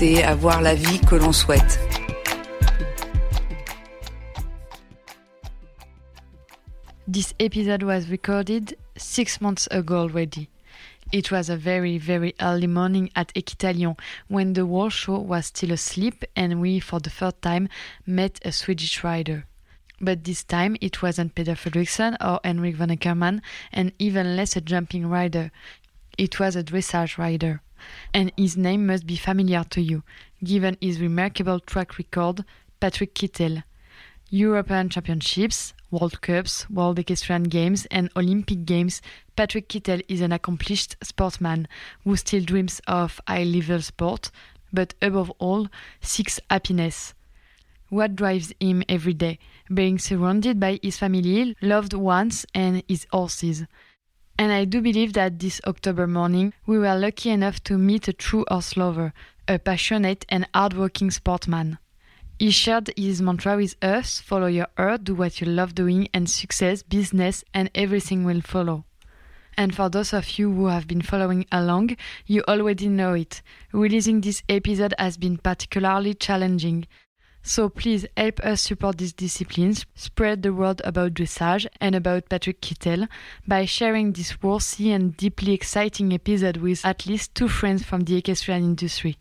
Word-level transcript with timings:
avoir 0.00 0.62
la 0.62 0.74
vie 0.74 0.98
que 1.00 1.16
l'on 1.16 1.32
souhaite. 1.32 1.78
This 7.06 7.34
episode 7.38 7.82
was 7.82 8.08
recorded 8.08 8.76
six 8.96 9.42
months 9.42 9.68
ago 9.70 9.98
already. 9.98 10.48
It 11.12 11.30
was 11.30 11.50
a 11.50 11.56
very, 11.56 11.98
very 11.98 12.34
early 12.40 12.66
morning 12.66 13.10
at 13.14 13.34
Equita'Lyon 13.34 13.98
when 14.28 14.54
the 14.54 14.64
whole 14.64 14.88
show 14.88 15.18
was 15.18 15.46
still 15.46 15.72
asleep 15.72 16.24
and 16.34 16.62
we, 16.62 16.80
for 16.80 16.98
the 17.00 17.10
first 17.10 17.42
time, 17.42 17.68
met 18.06 18.40
a 18.42 18.52
Swedish 18.52 19.04
rider. 19.04 19.44
But 20.00 20.24
this 20.24 20.44
time 20.44 20.78
it 20.80 21.02
wasn't 21.02 21.34
Peder 21.34 21.56
Fredricson 21.56 22.16
or 22.24 22.40
Henrik 22.42 22.76
von 22.76 22.88
Eckermann, 22.88 23.42
and 23.70 23.92
even 23.98 24.34
less 24.34 24.56
a 24.56 24.62
jumping 24.62 25.10
rider. 25.10 25.50
It 26.16 26.40
was 26.40 26.56
a 26.56 26.64
dressage 26.64 27.18
rider. 27.18 27.60
And 28.12 28.32
his 28.36 28.56
name 28.56 28.86
must 28.86 29.06
be 29.06 29.16
familiar 29.16 29.64
to 29.70 29.80
you, 29.80 30.02
given 30.42 30.76
his 30.80 31.00
remarkable 31.00 31.60
track 31.60 31.98
record, 31.98 32.44
Patrik 32.80 33.14
Kittel. 33.14 33.62
European 34.32 34.88
Championships, 34.88 35.74
World 35.90 36.20
Cups, 36.20 36.70
World 36.70 37.00
Equestrian 37.00 37.44
Games, 37.44 37.86
and 37.90 38.10
Olympic 38.14 38.64
Games, 38.64 39.02
Patrik 39.36 39.66
Kittel 39.66 40.02
is 40.06 40.20
an 40.20 40.30
accomplished 40.30 40.94
sportsman 41.02 41.66
who 42.04 42.14
still 42.14 42.44
dreams 42.44 42.80
of 42.86 43.20
high 43.26 43.42
level 43.42 43.82
sport, 43.82 44.30
but 44.72 44.94
above 45.02 45.30
all, 45.38 45.66
seeks 46.00 46.38
happiness. 46.48 47.12
What 47.88 48.14
drives 48.14 48.52
him 48.60 48.84
every 48.88 49.14
day? 49.14 49.40
Being 49.74 49.98
surrounded 49.98 50.60
by 50.60 50.78
his 50.80 50.96
family, 50.96 51.56
loved 51.60 51.92
ones, 51.92 52.46
and 52.54 52.84
his 52.86 53.08
horses. 53.10 53.64
And 54.40 54.52
I 54.52 54.64
do 54.64 54.80
believe 54.80 55.12
that 55.12 55.38
this 55.38 55.60
October 55.66 56.06
morning 56.06 56.54
we 56.64 56.78
were 56.78 56.96
lucky 56.96 57.28
enough 57.28 57.62
to 57.64 57.76
meet 57.76 58.08
a 58.08 58.14
true 58.14 58.46
horse 58.48 58.74
lover, 58.74 59.12
a 59.46 59.58
passionate 59.58 60.24
and 60.30 60.48
hardworking 60.54 61.10
sportsman. 61.10 61.76
He 62.38 62.50
shared 62.50 62.90
his 62.96 63.20
mantra 63.20 63.56
with 63.56 63.76
us 63.84 64.18
follow 64.18 64.46
your 64.46 64.68
heart, 64.78 65.04
do 65.04 65.14
what 65.14 65.42
you 65.42 65.46
love 65.46 65.74
doing, 65.74 66.08
and 66.14 66.30
success, 66.30 66.82
business, 66.82 67.44
and 67.52 67.70
everything 67.74 68.24
will 68.24 68.40
follow. 68.40 68.86
And 69.58 69.74
for 69.74 69.90
those 69.90 70.14
of 70.14 70.38
you 70.38 70.50
who 70.50 70.68
have 70.68 70.86
been 70.86 71.02
following 71.02 71.44
along, 71.52 71.98
you 72.24 72.42
already 72.48 72.88
know 72.88 73.12
it. 73.12 73.42
Releasing 73.72 74.22
this 74.22 74.42
episode 74.48 74.94
has 74.98 75.18
been 75.18 75.36
particularly 75.36 76.14
challenging. 76.14 76.86
So 77.42 77.68
please 77.70 78.06
help 78.16 78.40
us 78.40 78.60
support 78.60 78.98
these 78.98 79.14
disciplines, 79.14 79.86
spread 79.94 80.42
the 80.42 80.52
word 80.52 80.82
about 80.84 81.14
dressage 81.14 81.66
and 81.80 81.94
about 81.94 82.28
Patrik 82.28 82.60
Kittel 82.60 83.08
by 83.46 83.64
sharing 83.64 84.12
this 84.12 84.42
worthy 84.42 84.92
and 84.92 85.16
deeply 85.16 85.54
exciting 85.54 86.12
episode 86.12 86.58
with 86.58 86.84
at 86.84 87.06
least 87.06 87.34
two 87.34 87.48
friends 87.48 87.82
from 87.82 88.02
the 88.02 88.16
equestrian 88.16 88.62
industry. 88.62 89.16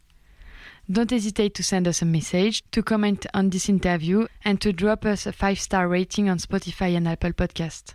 Don't 0.92 1.12
hesitate 1.12 1.54
to 1.54 1.64
send 1.64 1.88
us 1.88 2.02
a 2.02 2.06
message, 2.06 2.64
to 2.72 2.84
comment 2.84 3.26
on 3.34 3.52
this 3.52 3.70
interview, 3.70 4.28
and 4.44 4.60
to 4.60 4.74
drop 4.74 5.06
us 5.06 5.26
a 5.26 5.32
5 5.32 5.60
star 5.60 5.88
rating 5.88 6.30
on 6.30 6.40
Spotify 6.40 6.98
and 6.98 7.08
Apple 7.08 7.32
Podcast. 7.32 7.94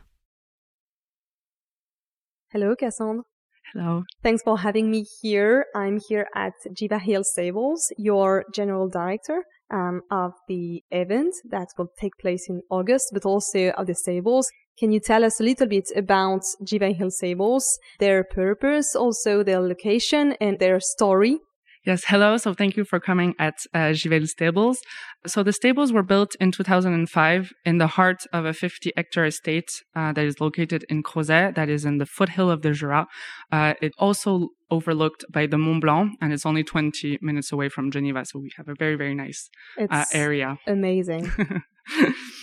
Hello, 2.51 2.75
Cassandre. 2.77 3.25
Hello. 3.73 4.05
Thanks 4.23 4.43
for 4.45 4.57
having 4.59 4.91
me 4.91 5.05
here. 5.21 5.67
I'm 5.75 5.99
here 6.09 6.29
at 6.37 6.53
Jiva 6.69 7.01
Hill 7.01 7.25
Stables, 7.25 7.93
your 7.99 8.45
general 8.55 8.89
director 8.89 9.45
um, 9.71 10.03
of 10.11 10.33
the 10.49 10.83
event 10.91 11.35
that 11.51 11.69
will 11.79 11.91
take 11.99 12.17
place 12.19 12.49
in 12.49 12.63
August, 12.71 13.11
but 13.13 13.25
also 13.25 13.71
of 13.71 13.87
the 13.87 13.95
stables. 13.95 14.51
Can 14.79 14.91
you 14.91 15.01
tell 15.01 15.25
us 15.25 15.41
a 15.41 15.45
little 15.45 15.69
bit 15.69 15.89
about 15.95 16.43
Jiva 16.65 16.95
Hill 16.95 17.11
Stables, 17.11 17.79
their 18.01 18.25
purpose, 18.25 18.97
also 18.97 19.43
their 19.43 19.61
location 19.61 20.35
and 20.41 20.59
their 20.59 20.81
story? 20.81 21.39
Yes, 21.85 22.05
hello. 22.07 22.39
So 22.39 22.55
thank 22.55 22.79
you 22.79 22.85
for 22.85 22.99
coming 22.99 23.35
at 23.39 23.59
uh, 23.75 23.93
Jiva 23.93 24.13
Hill 24.13 24.27
Stables. 24.27 24.81
So 25.27 25.43
the 25.43 25.53
stables 25.53 25.93
were 25.93 26.03
built 26.03 26.35
in 26.41 26.51
2005 26.51 27.53
in 27.67 27.77
the 27.77 27.87
heart 27.87 28.25
of 28.33 28.47
a 28.47 28.55
50 28.55 28.93
hectare 28.97 29.27
estate 29.27 29.71
uh, 29.95 30.13
that 30.15 30.25
is 30.25 30.41
located 30.41 30.87
in 30.89 31.03
Crozet, 31.03 31.57
that 31.57 31.69
is 31.69 31.85
in 31.85 31.99
the 31.99 32.07
foothill 32.07 32.51
of 32.51 32.63
the 32.63 32.73
Jura. 32.73 33.07
Uh, 33.53 33.75
it 33.83 33.93
also 33.99 34.49
overlooked 34.71 35.27
by 35.31 35.47
the 35.47 35.59
Mont 35.59 35.83
Blanc, 35.83 36.13
and 36.23 36.33
it's 36.33 36.47
only 36.47 36.65
20 36.65 37.19
minutes 37.21 37.53
away 37.53 37.69
from 37.69 37.91
Geneva. 37.91 38.25
So 38.25 38.39
we 38.39 38.51
have 38.57 38.69
a 38.69 38.75
very, 38.79 38.97
very 38.97 39.15
nice 39.15 39.51
uh, 39.79 40.07
area. 40.15 40.57
Amazing. 40.67 41.31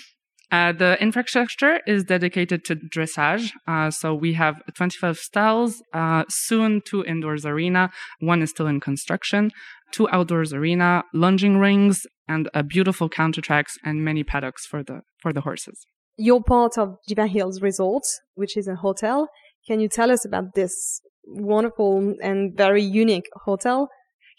Uh, 0.51 0.73
the 0.73 1.01
infrastructure 1.01 1.79
is 1.87 2.03
dedicated 2.03 2.65
to 2.65 2.75
dressage. 2.75 3.51
Uh, 3.67 3.89
so 3.89 4.13
we 4.13 4.33
have 4.33 4.61
25 4.75 5.17
stalls, 5.17 5.81
uh, 5.93 6.25
soon 6.27 6.81
two 6.81 7.05
indoors 7.05 7.45
arena. 7.45 7.89
One 8.19 8.41
is 8.41 8.49
still 8.49 8.67
in 8.67 8.81
construction, 8.81 9.51
two 9.91 10.09
outdoors 10.09 10.53
arena, 10.53 11.03
lunging 11.13 11.57
rings, 11.57 12.05
and 12.27 12.49
a 12.53 12.63
beautiful 12.63 13.07
counter 13.07 13.41
tracks 13.41 13.77
and 13.83 14.03
many 14.03 14.23
paddocks 14.23 14.65
for 14.65 14.83
the, 14.83 15.01
for 15.21 15.31
the 15.31 15.41
horses. 15.41 15.85
You're 16.17 16.43
part 16.43 16.77
of 16.77 16.97
Jiva 17.09 17.29
Hills 17.29 17.61
Resort, 17.61 18.03
which 18.35 18.57
is 18.57 18.67
a 18.67 18.75
hotel. 18.75 19.29
Can 19.67 19.79
you 19.79 19.87
tell 19.87 20.11
us 20.11 20.25
about 20.25 20.53
this 20.55 21.01
wonderful 21.25 22.15
and 22.21 22.55
very 22.57 22.83
unique 22.83 23.29
hotel? 23.45 23.89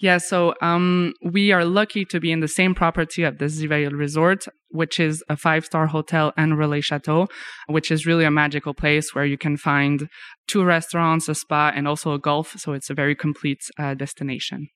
Yeah, 0.03 0.19
so 0.19 0.53
um, 0.61 1.15
we 1.25 1.53
are 1.53 1.65
lucky 1.65 2.05
to 2.07 2.19
be 2.19 2.33
in 2.33 2.41
the 2.41 2.49
same 2.49 2.75
property 2.75 3.23
of 3.23 3.39
the 3.39 3.45
Jiva 3.45 3.83
Hill 3.83 3.93
Resort, 3.93 4.47
which 4.71 4.99
is 4.99 5.23
a 5.29 5.37
five 5.37 5.65
star 5.65 5.87
hotel 5.87 6.33
and 6.37 6.55
relais 6.55 6.83
chateau, 6.83 7.29
which 7.69 7.93
is 7.93 8.05
really 8.05 8.25
a 8.25 8.31
magical 8.31 8.75
place 8.75 9.15
where 9.15 9.25
you 9.25 9.39
can 9.39 9.57
find 9.57 10.09
two 10.49 10.65
restaurants, 10.65 11.29
a 11.29 11.37
spa, 11.37 11.71
and 11.73 11.87
also 11.87 12.15
a 12.15 12.19
golf. 12.19 12.55
So 12.59 12.73
it's 12.73 12.91
a 12.91 12.95
very 12.95 13.15
complete 13.15 13.61
uh, 13.79 13.95
destination. 13.95 14.67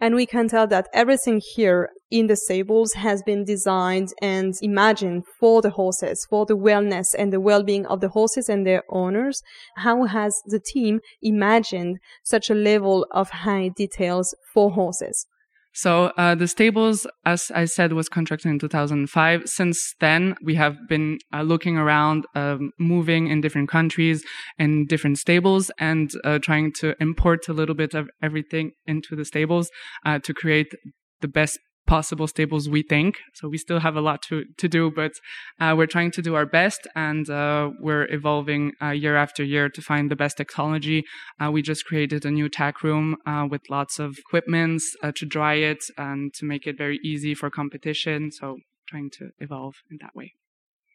And 0.00 0.14
we 0.14 0.24
can 0.24 0.48
tell 0.48 0.66
that 0.68 0.88
everything 0.94 1.42
here 1.54 1.90
in 2.12 2.26
the 2.26 2.36
stables 2.36 2.92
has 2.92 3.22
been 3.22 3.44
designed 3.44 4.12
and 4.20 4.54
imagined 4.60 5.24
for 5.40 5.62
the 5.62 5.70
horses, 5.70 6.26
for 6.28 6.44
the 6.44 6.56
wellness 6.56 7.14
and 7.18 7.32
the 7.32 7.40
well-being 7.40 7.86
of 7.86 8.00
the 8.00 8.10
horses 8.10 8.48
and 8.48 8.66
their 8.66 8.82
owners. 8.90 9.42
How 9.76 10.04
has 10.04 10.42
the 10.46 10.60
team 10.60 11.00
imagined 11.22 11.98
such 12.22 12.50
a 12.50 12.54
level 12.54 13.06
of 13.10 13.30
high 13.30 13.68
details 13.68 14.34
for 14.52 14.70
horses? 14.70 15.26
So 15.74 16.12
uh, 16.18 16.34
the 16.34 16.48
stables, 16.48 17.06
as 17.24 17.50
I 17.54 17.64
said, 17.64 17.94
was 17.94 18.10
contracted 18.10 18.50
in 18.50 18.58
2005. 18.58 19.48
Since 19.48 19.94
then, 20.00 20.36
we 20.42 20.54
have 20.56 20.76
been 20.86 21.18
uh, 21.32 21.40
looking 21.40 21.78
around, 21.78 22.26
um, 22.34 22.72
moving 22.78 23.28
in 23.28 23.40
different 23.40 23.70
countries 23.70 24.22
and 24.58 24.86
different 24.86 25.16
stables, 25.16 25.70
and 25.78 26.10
uh, 26.24 26.40
trying 26.40 26.74
to 26.80 26.94
import 27.00 27.48
a 27.48 27.54
little 27.54 27.74
bit 27.74 27.94
of 27.94 28.10
everything 28.22 28.72
into 28.86 29.16
the 29.16 29.24
stables 29.24 29.70
uh, 30.04 30.18
to 30.18 30.34
create 30.34 30.74
the 31.22 31.28
best 31.28 31.58
possible 31.86 32.26
stables 32.26 32.68
we 32.68 32.82
think. 32.82 33.18
So 33.34 33.48
we 33.48 33.58
still 33.58 33.80
have 33.80 33.96
a 33.96 34.00
lot 34.00 34.22
to, 34.22 34.44
to 34.58 34.68
do 34.68 34.90
but 34.90 35.12
uh, 35.60 35.74
we're 35.76 35.86
trying 35.86 36.10
to 36.12 36.22
do 36.22 36.34
our 36.34 36.46
best 36.46 36.86
and 36.94 37.28
uh, 37.28 37.70
we're 37.80 38.06
evolving 38.12 38.72
uh, 38.80 38.90
year 38.90 39.16
after 39.16 39.42
year 39.42 39.68
to 39.68 39.82
find 39.82 40.10
the 40.10 40.16
best 40.16 40.36
technology. 40.36 41.04
Uh, 41.40 41.50
we 41.50 41.62
just 41.62 41.84
created 41.84 42.24
a 42.24 42.30
new 42.30 42.48
tack 42.48 42.82
room 42.82 43.16
uh, 43.26 43.46
with 43.50 43.62
lots 43.70 43.98
of 43.98 44.18
equipments 44.18 44.94
uh, 45.02 45.12
to 45.16 45.26
dry 45.26 45.54
it 45.54 45.84
and 45.96 46.32
to 46.34 46.44
make 46.44 46.66
it 46.66 46.76
very 46.78 46.98
easy 47.04 47.34
for 47.34 47.50
competition. 47.50 48.30
So 48.30 48.58
trying 48.88 49.10
to 49.18 49.30
evolve 49.38 49.76
in 49.90 49.98
that 50.00 50.14
way. 50.14 50.34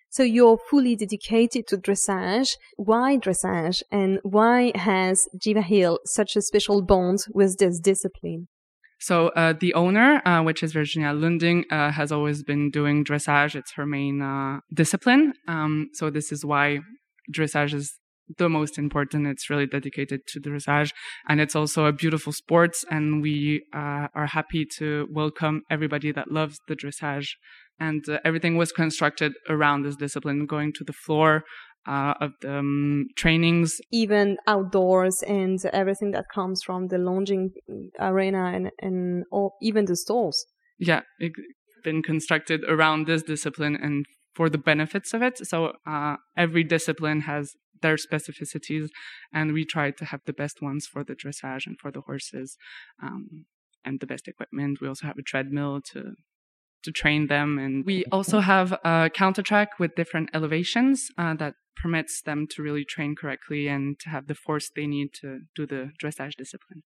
So 0.09 0.23
you're 0.23 0.57
fully 0.69 0.95
dedicated 0.95 1.67
to 1.67 1.77
dressage. 1.77 2.51
Why 2.77 3.17
dressage? 3.17 3.83
And 3.91 4.19
why 4.23 4.71
has 4.75 5.27
Jiva 5.37 5.63
Hill 5.63 5.99
such 6.05 6.35
a 6.35 6.41
special 6.41 6.81
bond 6.81 7.19
with 7.33 7.57
this 7.57 7.79
discipline? 7.79 8.47
So 8.99 9.29
uh, 9.29 9.53
the 9.59 9.73
owner, 9.73 10.21
uh, 10.25 10.41
which 10.41 10.63
is 10.63 10.73
Virginia 10.73 11.13
Lunding, 11.13 11.65
uh, 11.71 11.91
has 11.91 12.11
always 12.11 12.43
been 12.43 12.71
doing 12.71 13.05
dressage. 13.05 13.55
It's 13.55 13.73
her 13.73 13.85
main 13.85 14.21
uh, 14.21 14.61
discipline. 14.73 15.33
Um, 15.47 15.89
so 15.93 16.09
this 16.09 16.31
is 16.31 16.43
why 16.43 16.79
dressage 17.31 17.73
is 17.73 17.93
the 18.37 18.49
most 18.49 18.77
important. 18.77 19.27
It's 19.27 19.49
really 19.49 19.67
dedicated 19.67 20.21
to 20.27 20.39
dressage, 20.39 20.91
and 21.29 21.39
it's 21.39 21.55
also 21.55 21.85
a 21.85 21.93
beautiful 21.93 22.33
sport. 22.33 22.75
And 22.89 23.21
we 23.21 23.63
uh, 23.73 24.07
are 24.13 24.27
happy 24.27 24.65
to 24.77 25.07
welcome 25.11 25.61
everybody 25.69 26.11
that 26.11 26.31
loves 26.31 26.59
the 26.67 26.75
dressage. 26.75 27.29
And 27.79 28.03
uh, 28.09 28.19
everything 28.25 28.57
was 28.57 28.71
constructed 28.71 29.33
around 29.47 29.83
this 29.83 29.95
discipline, 29.95 30.47
going 30.47 30.73
to 30.73 30.83
the 30.83 30.93
floor, 30.93 31.43
uh, 31.87 32.13
of 32.19 32.31
the 32.41 32.59
um, 32.59 33.07
trainings. 33.15 33.79
Even 33.91 34.37
outdoors 34.47 35.23
and 35.27 35.59
everything 35.73 36.11
that 36.11 36.25
comes 36.33 36.61
from 36.63 36.87
the 36.87 36.97
lunging 36.97 37.51
arena 37.99 38.51
and, 38.53 38.71
and 38.79 39.23
all, 39.31 39.55
even 39.61 39.85
the 39.85 39.95
stalls. 39.95 40.45
Yeah, 40.77 41.01
it's 41.19 41.39
been 41.83 42.03
constructed 42.03 42.63
around 42.67 43.07
this 43.07 43.23
discipline 43.23 43.75
and 43.75 44.05
for 44.35 44.49
the 44.49 44.57
benefits 44.57 45.13
of 45.13 45.21
it. 45.23 45.39
So 45.47 45.73
uh, 45.87 46.17
every 46.35 46.63
discipline 46.63 47.21
has 47.21 47.53
their 47.81 47.95
specificities, 47.95 48.87
and 49.33 49.53
we 49.53 49.63
try 49.65 49.91
to 49.91 50.05
have 50.05 50.21
the 50.25 50.33
best 50.33 50.61
ones 50.61 50.87
for 50.91 51.03
the 51.03 51.15
dressage 51.15 51.65
and 51.65 51.77
for 51.79 51.91
the 51.91 52.01
horses, 52.01 52.57
um, 53.01 53.45
and 53.85 53.99
the 53.99 54.07
best 54.07 54.27
equipment. 54.27 54.79
We 54.81 54.87
also 54.87 55.07
have 55.07 55.17
a 55.17 55.23
treadmill 55.23 55.81
to 55.93 56.13
to 56.83 56.91
train 56.91 57.27
them, 57.27 57.57
and 57.57 57.85
we 57.85 58.05
also 58.11 58.39
have 58.39 58.73
a 58.83 59.09
counter 59.13 59.41
track 59.41 59.79
with 59.79 59.95
different 59.95 60.29
elevations 60.33 61.09
uh, 61.17 61.33
that 61.35 61.55
permits 61.75 62.21
them 62.21 62.47
to 62.49 62.61
really 62.61 62.85
train 62.85 63.15
correctly 63.15 63.67
and 63.67 63.99
to 63.99 64.09
have 64.09 64.27
the 64.27 64.35
force 64.35 64.69
they 64.75 64.87
need 64.87 65.13
to 65.21 65.41
do 65.55 65.65
the 65.65 65.91
dressage 66.01 66.35
discipline. 66.37 66.83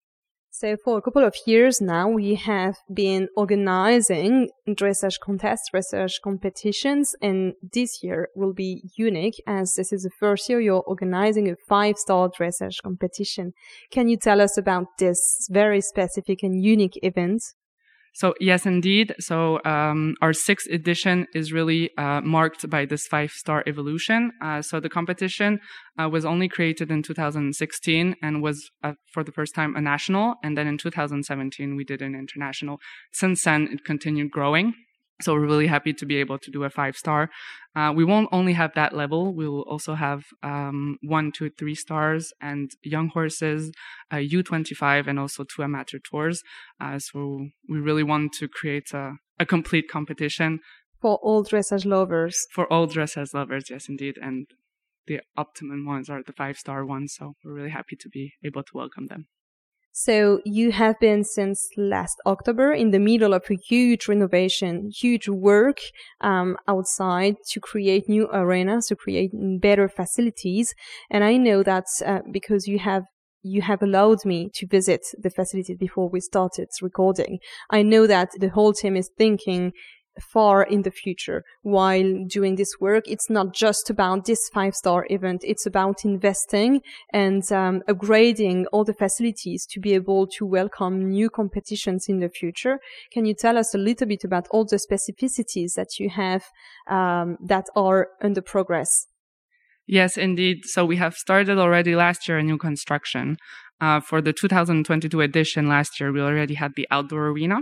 So 0.51 0.75
for 0.83 0.97
a 0.97 1.01
couple 1.01 1.23
of 1.23 1.35
years 1.45 1.79
now, 1.79 2.09
we 2.09 2.33
have 2.33 2.75
been 2.91 3.29
organizing 3.37 4.49
dressage 4.67 5.19
contests, 5.23 5.69
dressage 5.73 6.15
competitions, 6.23 7.15
and 7.21 7.53
this 7.71 8.03
year 8.03 8.29
will 8.35 8.53
be 8.53 8.89
unique 8.97 9.41
as 9.45 9.75
this 9.75 9.93
is 9.93 10.03
the 10.03 10.09
first 10.09 10.49
year 10.49 10.59
you're 10.59 10.83
organizing 10.87 11.49
a 11.49 11.55
five-star 11.67 12.29
dressage 12.29 12.81
competition. 12.83 13.53
Can 13.91 14.09
you 14.09 14.17
tell 14.17 14.41
us 14.41 14.57
about 14.57 14.87
this 14.97 15.47
very 15.51 15.81
specific 15.81 16.41
and 16.41 16.61
unique 16.61 16.99
event? 17.03 17.43
So 18.13 18.33
yes, 18.39 18.65
indeed. 18.65 19.15
So 19.19 19.59
um, 19.65 20.15
our 20.21 20.33
sixth 20.33 20.67
edition 20.69 21.27
is 21.33 21.53
really 21.53 21.91
uh, 21.97 22.21
marked 22.21 22.69
by 22.69 22.85
this 22.85 23.07
five-star 23.07 23.63
evolution. 23.67 24.31
Uh, 24.41 24.61
so 24.61 24.79
the 24.79 24.89
competition 24.89 25.59
uh, 25.99 26.09
was 26.09 26.25
only 26.25 26.47
created 26.47 26.91
in 26.91 27.03
2016 27.03 28.15
and 28.21 28.41
was 28.41 28.69
uh, 28.83 28.93
for 29.13 29.23
the 29.23 29.31
first 29.31 29.55
time 29.55 29.75
a 29.75 29.81
national, 29.81 30.35
and 30.43 30.57
then 30.57 30.67
in 30.67 30.77
2017 30.77 31.75
we 31.75 31.83
did 31.83 32.01
an 32.01 32.15
international. 32.15 32.79
Since 33.13 33.43
then, 33.43 33.69
it 33.71 33.85
continued 33.85 34.31
growing. 34.31 34.73
So 35.21 35.33
we're 35.33 35.45
really 35.45 35.67
happy 35.67 35.93
to 35.93 36.05
be 36.05 36.17
able 36.17 36.39
to 36.39 36.49
do 36.49 36.63
a 36.63 36.69
five 36.69 36.95
star. 36.95 37.29
Uh, 37.75 37.91
we 37.93 38.05
won't 38.05 38.29
only 38.31 38.53
have 38.53 38.73
that 38.75 38.93
level. 38.93 39.33
We 39.33 39.47
will 39.49 39.63
also 39.63 39.95
have 39.95 40.23
um, 40.43 40.97
one, 41.01 41.31
two, 41.31 41.49
three 41.49 41.75
stars 41.75 42.31
and 42.41 42.71
young 42.83 43.09
horses, 43.09 43.71
uh, 44.11 44.17
U25, 44.17 45.07
and 45.07 45.19
also 45.19 45.43
two 45.43 45.63
amateur 45.63 45.99
tours. 45.99 46.41
Uh, 46.79 46.99
so 46.99 47.47
we 47.67 47.79
really 47.79 48.03
want 48.03 48.33
to 48.33 48.47
create 48.47 48.93
a, 48.93 49.13
a 49.39 49.45
complete 49.45 49.89
competition 49.89 50.59
for 51.01 51.17
all 51.21 51.43
dressage 51.43 51.85
lovers. 51.85 52.47
For 52.51 52.71
all 52.71 52.87
dressage 52.87 53.33
lovers, 53.33 53.65
yes, 53.69 53.87
indeed. 53.89 54.17
And 54.21 54.47
the 55.07 55.21
optimum 55.37 55.85
ones 55.85 56.09
are 56.09 56.23
the 56.23 56.33
five 56.33 56.57
star 56.57 56.85
ones. 56.85 57.15
So 57.17 57.33
we're 57.43 57.53
really 57.53 57.71
happy 57.71 57.95
to 57.97 58.09
be 58.09 58.33
able 58.43 58.63
to 58.63 58.71
welcome 58.73 59.07
them. 59.07 59.27
So 59.99 60.39
you 60.45 60.71
have 60.71 60.97
been 61.01 61.25
since 61.25 61.67
last 61.75 62.21
October 62.25 62.71
in 62.71 62.91
the 62.91 62.99
middle 62.99 63.33
of 63.33 63.43
a 63.49 63.55
huge 63.55 64.07
renovation, 64.07 64.91
huge 64.95 65.27
work 65.27 65.79
um, 66.21 66.55
outside 66.69 67.35
to 67.49 67.59
create 67.59 68.07
new 68.07 68.29
arenas, 68.31 68.87
to 68.87 68.95
create 68.95 69.31
better 69.59 69.89
facilities. 69.89 70.73
And 71.11 71.25
I 71.25 71.35
know 71.35 71.63
that 71.63 71.83
uh, 72.05 72.19
because 72.31 72.65
you 72.65 72.79
have 72.79 73.03
you 73.41 73.61
have 73.61 73.81
allowed 73.81 74.23
me 74.23 74.49
to 74.53 74.67
visit 74.67 75.01
the 75.17 75.29
facilities 75.29 75.77
before 75.77 76.07
we 76.07 76.21
started 76.21 76.69
recording. 76.81 77.39
I 77.69 77.83
know 77.83 78.07
that 78.07 78.29
the 78.39 78.49
whole 78.49 78.71
team 78.71 78.95
is 78.95 79.09
thinking 79.17 79.73
far 80.19 80.63
in 80.63 80.81
the 80.83 80.91
future 80.91 81.43
while 81.61 82.25
doing 82.27 82.55
this 82.55 82.73
work. 82.79 83.07
It's 83.07 83.29
not 83.29 83.53
just 83.53 83.89
about 83.89 84.25
this 84.25 84.39
five 84.53 84.73
star 84.75 85.05
event. 85.09 85.41
It's 85.43 85.65
about 85.65 86.05
investing 86.05 86.81
and 87.13 87.49
um, 87.51 87.81
upgrading 87.87 88.65
all 88.71 88.83
the 88.83 88.93
facilities 88.93 89.65
to 89.67 89.79
be 89.79 89.93
able 89.93 90.27
to 90.37 90.45
welcome 90.45 91.09
new 91.09 91.29
competitions 91.29 92.07
in 92.07 92.19
the 92.19 92.29
future. 92.29 92.79
Can 93.11 93.25
you 93.25 93.33
tell 93.33 93.57
us 93.57 93.73
a 93.73 93.77
little 93.77 94.07
bit 94.07 94.23
about 94.23 94.47
all 94.51 94.65
the 94.65 94.79
specificities 94.79 95.73
that 95.75 95.99
you 95.99 96.09
have 96.09 96.43
um, 96.89 97.37
that 97.41 97.65
are 97.75 98.09
under 98.21 98.41
progress? 98.41 99.07
Yes, 99.87 100.17
indeed. 100.17 100.65
So 100.65 100.85
we 100.85 100.97
have 100.97 101.15
started 101.15 101.57
already 101.57 101.95
last 101.95 102.27
year 102.27 102.37
a 102.37 102.43
new 102.43 102.57
construction. 102.57 103.37
Uh, 103.81 103.99
for 104.01 104.21
the 104.21 104.33
2022 104.33 105.21
edition 105.21 105.69
last 105.69 105.99
year, 105.99 106.11
we 106.11 106.21
already 106.21 106.53
had 106.53 106.73
the 106.75 106.87
outdoor 106.91 107.27
arena. 107.29 107.61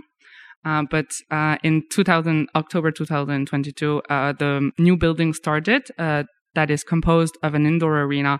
Uh, 0.66 0.84
but 0.90 1.06
uh, 1.32 1.58
in 1.64 1.84
2000, 1.92 2.50
October 2.56 2.92
2022, 2.92 4.02
uh, 4.10 4.34
the 4.34 4.72
new 4.78 4.98
building 4.98 5.34
started 5.34 5.88
uh, 5.98 6.24
that 6.56 6.70
is 6.70 6.84
composed 6.84 7.38
of 7.44 7.54
an 7.54 7.66
indoor 7.66 8.02
arena 8.02 8.40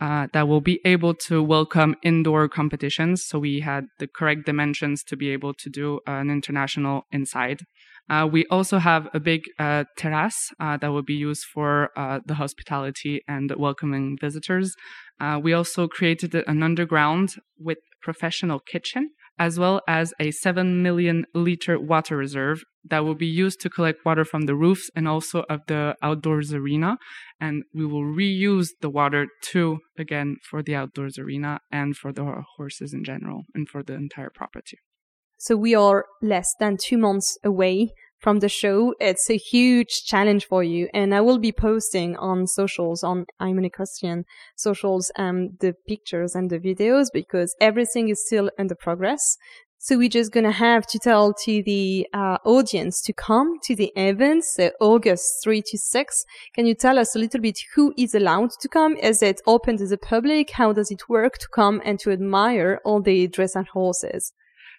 uh, 0.00 0.26
that 0.32 0.48
will 0.48 0.60
be 0.60 0.80
able 0.84 1.14
to 1.14 1.42
welcome 1.42 1.94
indoor 2.02 2.48
competitions. 2.48 3.24
So 3.24 3.38
we 3.38 3.60
had 3.60 3.86
the 3.98 4.08
correct 4.08 4.46
dimensions 4.46 5.02
to 5.04 5.16
be 5.16 5.30
able 5.30 5.54
to 5.54 5.70
do 5.70 6.00
an 6.06 6.28
international 6.28 7.06
inside. 7.12 7.60
We 8.30 8.44
also 8.50 8.76
have 8.76 9.08
a 9.14 9.20
big 9.20 9.44
terrace 9.96 10.50
that 10.58 10.86
will 10.92 11.02
be 11.02 11.14
used 11.14 11.44
for 11.44 11.88
the 12.26 12.34
hospitality 12.34 13.22
and 13.26 13.50
welcoming 13.56 14.18
visitors. 14.20 14.74
we 15.40 15.54
also 15.54 15.88
created 15.88 16.34
an 16.34 16.62
underground 16.62 17.36
with 17.58 17.78
professional 18.02 18.58
kitchen 18.58 19.12
as 19.42 19.58
well 19.58 19.80
as 19.88 20.14
a 20.20 20.30
7 20.30 20.84
million 20.84 21.24
liter 21.34 21.76
water 21.76 22.16
reserve 22.16 22.62
that 22.84 23.00
will 23.04 23.16
be 23.16 23.26
used 23.26 23.60
to 23.60 23.68
collect 23.68 24.04
water 24.04 24.24
from 24.24 24.42
the 24.42 24.54
roofs 24.54 24.88
and 24.94 25.08
also 25.08 25.42
of 25.50 25.62
the 25.66 25.96
outdoors 26.00 26.54
arena. 26.54 26.96
And 27.40 27.64
we 27.74 27.84
will 27.84 28.04
reuse 28.04 28.68
the 28.80 28.88
water 28.88 29.26
too, 29.42 29.80
again, 29.98 30.36
for 30.48 30.62
the 30.62 30.76
outdoors 30.76 31.18
arena 31.18 31.58
and 31.72 31.96
for 31.96 32.12
the 32.12 32.24
horses 32.56 32.94
in 32.94 33.02
general 33.02 33.42
and 33.52 33.68
for 33.68 33.82
the 33.82 33.94
entire 33.94 34.30
property. 34.32 34.78
So 35.38 35.56
we 35.56 35.74
are 35.74 36.04
less 36.22 36.54
than 36.60 36.76
two 36.76 36.96
months 36.96 37.36
away 37.42 37.90
from 38.22 38.38
the 38.38 38.48
show. 38.48 38.94
It's 39.00 39.28
a 39.28 39.36
huge 39.36 40.04
challenge 40.04 40.46
for 40.46 40.62
you. 40.62 40.88
And 40.94 41.14
I 41.14 41.20
will 41.20 41.38
be 41.38 41.52
posting 41.52 42.16
on 42.16 42.46
socials, 42.46 43.02
on 43.02 43.26
I'm 43.40 43.58
an 43.58 43.64
Equestrian 43.64 44.24
socials, 44.56 45.10
um, 45.16 45.50
the 45.60 45.74
pictures 45.86 46.34
and 46.34 46.48
the 46.48 46.60
videos 46.60 47.08
because 47.12 47.54
everything 47.60 48.08
is 48.08 48.24
still 48.24 48.50
under 48.58 48.76
progress. 48.76 49.36
So 49.78 49.98
we're 49.98 50.08
just 50.08 50.30
going 50.30 50.44
to 50.44 50.52
have 50.52 50.86
to 50.86 50.98
tell 51.00 51.34
to 51.42 51.60
the 51.64 52.06
uh, 52.14 52.38
audience 52.44 53.00
to 53.00 53.12
come 53.12 53.58
to 53.64 53.74
the 53.74 53.90
event, 53.96 54.44
so 54.44 54.70
August 54.78 55.42
3 55.42 55.60
to 55.60 55.76
6. 55.76 56.24
Can 56.54 56.66
you 56.66 56.76
tell 56.76 57.00
us 57.00 57.16
a 57.16 57.18
little 57.18 57.40
bit 57.40 57.58
who 57.74 57.92
is 57.98 58.14
allowed 58.14 58.52
to 58.60 58.68
come? 58.68 58.96
Is 58.98 59.24
it 59.24 59.40
open 59.44 59.78
to 59.78 59.88
the 59.88 59.98
public? 59.98 60.50
How 60.52 60.72
does 60.72 60.92
it 60.92 61.08
work 61.08 61.38
to 61.38 61.48
come 61.48 61.82
and 61.84 61.98
to 61.98 62.12
admire 62.12 62.80
all 62.84 63.02
the 63.02 63.26
dressage 63.26 63.66
horses? 63.66 64.32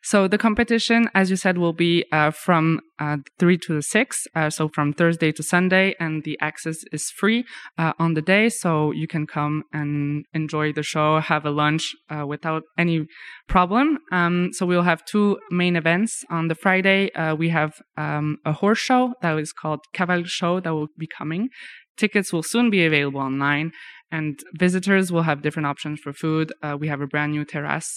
So 0.03 0.27
the 0.27 0.38
competition, 0.38 1.10
as 1.13 1.29
you 1.29 1.38
said, 1.38 1.57
will 1.57 1.72
be 1.72 2.03
uh, 2.12 2.31
from 2.31 2.81
uh, 3.00 3.17
3 3.39 3.57
to 3.60 3.81
6, 3.81 4.27
uh, 4.36 4.50
so 4.50 4.67
from 4.67 4.91
Thursday 4.91 5.31
to 5.31 5.41
Sunday, 5.41 5.95
and 5.98 6.24
the 6.25 6.38
access 6.41 6.83
is 6.91 7.10
free 7.10 7.45
uh, 7.77 7.93
on 8.00 8.13
the 8.13 8.22
day, 8.22 8.50
so 8.50 8.91
you 8.91 9.07
can 9.07 9.25
come 9.25 9.63
and 9.72 10.25
enjoy 10.33 10.74
the 10.74 10.83
show, 10.83 11.22
have 11.22 11.45
a 11.45 11.51
lunch 11.51 11.95
uh, 12.10 12.27
without 12.27 12.63
any 12.77 13.05
problem. 13.48 13.98
Um, 14.12 14.50
so 14.51 14.65
we'll 14.65 14.81
have 14.81 15.05
two 15.05 15.39
main 15.50 15.77
events. 15.77 16.25
On 16.29 16.50
the 16.50 16.55
Friday, 16.55 17.10
uh, 17.13 17.36
we 17.36 17.48
have 17.50 17.72
um, 17.95 18.38
a 18.43 18.51
horse 18.51 18.79
show 18.79 19.13
that 19.22 19.39
is 19.39 19.53
called 19.53 19.79
Caval 19.95 20.25
Show 20.25 20.60
that 20.60 20.74
will 20.74 20.89
be 20.98 21.07
coming. 21.07 21.48
Tickets 21.95 22.33
will 22.33 22.43
soon 22.43 22.69
be 22.69 22.86
available 22.86 23.22
online, 23.22 23.72
and 24.13 24.39
visitors 24.53 25.12
will 25.12 25.24
have 25.24 25.41
different 25.41 25.65
options 25.65 26.00
for 26.00 26.13
food. 26.13 26.53
Uh, 26.62 26.77
we 26.79 26.88
have 26.88 27.01
a 27.01 27.08
brand 27.08 27.32
new 27.32 27.43
terrace 27.43 27.91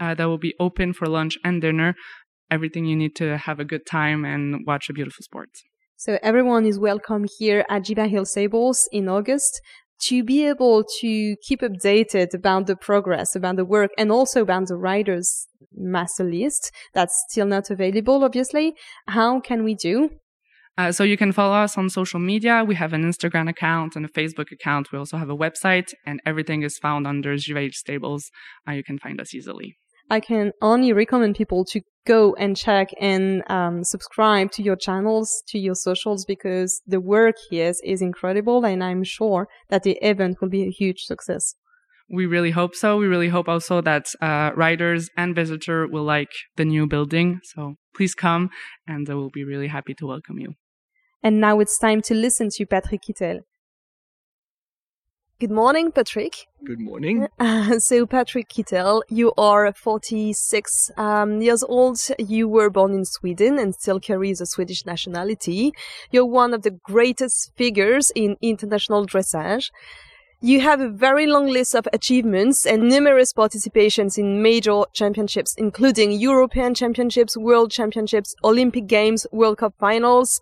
uh, 0.00 0.14
that 0.14 0.24
will 0.24 0.44
be 0.48 0.54
open 0.58 0.92
for 0.92 1.06
lunch 1.06 1.38
and 1.44 1.62
dinner. 1.62 1.94
Everything 2.50 2.84
you 2.86 2.96
need 2.96 3.14
to 3.14 3.38
have 3.38 3.60
a 3.60 3.64
good 3.64 3.86
time 3.86 4.24
and 4.24 4.66
watch 4.66 4.90
a 4.90 4.92
beautiful 4.92 5.22
sport. 5.22 5.50
So 5.96 6.18
everyone 6.22 6.66
is 6.66 6.76
welcome 6.78 7.24
here 7.38 7.64
at 7.70 7.84
Jiva 7.84 8.08
Hill 8.08 8.24
Stables 8.24 8.88
in 8.90 9.08
August 9.08 9.60
to 10.08 10.24
be 10.24 10.48
able 10.48 10.82
to 11.00 11.36
keep 11.46 11.60
updated 11.60 12.34
about 12.34 12.66
the 12.66 12.74
progress, 12.74 13.36
about 13.36 13.56
the 13.56 13.64
work, 13.64 13.92
and 13.96 14.10
also 14.10 14.42
about 14.42 14.66
the 14.66 14.76
riders 14.76 15.46
master 15.72 16.24
list 16.24 16.72
that's 16.94 17.14
still 17.28 17.46
not 17.46 17.70
available, 17.70 18.24
obviously. 18.24 18.74
How 19.06 19.38
can 19.38 19.62
we 19.62 19.76
do? 19.76 20.10
Uh, 20.78 20.92
so 20.92 21.04
you 21.04 21.16
can 21.16 21.32
follow 21.32 21.56
us 21.56 21.76
on 21.76 21.90
social 21.90 22.20
media. 22.20 22.64
We 22.66 22.74
have 22.76 22.92
an 22.92 23.04
Instagram 23.04 23.48
account 23.48 23.96
and 23.96 24.04
a 24.04 24.08
Facebook 24.08 24.50
account. 24.50 24.92
We 24.92 24.98
also 24.98 25.18
have 25.18 25.28
a 25.28 25.36
website, 25.36 25.92
and 26.06 26.20
everything 26.24 26.62
is 26.62 26.78
found 26.78 27.06
under 27.06 27.34
Jiva 27.34 27.62
Hill 27.62 27.70
Stables. 27.72 28.30
Uh, 28.66 28.72
you 28.72 28.84
can 28.84 28.98
find 28.98 29.20
us 29.20 29.34
easily. 29.34 29.76
I 30.08 30.20
can 30.20 30.50
only 30.60 30.92
recommend 30.92 31.36
people 31.36 31.64
to 31.66 31.82
go 32.04 32.34
and 32.34 32.56
check 32.56 32.88
and 33.00 33.48
um, 33.48 33.84
subscribe 33.84 34.50
to 34.52 34.62
your 34.62 34.74
channels, 34.74 35.42
to 35.48 35.58
your 35.58 35.76
socials, 35.76 36.24
because 36.24 36.82
the 36.86 37.00
work 37.00 37.36
here 37.48 37.68
is, 37.68 37.80
is 37.84 38.02
incredible, 38.02 38.64
and 38.64 38.82
I'm 38.82 39.04
sure 39.04 39.46
that 39.68 39.84
the 39.84 39.98
event 40.02 40.40
will 40.40 40.48
be 40.48 40.64
a 40.64 40.70
huge 40.70 41.02
success. 41.02 41.54
We 42.10 42.26
really 42.26 42.50
hope 42.50 42.74
so. 42.74 42.96
We 42.96 43.06
really 43.06 43.28
hope 43.28 43.48
also 43.48 43.80
that 43.82 44.06
uh, 44.20 44.50
riders 44.56 45.08
and 45.16 45.34
visitor 45.34 45.86
will 45.86 46.02
like 46.02 46.32
the 46.56 46.64
new 46.64 46.86
building. 46.86 47.40
So 47.44 47.76
please 47.94 48.14
come, 48.14 48.50
and 48.86 49.06
we'll 49.08 49.30
be 49.30 49.44
really 49.44 49.68
happy 49.68 49.94
to 49.94 50.06
welcome 50.06 50.38
you. 50.38 50.54
And 51.22 51.40
now 51.40 51.60
it's 51.60 51.78
time 51.78 52.00
to 52.02 52.14
listen 52.14 52.48
to 52.56 52.66
Patrik 52.66 53.00
Kittel. 53.08 53.40
Good 55.40 55.50
morning, 55.50 55.90
Patrik. 55.90 56.34
Good 56.66 56.80
morning. 56.80 57.26
Uh, 57.38 57.78
so, 57.88 58.04
Patrik 58.04 58.48
Kittel, 58.48 59.00
you 59.08 59.32
are 59.38 59.72
46 59.72 60.90
um, 60.98 61.40
years 61.40 61.62
old. 61.62 61.98
You 62.18 62.46
were 62.46 62.68
born 62.68 62.92
in 62.92 63.06
Sweden 63.06 63.58
and 63.58 63.74
still 63.74 64.00
carry 64.00 64.34
the 64.34 64.44
Swedish 64.44 64.84
nationality. 64.84 65.72
You're 66.10 66.26
one 66.26 66.52
of 66.52 66.60
the 66.60 66.72
greatest 66.84 67.52
figures 67.56 68.10
in 68.14 68.36
international 68.42 69.06
dressage. 69.06 69.70
You 70.42 70.60
have 70.62 70.80
a 70.80 70.88
very 70.88 71.26
long 71.26 71.48
list 71.48 71.74
of 71.74 71.86
achievements 71.92 72.64
and 72.64 72.88
numerous 72.88 73.30
participations 73.30 74.16
in 74.16 74.40
major 74.40 74.84
championships, 74.94 75.54
including 75.58 76.12
European 76.12 76.72
Championships, 76.72 77.36
World 77.36 77.70
Championships, 77.70 78.34
Olympic 78.42 78.86
Games, 78.86 79.26
World 79.32 79.58
Cup 79.58 79.74
finals. 79.78 80.40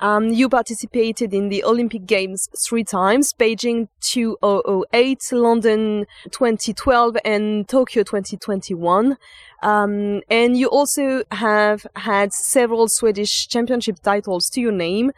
Um, 0.00 0.30
you 0.30 0.48
participated 0.48 1.32
in 1.32 1.50
the 1.50 1.62
Olympic 1.62 2.04
Games 2.04 2.48
three 2.58 2.82
times, 2.82 3.32
Beijing 3.32 3.86
2008, 4.00 5.22
London 5.30 6.06
2012, 6.32 7.16
and 7.24 7.68
Tokyo 7.68 8.02
2021. 8.02 9.16
Um, 9.62 10.20
and 10.28 10.56
you 10.56 10.66
also 10.66 11.22
have 11.30 11.86
had 11.94 12.32
several 12.32 12.88
Swedish 12.88 13.46
championship 13.46 14.00
titles 14.00 14.50
to 14.50 14.60
your 14.60 14.72
name. 14.72 15.12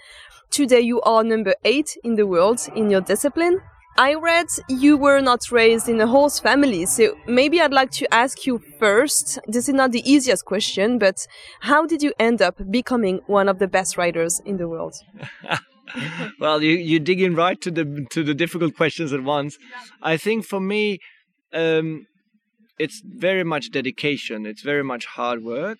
Today 0.51 0.81
you 0.81 1.01
are 1.03 1.25
number 1.25 1.55
eight 1.65 1.97
in 2.05 2.17
the 2.17 2.27
world 2.27 2.69
in 2.77 2.91
your 2.91 3.01
discipline. 3.01 3.63
I 3.99 4.15
read 4.15 4.47
you 4.69 4.97
were 4.97 5.21
not 5.21 5.51
raised 5.51 5.89
in 5.89 6.01
a 6.01 6.07
horse 6.07 6.39
family, 6.39 6.87
so 6.87 7.17
maybe 7.27 7.61
I'd 7.61 7.73
like 7.73 7.91
to 7.93 8.13
ask 8.15 8.47
you 8.47 8.63
first. 8.79 9.39
This 9.47 9.69
is 9.69 9.75
not 9.75 9.93
the 9.93 10.09
easiest 10.11 10.45
question, 10.45 10.99
but 10.99 11.27
how 11.61 11.87
did 11.87 12.03
you 12.03 12.13
end 12.19 12.41
up 12.41 12.57
becoming 12.71 13.21
one 13.27 13.49
of 13.49 13.59
the 13.59 13.69
best 13.69 13.97
riders 13.97 14.41
in 14.47 14.57
the 14.57 14.69
world? 14.69 14.95
well, 16.41 16.63
you 16.63 16.77
you 16.77 16.99
dig 16.99 17.21
in 17.21 17.35
right 17.35 17.61
to 17.61 17.71
the 17.71 18.07
to 18.11 18.23
the 18.23 18.35
difficult 18.35 18.77
questions 18.77 19.13
at 19.13 19.23
once. 19.23 19.59
I 20.03 20.17
think 20.17 20.47
for 20.47 20.61
me, 20.61 20.99
um, 21.53 22.07
it's 22.79 23.03
very 23.05 23.45
much 23.45 23.71
dedication. 23.71 24.47
It's 24.47 24.63
very 24.63 24.85
much 24.85 25.05
hard 25.07 25.43
work, 25.43 25.79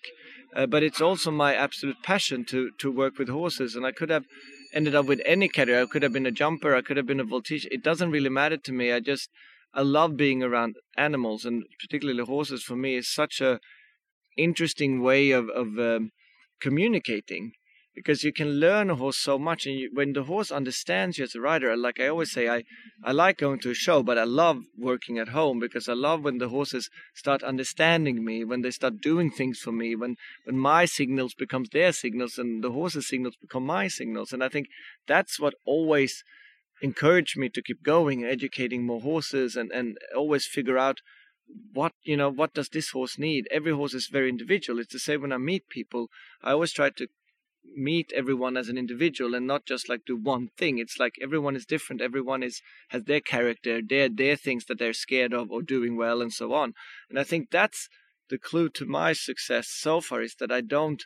uh, 0.55 0.67
but 0.67 0.83
it's 0.83 1.01
also 1.01 1.31
my 1.31 1.55
absolute 1.55 2.03
passion 2.03 2.45
to 2.45 2.71
to 2.79 2.91
work 2.91 3.17
with 3.17 3.29
horses. 3.29 3.75
And 3.75 3.85
I 3.85 3.91
could 3.91 4.09
have 4.09 4.25
ended 4.73 4.95
up 4.95 5.05
with 5.05 5.21
any 5.25 5.47
career. 5.47 5.81
I 5.81 5.85
could 5.85 6.03
have 6.03 6.13
been 6.13 6.25
a 6.25 6.31
jumper. 6.31 6.75
I 6.75 6.81
could 6.81 6.97
have 6.97 7.05
been 7.05 7.19
a 7.19 7.25
voltige. 7.25 7.65
It 7.71 7.83
doesn't 7.83 8.11
really 8.11 8.29
matter 8.29 8.57
to 8.57 8.71
me. 8.71 8.91
I 8.91 8.99
just 8.99 9.29
I 9.73 9.81
love 9.81 10.17
being 10.17 10.43
around 10.43 10.77
animals, 10.97 11.45
and 11.45 11.63
particularly 11.79 12.23
horses. 12.23 12.63
For 12.63 12.75
me, 12.75 12.95
is 12.95 13.07
such 13.07 13.41
a 13.41 13.59
interesting 14.37 15.01
way 15.01 15.31
of 15.31 15.49
of 15.49 15.79
um, 15.79 16.11
communicating 16.59 17.53
because 17.93 18.23
you 18.23 18.31
can 18.31 18.59
learn 18.59 18.89
a 18.89 18.95
horse 18.95 19.17
so 19.17 19.37
much 19.37 19.65
and 19.65 19.75
you, 19.75 19.89
when 19.93 20.13
the 20.13 20.23
horse 20.23 20.51
understands 20.51 21.17
you 21.17 21.23
as 21.23 21.35
a 21.35 21.41
rider 21.41 21.75
like 21.75 21.99
i 21.99 22.07
always 22.07 22.31
say 22.31 22.47
i 22.47 22.63
i 23.03 23.11
like 23.11 23.37
going 23.37 23.59
to 23.59 23.71
a 23.71 23.73
show 23.73 24.01
but 24.01 24.17
i 24.17 24.23
love 24.23 24.63
working 24.77 25.17
at 25.17 25.29
home 25.29 25.59
because 25.59 25.89
i 25.89 25.93
love 25.93 26.23
when 26.23 26.37
the 26.37 26.49
horses 26.49 26.89
start 27.13 27.43
understanding 27.43 28.23
me 28.23 28.43
when 28.43 28.61
they 28.61 28.71
start 28.71 29.01
doing 29.01 29.29
things 29.29 29.59
for 29.59 29.71
me 29.71 29.95
when 29.95 30.15
when 30.45 30.57
my 30.57 30.85
signals 30.85 31.33
becomes 31.33 31.69
their 31.69 31.91
signals 31.91 32.37
and 32.37 32.63
the 32.63 32.71
horses 32.71 33.07
signals 33.07 33.35
become 33.35 33.65
my 33.65 33.87
signals. 33.87 34.31
And 34.31 34.43
i 34.43 34.49
think 34.49 34.67
that's 35.07 35.39
what 35.39 35.53
always 35.65 36.23
encouraged 36.81 37.37
me 37.37 37.49
to 37.49 37.61
keep 37.61 37.83
going 37.83 38.23
educating 38.23 38.85
more 38.85 39.01
horses 39.01 39.55
and 39.55 39.71
and 39.71 39.97
always 40.15 40.45
figure 40.45 40.77
out 40.77 40.99
what 41.73 41.93
you 42.03 42.17
know 42.17 42.29
what 42.29 42.53
does 42.53 42.69
this 42.69 42.91
horse 42.91 43.17
need? 43.17 43.47
Every 43.51 43.73
horse 43.73 43.93
is 43.93 44.07
very 44.07 44.29
individual. 44.29 44.79
It's 44.79 44.93
the 44.93 44.99
same 44.99 45.21
when 45.21 45.33
i 45.33 45.37
meet 45.37 45.69
people. 45.69 46.07
I 46.41 46.51
always 46.51 46.71
try 46.71 46.89
to 46.91 47.07
meet 47.75 48.11
everyone 48.13 48.57
as 48.57 48.69
an 48.69 48.77
individual 48.77 49.35
and 49.35 49.47
not 49.47 49.65
just 49.65 49.87
like 49.87 50.05
do 50.05 50.17
one 50.17 50.49
thing. 50.57 50.77
It's 50.77 50.99
like 50.99 51.15
everyone 51.21 51.55
is 51.55 51.65
different. 51.65 52.01
Everyone 52.01 52.43
is 52.43 52.61
has 52.89 53.03
their 53.03 53.21
character 53.21 53.81
their 53.81 54.09
their 54.09 54.35
things 54.35 54.65
that 54.65 54.79
they're 54.79 54.93
scared 54.93 55.33
of 55.33 55.51
or 55.51 55.61
doing 55.61 55.95
well 55.97 56.21
and 56.21 56.33
so 56.33 56.53
on. 56.53 56.73
And 57.09 57.19
i 57.19 57.23
think 57.23 57.49
that's 57.49 57.89
the 58.29 58.37
clue 58.37 58.69
to 58.69 58.85
my 58.85 59.13
success 59.13 59.67
so 59.67 59.99
far 60.01 60.21
is 60.21 60.35
that 60.35 60.51
i 60.51 60.61
don't 60.61 61.03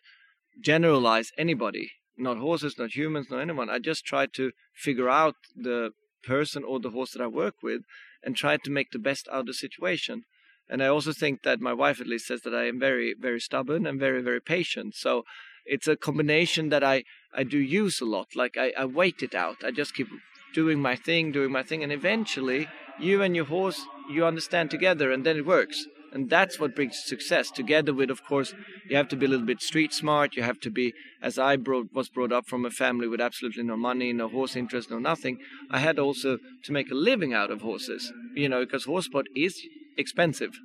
generalize 0.62 1.32
anybody 1.38 1.92
not 2.18 2.38
horses 2.38 2.78
not 2.78 2.96
humans 2.96 3.28
not 3.30 3.42
anyone. 3.42 3.70
I 3.70 3.80
just 3.80 4.06
try 4.06 4.26
to 4.28 4.52
figure 4.74 5.10
out 5.10 5.36
the 5.56 5.92
person 6.24 6.64
or 6.64 6.80
the 6.80 6.92
horse 6.92 7.12
that 7.12 7.22
i 7.22 7.28
work 7.28 7.62
with 7.62 7.82
and 8.24 8.36
try 8.36 8.58
to 8.58 8.72
make 8.72 8.92
the 8.92 9.00
best 9.00 9.28
out 9.28 9.42
of 9.42 9.46
the 9.48 9.54
situation. 9.54 10.24
And 10.70 10.82
i 10.82 10.88
also 10.88 11.14
think 11.14 11.44
that 11.44 11.60
my 11.60 11.74
wife 11.74 12.00
at 12.02 12.08
least 12.08 12.28
says 12.28 12.42
that 12.42 12.56
i 12.56 12.66
am 12.66 12.80
very 12.80 13.14
very 13.28 13.40
stubborn 13.40 13.86
and 13.86 14.00
very 14.00 14.22
very 14.22 14.42
patient. 14.42 14.96
So 14.96 15.24
it's 15.66 15.88
a 15.88 15.96
combination 15.96 16.70
that 16.70 16.84
I, 16.84 17.04
I 17.34 17.44
do 17.44 17.58
use 17.58 18.02
a 18.02 18.06
lot. 18.06 18.36
Like 18.36 18.58
I, 18.58 18.74
I 18.78 18.86
wait 18.86 19.22
it 19.24 19.36
out. 19.36 19.58
I 19.64 19.72
just 19.72 19.96
keep 19.96 20.08
doing 20.54 20.80
my 20.80 20.96
thing, 20.96 21.32
doing 21.32 21.52
my 21.52 21.64
thing, 21.64 21.84
and 21.84 21.92
eventually 21.92 22.68
you 23.00 23.22
and 23.22 23.36
your 23.36 23.46
horse 23.46 23.82
you 24.10 24.26
understand 24.26 24.72
together, 24.72 25.12
and 25.12 25.26
then 25.26 25.38
it 25.38 25.46
works. 25.46 25.86
And 26.14 26.30
that's 26.30 26.62
what 26.62 26.76
brings 26.76 27.04
success. 27.04 27.52
Together 27.52 27.94
with, 27.94 28.10
of 28.10 28.24
course, 28.24 28.54
you 28.88 28.96
have 28.96 29.10
to 29.10 29.18
be 29.18 29.26
a 29.26 29.30
little 29.30 29.46
bit 29.46 29.62
street 29.62 29.94
smart. 29.94 30.38
You 30.38 30.44
have 30.44 30.62
to 30.62 30.70
be, 30.70 30.94
as 31.22 31.38
I 31.38 31.58
brought, 31.58 31.94
was 31.94 32.08
brought 32.08 32.32
up 32.32 32.48
from 32.48 32.64
a 32.64 32.70
family 32.70 33.10
with 33.10 33.20
absolutely 33.20 33.64
no 33.64 33.76
money, 33.76 34.14
no 34.14 34.30
horse 34.30 34.56
interest, 34.56 34.90
no 34.90 34.98
nothing. 34.98 35.40
I 35.70 35.80
had 35.80 36.00
also 36.00 36.38
to 36.64 36.72
make 36.72 36.90
a 36.90 36.96
living 36.96 37.34
out 37.34 37.52
of 37.52 37.62
horses, 37.62 38.14
you 38.34 38.48
know, 38.48 38.62
because 38.62 38.86
horse 38.86 39.06
sport 39.06 39.26
is 39.36 39.62
expensive 39.98 40.58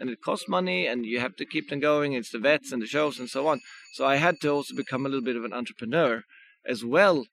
and 0.00 0.10
it 0.10 0.22
costs 0.22 0.48
money 0.48 0.86
and 0.86 1.06
you 1.06 1.20
have 1.20 1.36
to 1.36 1.46
keep 1.46 1.70
them 1.70 1.80
going. 1.80 2.12
It's 2.12 2.30
the 2.30 2.38
vets 2.38 2.72
and 2.72 2.82
the 2.82 2.86
shows 2.86 3.18
and 3.18 3.28
so 3.28 3.46
on. 3.46 3.60
So 3.92 4.06
I 4.06 4.16
had 4.16 4.40
to 4.40 4.48
also 4.48 4.74
become 4.74 5.06
a 5.06 5.08
little 5.08 5.24
bit 5.24 5.36
of 5.36 5.44
an 5.44 5.52
entrepreneur 5.52 6.22
as 6.66 6.84
well 6.84 7.26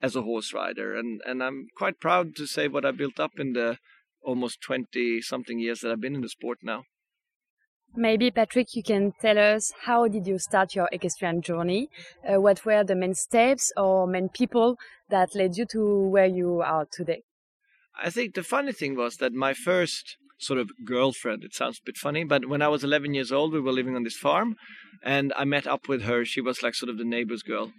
as 0.00 0.16
a 0.16 0.22
horse 0.22 0.52
rider. 0.52 0.96
And, 0.96 1.20
and 1.24 1.42
I'm 1.42 1.68
quite 1.76 2.00
proud 2.00 2.36
to 2.36 2.46
say 2.46 2.68
what 2.68 2.84
I 2.84 2.90
built 2.90 3.18
up 3.18 3.32
in 3.38 3.52
the 3.52 3.78
almost 4.22 4.60
20 4.62 5.22
something 5.22 5.58
years 5.58 5.80
that 5.80 5.92
I've 5.92 6.00
been 6.00 6.14
in 6.14 6.20
the 6.20 6.28
sport 6.28 6.58
now. 6.62 6.84
Maybe 7.96 8.30
Patrik, 8.30 8.74
you 8.74 8.82
can 8.82 9.12
tell 9.20 9.38
us 9.38 9.72
how 9.84 10.08
did 10.08 10.26
you 10.26 10.38
start 10.38 10.74
your 10.74 10.88
equestrian 10.92 11.40
journey? 11.40 11.88
Uh, 12.22 12.40
what 12.40 12.64
were 12.64 12.84
the 12.84 12.94
main 12.94 13.14
steps 13.14 13.72
or 13.76 14.06
main 14.06 14.28
people 14.28 14.76
that 15.08 15.34
led 15.34 15.56
you 15.56 15.64
to 15.72 16.08
where 16.08 16.26
you 16.26 16.60
are 16.60 16.86
today? 16.90 17.22
I 18.00 18.10
think 18.10 18.34
the 18.34 18.42
funny 18.42 18.72
thing 18.72 18.94
was 18.94 19.16
that 19.16 19.32
my 19.32 19.54
first 19.54 20.18
sort 20.38 20.58
of 20.58 20.70
girlfriend. 20.84 21.44
It 21.44 21.54
sounds 21.54 21.78
a 21.78 21.86
bit 21.86 21.96
funny, 21.96 22.24
but 22.24 22.48
when 22.48 22.62
I 22.62 22.68
was 22.68 22.84
11 22.84 23.14
years 23.14 23.32
old, 23.32 23.52
we 23.52 23.60
were 23.60 23.72
living 23.72 23.96
on 23.96 24.04
this 24.04 24.16
farm, 24.16 24.56
and 25.02 25.32
I 25.36 25.44
met 25.44 25.66
up 25.66 25.88
with 25.88 26.02
her. 26.02 26.24
She 26.24 26.40
was 26.40 26.62
like 26.62 26.74
sort 26.74 26.90
of 26.90 26.98
the 26.98 27.04
neighbor's 27.04 27.42
girl, 27.42 27.72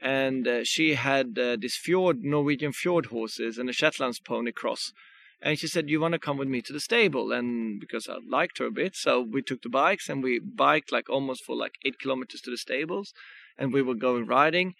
and 0.00 0.46
uh, 0.46 0.64
she 0.64 0.94
had 0.94 1.38
uh, 1.38 1.56
this 1.58 1.76
fjord 1.76 2.22
Norwegian 2.22 2.72
fjord 2.72 3.06
horses 3.06 3.58
and 3.58 3.68
a 3.68 3.72
Shetlands 3.72 4.20
pony 4.20 4.52
cross. 4.52 4.92
And 5.40 5.58
she 5.58 5.66
said, 5.66 5.90
"You 5.90 6.00
want 6.00 6.12
to 6.12 6.20
come 6.20 6.36
with 6.36 6.48
me 6.48 6.62
to 6.62 6.72
the 6.72 6.80
stable?" 6.80 7.32
And 7.32 7.80
because 7.80 8.08
I 8.08 8.18
liked 8.28 8.58
her 8.58 8.66
a 8.66 8.70
bit, 8.70 8.94
so 8.94 9.20
we 9.20 9.42
took 9.42 9.62
the 9.62 9.68
bikes 9.68 10.08
and 10.08 10.22
we 10.22 10.38
biked 10.38 10.92
like 10.92 11.10
almost 11.10 11.44
for 11.44 11.56
like 11.56 11.74
eight 11.84 11.98
kilometers 11.98 12.40
to 12.42 12.50
the 12.50 12.56
stables, 12.56 13.12
and 13.58 13.72
we 13.72 13.82
were 13.82 13.94
going 13.94 14.26
riding. 14.26 14.74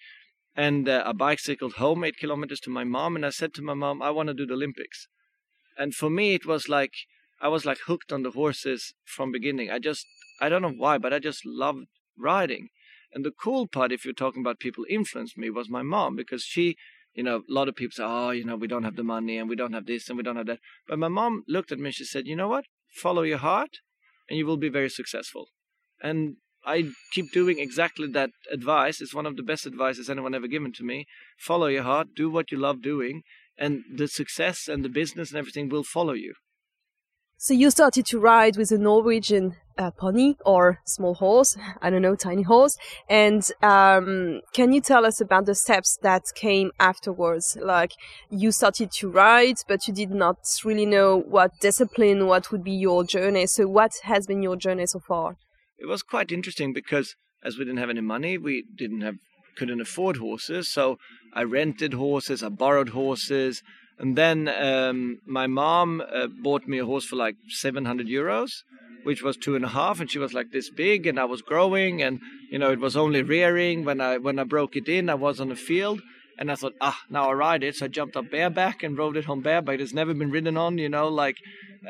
And 0.54 0.88
uh, 0.88 1.02
I 1.06 1.12
bicycled 1.12 1.74
home 1.74 2.04
eight 2.04 2.18
kilometers 2.18 2.60
to 2.60 2.70
my 2.70 2.84
mom, 2.84 3.16
and 3.16 3.26
I 3.26 3.30
said 3.30 3.54
to 3.54 3.62
my 3.62 3.74
mom, 3.74 4.02
"I 4.02 4.10
want 4.10 4.28
to 4.28 4.34
do 4.34 4.46
the 4.46 4.54
Olympics." 4.54 5.08
And 5.76 5.94
for 5.94 6.10
me, 6.10 6.34
it 6.34 6.46
was 6.46 6.68
like 6.68 6.92
I 7.42 7.48
was 7.48 7.66
like 7.66 7.78
hooked 7.86 8.12
on 8.12 8.22
the 8.22 8.30
horses 8.30 8.94
from 9.04 9.32
beginning. 9.32 9.68
I 9.70 9.80
just 9.80 10.06
I 10.40 10.48
don't 10.48 10.62
know 10.62 10.70
why, 10.70 10.96
but 10.96 11.12
I 11.12 11.18
just 11.18 11.44
loved 11.44 11.86
riding. 12.16 12.68
And 13.12 13.24
the 13.24 13.32
cool 13.32 13.66
part, 13.66 13.92
if 13.92 14.04
you're 14.04 14.14
talking 14.14 14.42
about 14.42 14.60
people 14.60 14.86
influenced 14.88 15.36
me, 15.36 15.50
was 15.50 15.68
my 15.68 15.82
mom 15.82 16.16
because 16.16 16.44
she, 16.44 16.76
you 17.14 17.22
know, 17.22 17.38
a 17.38 17.52
lot 17.52 17.68
of 17.68 17.76
people 17.76 17.92
say, 17.94 18.04
oh, 18.06 18.30
you 18.30 18.44
know, 18.44 18.56
we 18.56 18.68
don't 18.68 18.84
have 18.84 18.96
the 18.96 19.02
money 19.02 19.36
and 19.36 19.48
we 19.48 19.56
don't 19.56 19.74
have 19.74 19.86
this 19.86 20.08
and 20.08 20.16
we 20.16 20.22
don't 20.22 20.36
have 20.36 20.46
that. 20.46 20.60
But 20.88 20.98
my 20.98 21.08
mom 21.08 21.42
looked 21.46 21.72
at 21.72 21.78
me 21.78 21.86
and 21.86 21.94
she 21.94 22.04
said, 22.04 22.26
you 22.26 22.36
know 22.36 22.48
what? 22.48 22.64
Follow 22.94 23.22
your 23.22 23.38
heart 23.38 23.78
and 24.30 24.38
you 24.38 24.46
will 24.46 24.56
be 24.56 24.68
very 24.70 24.88
successful. 24.88 25.48
And 26.00 26.36
I 26.64 26.90
keep 27.12 27.32
doing 27.32 27.58
exactly 27.58 28.06
that 28.12 28.30
advice. 28.50 29.00
It's 29.00 29.14
one 29.14 29.26
of 29.26 29.36
the 29.36 29.42
best 29.42 29.66
advices 29.66 30.08
anyone 30.08 30.34
ever 30.34 30.46
given 30.46 30.72
to 30.74 30.84
me. 30.84 31.06
Follow 31.38 31.66
your 31.66 31.82
heart, 31.82 32.08
do 32.14 32.30
what 32.30 32.52
you 32.52 32.58
love 32.58 32.82
doing, 32.82 33.22
and 33.58 33.82
the 33.92 34.08
success 34.08 34.68
and 34.68 34.84
the 34.84 34.88
business 34.88 35.30
and 35.30 35.38
everything 35.38 35.68
will 35.68 35.84
follow 35.84 36.12
you. 36.12 36.34
So 37.44 37.54
you 37.54 37.72
started 37.72 38.06
to 38.06 38.20
ride 38.20 38.56
with 38.56 38.70
a 38.70 38.78
Norwegian 38.78 39.56
a 39.76 39.90
pony 39.90 40.34
or 40.46 40.78
small 40.84 41.14
horse. 41.14 41.56
I 41.80 41.90
don't 41.90 42.02
know, 42.02 42.14
tiny 42.14 42.42
horse. 42.42 42.76
And 43.08 43.42
um, 43.62 44.42
can 44.52 44.72
you 44.72 44.80
tell 44.80 45.04
us 45.04 45.20
about 45.20 45.46
the 45.46 45.56
steps 45.56 45.98
that 46.02 46.22
came 46.36 46.70
afterwards? 46.78 47.58
Like 47.60 47.94
you 48.30 48.52
started 48.52 48.92
to 48.92 49.10
ride, 49.10 49.56
but 49.66 49.88
you 49.88 49.92
did 49.92 50.12
not 50.12 50.36
really 50.64 50.86
know 50.86 51.18
what 51.18 51.58
discipline, 51.60 52.28
what 52.28 52.52
would 52.52 52.62
be 52.62 52.70
your 52.70 53.02
journey. 53.02 53.48
So 53.48 53.66
what 53.66 53.90
has 54.04 54.28
been 54.28 54.44
your 54.44 54.54
journey 54.54 54.86
so 54.86 55.00
far? 55.00 55.36
It 55.80 55.86
was 55.86 56.04
quite 56.04 56.30
interesting 56.30 56.72
because 56.72 57.16
as 57.42 57.58
we 57.58 57.64
didn't 57.64 57.80
have 57.80 57.90
any 57.90 58.02
money, 58.02 58.38
we 58.38 58.66
didn't 58.72 59.00
have 59.00 59.16
couldn't 59.56 59.80
afford 59.80 60.18
horses, 60.18 60.68
so 60.68 60.96
I 61.34 61.42
rented 61.42 61.92
horses, 61.92 62.42
I 62.42 62.48
borrowed 62.48 62.90
horses, 62.90 63.62
and 64.02 64.18
then 64.18 64.48
um, 64.48 65.20
my 65.26 65.46
mom 65.46 66.02
uh, 66.02 66.26
bought 66.26 66.66
me 66.66 66.78
a 66.78 66.84
horse 66.84 67.04
for 67.04 67.16
like 67.16 67.36
700 67.48 68.08
euros, 68.08 68.50
which 69.04 69.22
was 69.22 69.36
two 69.36 69.54
and 69.54 69.64
a 69.64 69.68
half, 69.68 70.00
and 70.00 70.10
she 70.10 70.18
was 70.18 70.34
like 70.34 70.50
this 70.50 70.70
big, 70.70 71.06
and 71.06 71.20
I 71.20 71.24
was 71.24 71.40
growing, 71.40 72.02
and 72.02 72.20
you 72.50 72.58
know 72.58 72.72
it 72.72 72.80
was 72.80 72.96
only 72.96 73.22
rearing. 73.22 73.84
When 73.84 74.00
I 74.00 74.18
when 74.18 74.40
I 74.40 74.44
broke 74.44 74.74
it 74.76 74.88
in, 74.88 75.08
I 75.08 75.14
was 75.14 75.40
on 75.40 75.50
the 75.50 75.56
field, 75.56 76.00
and 76.36 76.50
I 76.50 76.56
thought, 76.56 76.74
ah, 76.80 76.98
now 77.08 77.30
I 77.30 77.34
ride 77.34 77.62
it. 77.62 77.76
So 77.76 77.84
I 77.84 77.88
jumped 77.88 78.16
up 78.16 78.28
bareback 78.28 78.82
and 78.82 78.98
rode 78.98 79.16
it 79.16 79.26
home 79.26 79.40
bareback. 79.40 79.78
It's 79.78 79.94
never 79.94 80.14
been 80.14 80.32
ridden 80.32 80.56
on, 80.56 80.78
you 80.78 80.88
know. 80.88 81.08
Like 81.08 81.36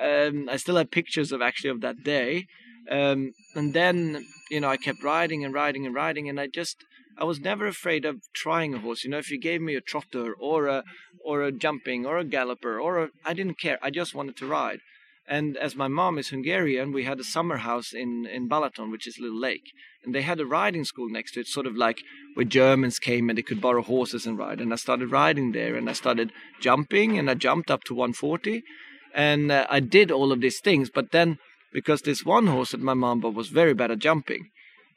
um, 0.00 0.48
I 0.50 0.56
still 0.58 0.76
have 0.76 0.90
pictures 0.90 1.32
of 1.32 1.40
actually 1.40 1.70
of 1.70 1.80
that 1.80 2.02
day. 2.04 2.46
Um, 2.90 3.32
and 3.54 3.72
then 3.72 4.26
you 4.50 4.60
know 4.60 4.68
I 4.68 4.76
kept 4.76 5.02
riding 5.02 5.44
and 5.46 5.54
riding 5.54 5.86
and 5.86 5.94
riding, 5.94 6.28
and 6.28 6.38
I 6.38 6.46
just 6.46 6.76
I 7.18 7.24
was 7.24 7.40
never 7.40 7.66
afraid 7.66 8.04
of 8.04 8.22
trying 8.32 8.74
a 8.74 8.78
horse. 8.78 9.04
You 9.04 9.10
know, 9.10 9.18
if 9.18 9.30
you 9.30 9.38
gave 9.38 9.60
me 9.60 9.74
a 9.74 9.80
trotter 9.80 10.34
or 10.38 10.66
a 10.66 10.84
or 11.24 11.42
a 11.42 11.52
jumping 11.52 12.06
or 12.06 12.18
a 12.18 12.24
galloper 12.24 12.80
or 12.80 13.02
a, 13.04 13.08
I 13.24 13.34
didn't 13.34 13.58
care. 13.58 13.78
I 13.82 13.90
just 13.90 14.14
wanted 14.14 14.36
to 14.38 14.46
ride. 14.46 14.80
And 15.28 15.56
as 15.56 15.76
my 15.76 15.88
mom 15.88 16.18
is 16.18 16.30
Hungarian, 16.30 16.92
we 16.92 17.04
had 17.04 17.20
a 17.20 17.24
summer 17.24 17.58
house 17.58 17.92
in, 17.92 18.26
in 18.26 18.48
Balaton, 18.48 18.90
which 18.90 19.06
is 19.06 19.18
a 19.18 19.22
little 19.22 19.38
lake. 19.38 19.72
And 20.04 20.14
they 20.14 20.22
had 20.22 20.40
a 20.40 20.46
riding 20.46 20.84
school 20.84 21.08
next 21.08 21.32
to 21.32 21.40
it, 21.40 21.46
sort 21.46 21.66
of 21.66 21.76
like 21.76 22.02
where 22.34 22.44
Germans 22.44 22.98
came 22.98 23.28
and 23.28 23.38
they 23.38 23.42
could 23.42 23.60
borrow 23.60 23.82
horses 23.82 24.26
and 24.26 24.36
ride. 24.36 24.60
And 24.60 24.72
I 24.72 24.76
started 24.76 25.12
riding 25.12 25.52
there 25.52 25.76
and 25.76 25.88
I 25.88 25.92
started 25.92 26.32
jumping 26.60 27.18
and 27.18 27.30
I 27.30 27.34
jumped 27.34 27.70
up 27.70 27.84
to 27.84 27.94
140. 27.94 28.62
And 29.14 29.52
uh, 29.52 29.66
I 29.70 29.78
did 29.80 30.10
all 30.10 30.32
of 30.32 30.40
these 30.40 30.58
things. 30.58 30.90
But 30.90 31.12
then, 31.12 31.38
because 31.72 32.02
this 32.02 32.24
one 32.24 32.48
horse 32.48 32.72
that 32.72 32.80
my 32.80 32.94
mom 32.94 33.20
bought 33.20 33.34
was 33.34 33.48
very 33.48 33.74
bad 33.74 33.92
at 33.92 34.00
jumping, 34.00 34.50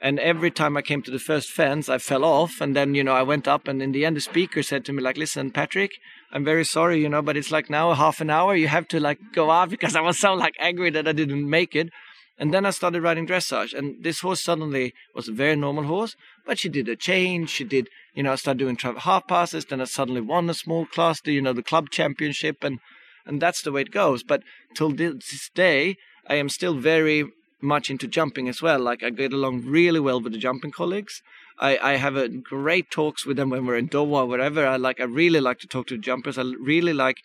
and 0.05 0.19
every 0.19 0.51
time 0.51 0.77
I 0.77 0.83
came 0.83 1.01
to 1.01 1.09
the 1.09 1.17
first 1.17 1.49
fence, 1.49 1.89
I 1.89 1.97
fell 1.97 2.23
off. 2.23 2.61
And 2.61 2.75
then, 2.75 2.93
you 2.93 3.03
know, 3.03 3.15
I 3.15 3.23
went 3.23 3.47
up, 3.47 3.67
and 3.67 3.81
in 3.81 3.91
the 3.91 4.05
end, 4.05 4.15
the 4.15 4.21
speaker 4.21 4.61
said 4.61 4.85
to 4.85 4.93
me, 4.93 5.01
like, 5.01 5.17
listen, 5.17 5.49
Patrik, 5.49 5.93
I'm 6.31 6.45
very 6.45 6.63
sorry, 6.63 7.01
you 7.01 7.09
know, 7.09 7.23
but 7.23 7.35
it's 7.35 7.49
like 7.49 7.71
now 7.71 7.91
half 7.93 8.21
an 8.21 8.29
hour. 8.29 8.55
You 8.55 8.67
have 8.67 8.87
to 8.89 8.99
like 8.99 9.17
go 9.33 9.49
out 9.49 9.69
because 9.75 9.95
I 9.95 10.01
was 10.01 10.19
so 10.19 10.35
like 10.35 10.53
angry 10.59 10.91
that 10.91 11.07
I 11.07 11.11
didn't 11.11 11.49
make 11.49 11.75
it. 11.75 11.89
And 12.37 12.53
then 12.53 12.67
I 12.67 12.69
started 12.69 13.01
riding 13.01 13.25
dressage, 13.25 13.73
and 13.73 14.03
this 14.03 14.19
horse 14.19 14.43
suddenly 14.43 14.93
was 15.15 15.27
a 15.27 15.31
very 15.31 15.55
normal 15.55 15.85
horse, 15.85 16.15
but 16.45 16.59
she 16.59 16.69
did 16.69 16.87
a 16.87 16.95
change. 16.95 17.49
She 17.49 17.63
did, 17.63 17.89
you 18.13 18.21
know, 18.21 18.33
I 18.33 18.35
started 18.35 18.59
doing 18.59 18.77
half 18.77 19.27
passes. 19.27 19.65
Then 19.65 19.81
I 19.81 19.85
suddenly 19.85 20.21
won 20.21 20.47
a 20.51 20.53
small 20.53 20.85
class, 20.85 21.19
the, 21.19 21.33
you 21.33 21.41
know, 21.41 21.53
the 21.53 21.63
club 21.63 21.89
championship, 21.89 22.63
and 22.63 22.77
and 23.25 23.41
that's 23.41 23.63
the 23.63 23.71
way 23.71 23.81
it 23.81 23.89
goes. 23.89 24.21
But 24.21 24.43
till 24.75 24.91
this 24.91 25.49
day, 25.55 25.95
I 26.27 26.35
am 26.35 26.49
still 26.49 26.75
very 26.75 27.31
much 27.61 27.89
into 27.89 28.07
jumping 28.07 28.47
as 28.47 28.61
well. 28.61 28.79
Like 28.79 29.03
I 29.03 29.09
get 29.09 29.33
along 29.33 29.65
really 29.65 29.99
well 29.99 30.21
with 30.21 30.33
the 30.33 30.39
jumping 30.39 30.71
colleagues. 30.71 31.21
I, 31.59 31.77
I 31.77 31.95
have 31.95 32.15
a 32.15 32.27
great 32.27 32.91
talks 32.91 33.25
with 33.25 33.37
them 33.37 33.49
when 33.49 33.65
we're 33.65 33.77
in 33.77 33.89
Doha 33.89 34.23
or 34.23 34.25
wherever. 34.25 34.65
I 34.65 34.75
like 34.77 34.99
I 34.99 35.05
really 35.05 35.39
like 35.39 35.59
to 35.59 35.67
talk 35.67 35.87
to 35.87 35.97
jumpers. 35.97 36.37
I 36.37 36.43
really 36.43 36.93
like 36.93 37.17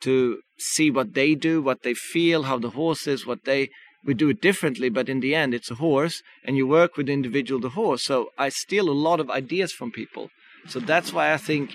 to 0.00 0.40
see 0.58 0.90
what 0.90 1.14
they 1.14 1.34
do, 1.34 1.62
what 1.62 1.82
they 1.82 1.94
feel, 1.94 2.44
how 2.44 2.58
the 2.58 2.70
horse 2.70 3.06
is, 3.06 3.26
what 3.26 3.44
they 3.44 3.70
we 4.04 4.14
do 4.14 4.28
it 4.28 4.40
differently, 4.40 4.88
but 4.88 5.08
in 5.08 5.20
the 5.20 5.34
end 5.34 5.52
it's 5.52 5.70
a 5.70 5.76
horse 5.76 6.22
and 6.44 6.56
you 6.56 6.66
work 6.66 6.96
with 6.96 7.06
the 7.06 7.12
individual 7.12 7.60
the 7.60 7.70
horse. 7.70 8.04
So 8.04 8.30
I 8.38 8.48
steal 8.50 8.88
a 8.88 9.02
lot 9.06 9.20
of 9.20 9.30
ideas 9.30 9.72
from 9.72 9.90
people. 9.90 10.30
So 10.68 10.80
that's 10.80 11.12
why 11.12 11.32
I 11.32 11.36
think 11.36 11.74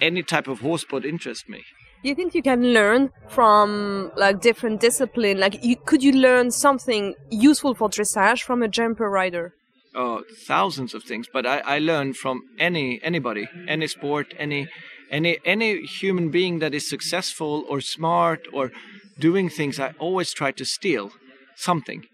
any 0.00 0.22
type 0.22 0.48
of 0.48 0.60
horse 0.60 0.82
sport 0.82 1.04
interests 1.04 1.48
me 1.48 1.64
you 2.02 2.14
think 2.14 2.34
you 2.34 2.42
can 2.42 2.72
learn 2.72 3.10
from 3.28 4.12
like 4.16 4.40
different 4.40 4.80
discipline? 4.80 5.38
Like 5.40 5.64
you, 5.64 5.76
could 5.76 6.02
you 6.02 6.12
learn 6.12 6.50
something 6.50 7.14
useful 7.30 7.74
for 7.74 7.88
dressage 7.88 8.42
from 8.42 8.62
a 8.62 8.68
jumper 8.68 9.10
rider? 9.10 9.54
Oh 9.94 10.22
thousands 10.36 10.94
of 10.94 11.02
things 11.02 11.26
but 11.32 11.46
i, 11.46 11.58
I 11.58 11.78
learn 11.78 12.12
from 12.12 12.42
any 12.58 13.00
anybody 13.02 13.48
any 13.66 13.86
sport 13.86 14.34
any 14.38 14.68
any 15.10 15.38
any 15.44 15.82
human 15.82 16.30
being 16.30 16.58
that 16.60 16.74
is 16.74 16.88
successful 16.88 17.64
or 17.68 17.80
smart 17.80 18.46
or 18.52 18.70
doing 19.18 19.48
things 19.48 19.80
i 19.80 19.94
always 19.98 20.32
try 20.32 20.52
to 20.52 20.64
steal 20.64 21.10
something. 21.56 22.04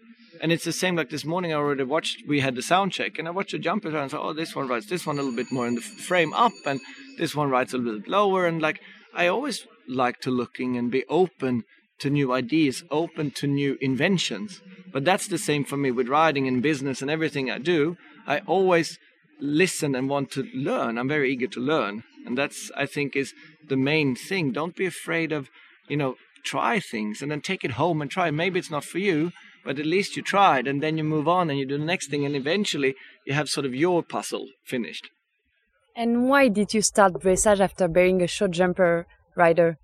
And 0.41 0.51
it's 0.51 0.65
the 0.65 0.73
same 0.73 0.95
like 0.95 1.11
this 1.11 1.25
morning 1.25 1.51
i 1.51 1.55
already 1.55 1.83
watched 1.83 2.27
we 2.27 2.39
had 2.39 2.55
the 2.55 2.61
sound 2.61 2.91
check 2.91 3.19
and 3.19 3.27
i 3.27 3.31
watched 3.31 3.51
the 3.51 3.59
jumper 3.59 3.89
and 3.89 3.97
I 3.97 4.07
said, 4.07 4.19
oh 4.19 4.33
this 4.33 4.55
one 4.55 4.67
rides 4.67 4.87
this 4.87 5.05
one 5.05 5.17
a 5.17 5.21
little 5.21 5.35
bit 5.35 5.51
more 5.51 5.67
in 5.67 5.75
the 5.75 5.81
frame 5.81 6.33
up 6.33 6.53
and 6.65 6.79
this 7.17 7.35
one 7.35 7.49
rides 7.49 7.73
a 7.73 7.77
little 7.77 7.99
bit 7.99 8.09
lower 8.09 8.47
and 8.47 8.61
like 8.61 8.79
i 9.13 9.27
always 9.27 9.67
like 9.87 10.19
to 10.21 10.31
looking 10.31 10.77
and 10.77 10.91
be 10.91 11.05
open 11.09 11.63
to 11.99 12.09
new 12.09 12.31
ideas, 12.33 12.83
open 12.91 13.31
to 13.31 13.47
new 13.47 13.77
inventions. 13.81 14.61
But 14.91 15.05
that's 15.05 15.27
the 15.27 15.37
same 15.37 15.63
for 15.63 15.77
me 15.77 15.91
with 15.91 16.07
writing 16.07 16.47
and 16.47 16.61
business 16.61 17.01
and 17.01 17.09
everything 17.09 17.49
I 17.49 17.59
do. 17.59 17.97
I 18.27 18.39
always 18.39 18.99
listen 19.39 19.95
and 19.95 20.09
want 20.09 20.31
to 20.31 20.43
learn. 20.53 20.97
I'm 20.97 21.07
very 21.07 21.31
eager 21.31 21.47
to 21.47 21.59
learn. 21.59 22.03
And 22.25 22.37
that's, 22.37 22.71
I 22.75 22.85
think, 22.85 23.15
is 23.15 23.33
the 23.67 23.77
main 23.77 24.15
thing. 24.15 24.51
Don't 24.51 24.75
be 24.75 24.85
afraid 24.85 25.31
of, 25.31 25.49
you 25.87 25.97
know, 25.97 26.15
try 26.43 26.79
things 26.79 27.21
and 27.21 27.31
then 27.31 27.41
take 27.41 27.63
it 27.63 27.71
home 27.71 28.01
and 28.01 28.09
try. 28.09 28.31
Maybe 28.31 28.59
it's 28.59 28.71
not 28.71 28.83
for 28.83 28.99
you, 28.99 29.31
but 29.63 29.79
at 29.79 29.85
least 29.85 30.15
you 30.15 30.21
tried 30.21 30.67
and 30.67 30.81
then 30.81 30.97
you 30.97 31.03
move 31.03 31.27
on 31.27 31.49
and 31.49 31.59
you 31.59 31.65
do 31.65 31.77
the 31.77 31.85
next 31.85 32.09
thing 32.09 32.25
and 32.25 32.35
eventually 32.35 32.95
you 33.25 33.33
have 33.33 33.49
sort 33.49 33.65
of 33.65 33.75
your 33.75 34.03
puzzle 34.03 34.47
finished. 34.63 35.09
And 35.95 36.29
why 36.29 36.49
did 36.49 36.73
you 36.73 36.81
start 36.81 37.13
dressage 37.13 37.59
after 37.59 37.87
being 37.87 38.21
a 38.21 38.27
short 38.27 38.51
jumper 38.51 39.07
rider? 39.35 39.77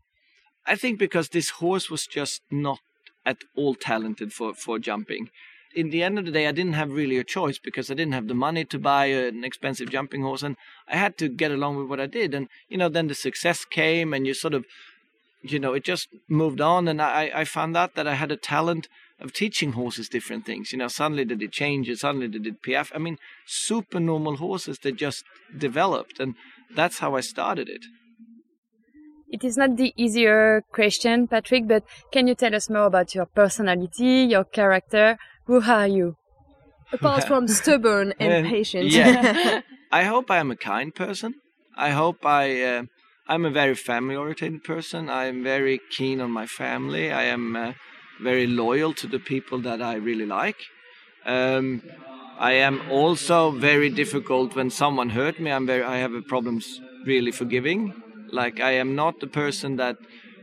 I 0.65 0.75
think 0.75 0.99
because 0.99 1.29
this 1.29 1.49
horse 1.49 1.89
was 1.89 2.05
just 2.05 2.41
not 2.51 2.79
at 3.25 3.37
all 3.55 3.75
talented 3.75 4.33
for, 4.33 4.53
for 4.53 4.79
jumping. 4.79 5.29
In 5.73 5.89
the 5.89 6.03
end 6.03 6.19
of 6.19 6.25
the 6.25 6.31
day, 6.31 6.47
I 6.47 6.51
didn't 6.51 6.73
have 6.73 6.91
really 6.91 7.17
a 7.17 7.23
choice 7.23 7.57
because 7.57 7.89
I 7.89 7.93
didn't 7.93 8.13
have 8.13 8.27
the 8.27 8.33
money 8.33 8.65
to 8.65 8.77
buy 8.77 9.05
an 9.05 9.43
expensive 9.43 9.89
jumping 9.89 10.21
horse, 10.21 10.43
and 10.43 10.57
I 10.87 10.97
had 10.97 11.17
to 11.19 11.29
get 11.29 11.51
along 11.51 11.77
with 11.77 11.87
what 11.87 11.99
I 11.99 12.07
did. 12.07 12.33
And 12.33 12.49
you 12.67 12.77
know, 12.77 12.89
then 12.89 13.07
the 13.07 13.15
success 13.15 13.63
came, 13.63 14.13
and 14.13 14.27
you 14.27 14.33
sort 14.33 14.53
of, 14.53 14.65
you 15.41 15.59
know, 15.59 15.73
it 15.73 15.85
just 15.85 16.09
moved 16.27 16.59
on. 16.59 16.89
And 16.89 17.01
I, 17.01 17.31
I 17.33 17.45
found 17.45 17.77
out 17.77 17.95
that 17.95 18.05
I 18.05 18.15
had 18.15 18.31
a 18.31 18.37
talent 18.37 18.89
of 19.21 19.31
teaching 19.31 19.73
horses 19.73 20.09
different 20.09 20.45
things. 20.45 20.73
You 20.73 20.79
know, 20.79 20.89
suddenly 20.89 21.23
they 21.23 21.35
did 21.35 21.53
changes, 21.53 22.01
suddenly 22.01 22.27
they 22.27 22.39
did 22.39 22.61
piaffe. 22.61 22.91
I 22.93 22.97
mean, 22.97 23.17
super 23.45 23.99
normal 23.99 24.37
horses 24.37 24.79
that 24.79 24.97
just 24.97 25.23
developed, 25.57 26.19
and 26.19 26.35
that's 26.75 26.99
how 26.99 27.15
I 27.15 27.21
started 27.21 27.69
it. 27.69 27.85
It 29.31 29.45
is 29.45 29.55
not 29.55 29.77
the 29.77 29.93
easier 29.95 30.61
question, 30.73 31.25
Patrik, 31.25 31.65
but 31.65 31.83
can 32.11 32.27
you 32.27 32.35
tell 32.35 32.53
us 32.53 32.69
more 32.69 32.85
about 32.85 33.15
your 33.15 33.25
personality, 33.25 34.27
your 34.29 34.43
character? 34.43 35.17
Who 35.45 35.61
are 35.61 35.87
you? 35.87 36.17
Apart 36.91 37.23
from 37.23 37.47
stubborn 37.59 38.13
and 38.19 38.45
patient. 38.45 38.91
Yeah. 38.91 39.61
I 39.91 40.03
hope 40.03 40.29
I 40.29 40.37
am 40.37 40.51
a 40.51 40.57
kind 40.57 40.93
person. 40.93 41.35
I 41.77 41.91
hope 41.91 42.25
I. 42.25 42.61
Uh, 42.61 42.83
I'm 43.27 43.45
a 43.45 43.49
very 43.49 43.75
family-oriented 43.75 44.65
person. 44.65 45.09
I 45.09 45.25
am 45.27 45.43
very 45.43 45.79
keen 45.89 46.19
on 46.19 46.31
my 46.31 46.45
family. 46.45 47.11
I 47.11 47.23
am 47.23 47.55
uh, 47.55 47.73
very 48.21 48.47
loyal 48.47 48.93
to 48.95 49.07
the 49.07 49.19
people 49.19 49.59
that 49.61 49.81
I 49.81 49.95
really 49.95 50.25
like. 50.25 50.57
Um, 51.25 51.81
I 52.37 52.53
am 52.53 52.81
also 52.89 53.51
very 53.51 53.89
difficult 53.89 54.55
when 54.55 54.69
someone 54.69 55.09
hurt 55.11 55.39
me. 55.39 55.51
I'm 55.51 55.65
very. 55.65 55.83
I 55.83 55.97
have 55.97 56.11
problems 56.27 56.81
really 57.05 57.31
forgiving. 57.31 57.93
Like 58.31 58.59
I 58.59 58.71
am 58.71 58.95
not 58.95 59.19
the 59.19 59.27
person 59.27 59.75
that 59.77 59.97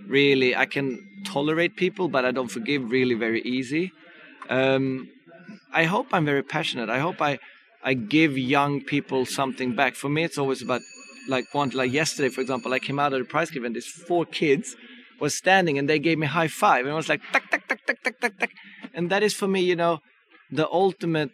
really 0.06 0.56
I 0.56 0.66
can 0.66 1.06
tolerate 1.24 1.76
people, 1.76 2.08
but 2.08 2.24
I 2.24 2.30
don't 2.30 2.48
forgive 2.48 2.90
really 2.90 3.14
very 3.14 3.42
easy. 3.42 3.92
Um, 4.48 5.08
I 5.72 5.84
hope 5.84 6.08
I'm 6.12 6.24
very 6.24 6.42
passionate. 6.42 6.88
I 6.88 6.98
hope 6.98 7.20
I 7.20 7.38
I 7.82 7.94
give 7.94 8.36
young 8.36 8.82
people 8.82 9.24
something 9.26 9.74
back. 9.74 9.94
For 9.94 10.08
me, 10.08 10.24
it's 10.24 10.38
always 10.38 10.62
about 10.62 10.82
like 11.28 11.46
one 11.52 11.70
like 11.70 11.92
yesterday, 11.92 12.30
for 12.30 12.40
example, 12.40 12.72
I 12.72 12.78
came 12.78 12.98
out 12.98 13.12
of 13.12 13.18
the 13.18 13.24
prize 13.24 13.50
giving. 13.50 13.72
These 13.72 13.86
four 13.86 14.24
kids 14.24 14.76
was 15.20 15.34
standing 15.34 15.78
and 15.78 15.88
they 15.88 15.98
gave 15.98 16.18
me 16.18 16.26
high 16.26 16.48
five, 16.48 16.84
and 16.84 16.92
I 16.92 16.96
was 16.96 17.08
like 17.08 17.20
tuck 17.32 17.50
tuck 17.50 17.66
tuck 17.68 17.80
tuck 17.86 18.02
tuck 18.02 18.20
tuck 18.20 18.38
tuck, 18.38 18.50
and 18.94 19.10
that 19.10 19.22
is 19.22 19.34
for 19.34 19.48
me, 19.48 19.60
you 19.60 19.76
know, 19.76 20.00
the 20.50 20.68
ultimate 20.70 21.30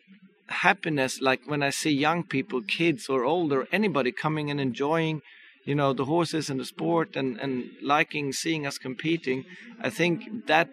happiness. 0.48 1.20
Like 1.20 1.40
when 1.46 1.62
I 1.62 1.70
see 1.70 1.90
young 1.90 2.24
people, 2.24 2.62
kids 2.62 3.08
or 3.08 3.24
older, 3.24 3.66
anybody 3.72 4.12
coming 4.12 4.50
and 4.50 4.60
enjoying 4.60 5.22
you 5.64 5.74
know 5.74 5.92
the 5.92 6.04
horses 6.06 6.50
and 6.50 6.60
the 6.60 6.64
sport 6.64 7.16
and 7.16 7.38
and 7.40 7.64
liking 7.82 8.32
seeing 8.32 8.66
us 8.66 8.78
competing 8.78 9.44
i 9.80 9.90
think 9.90 10.22
that 10.46 10.68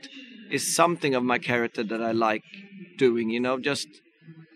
is 0.50 0.74
something 0.82 1.14
of 1.16 1.24
my 1.24 1.38
character 1.40 1.84
that 1.84 2.02
i 2.02 2.12
like 2.12 2.44
doing 2.98 3.30
you 3.30 3.40
know 3.40 3.58
just 3.60 3.88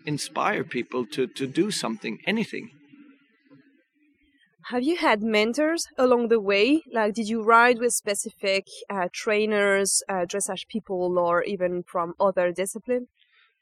inspire 0.04 0.64
people 0.64 1.06
to 1.06 1.26
to 1.26 1.46
do 1.46 1.70
something 1.70 2.18
anything 2.26 2.70
have 4.70 4.82
you 4.82 4.96
had 4.96 5.22
mentors 5.22 5.86
along 5.96 6.28
the 6.28 6.40
way 6.40 6.82
like 6.92 7.14
did 7.14 7.26
you 7.28 7.42
ride 7.42 7.78
with 7.78 7.92
specific 7.92 8.66
uh, 8.90 9.08
trainers 9.12 10.02
uh, 10.08 10.24
dressage 10.26 10.66
people 10.68 11.18
or 11.18 11.42
even 11.44 11.82
from 11.82 12.14
other 12.20 12.52
discipline 12.52 13.08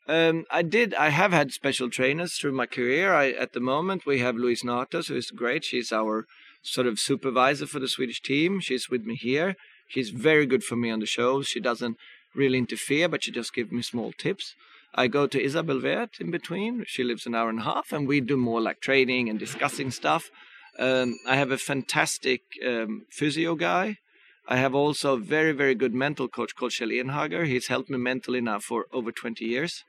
Um, 0.06 0.44
I 0.50 0.62
did. 0.62 0.94
I 0.94 1.08
have 1.10 1.32
had 1.32 1.52
special 1.52 1.88
trainers 1.90 2.34
through 2.34 2.52
my 2.52 2.66
career. 2.66 3.12
I, 3.14 3.30
at 3.30 3.52
the 3.52 3.60
moment, 3.60 4.04
we 4.06 4.18
have 4.20 4.36
Louise 4.36 4.62
Nathhorst, 4.62 5.08
who 5.08 5.16
is 5.16 5.30
great. 5.30 5.64
She's 5.64 5.92
our 5.92 6.26
sort 6.64 6.86
of 6.86 6.98
supervisor 6.98 7.66
for 7.66 7.78
the 7.78 7.88
Swedish 7.88 8.20
team. 8.20 8.60
She's 8.60 8.88
with 8.88 9.04
me 9.04 9.14
here. 9.14 9.56
She's 9.86 10.10
very 10.10 10.46
good 10.46 10.64
for 10.64 10.76
me 10.76 10.90
on 10.90 11.00
the 11.00 11.06
shows. 11.06 11.46
She 11.46 11.60
doesn't 11.60 11.96
really 12.34 12.58
interfere, 12.58 13.08
but 13.08 13.22
she 13.22 13.30
just 13.30 13.54
gives 13.54 13.70
me 13.70 13.82
small 13.82 14.12
tips. 14.12 14.54
I 14.94 15.08
go 15.08 15.26
to 15.26 15.42
Isabell 15.42 15.82
Werth 15.82 16.20
in 16.20 16.30
between. 16.30 16.84
She 16.86 17.04
lives 17.04 17.26
an 17.26 17.34
hour 17.34 17.48
and 17.48 17.60
a 17.60 17.62
half, 17.62 17.92
and 17.92 18.08
we 18.08 18.20
do 18.20 18.36
more 18.36 18.60
like 18.60 18.80
training 18.80 19.28
and 19.28 19.38
discussing 19.38 19.90
stuff. 19.90 20.30
Um, 20.78 21.16
I 21.26 21.36
have 21.36 21.50
a 21.50 21.58
fantastic 21.58 22.42
um, 22.66 23.06
physio 23.10 23.54
guy. 23.54 23.98
I 24.46 24.56
have 24.56 24.74
also 24.74 25.14
a 25.14 25.18
very, 25.18 25.52
very 25.52 25.74
good 25.74 25.94
mental 25.94 26.28
coach 26.28 26.54
called 26.54 26.72
Kjell 26.72 26.92
Enhager. 26.92 27.46
He's 27.46 27.68
helped 27.68 27.88
me 27.88 27.98
mentally 27.98 28.40
now 28.40 28.58
for 28.58 28.86
over 28.92 29.10
20 29.10 29.44
years. 29.44 29.84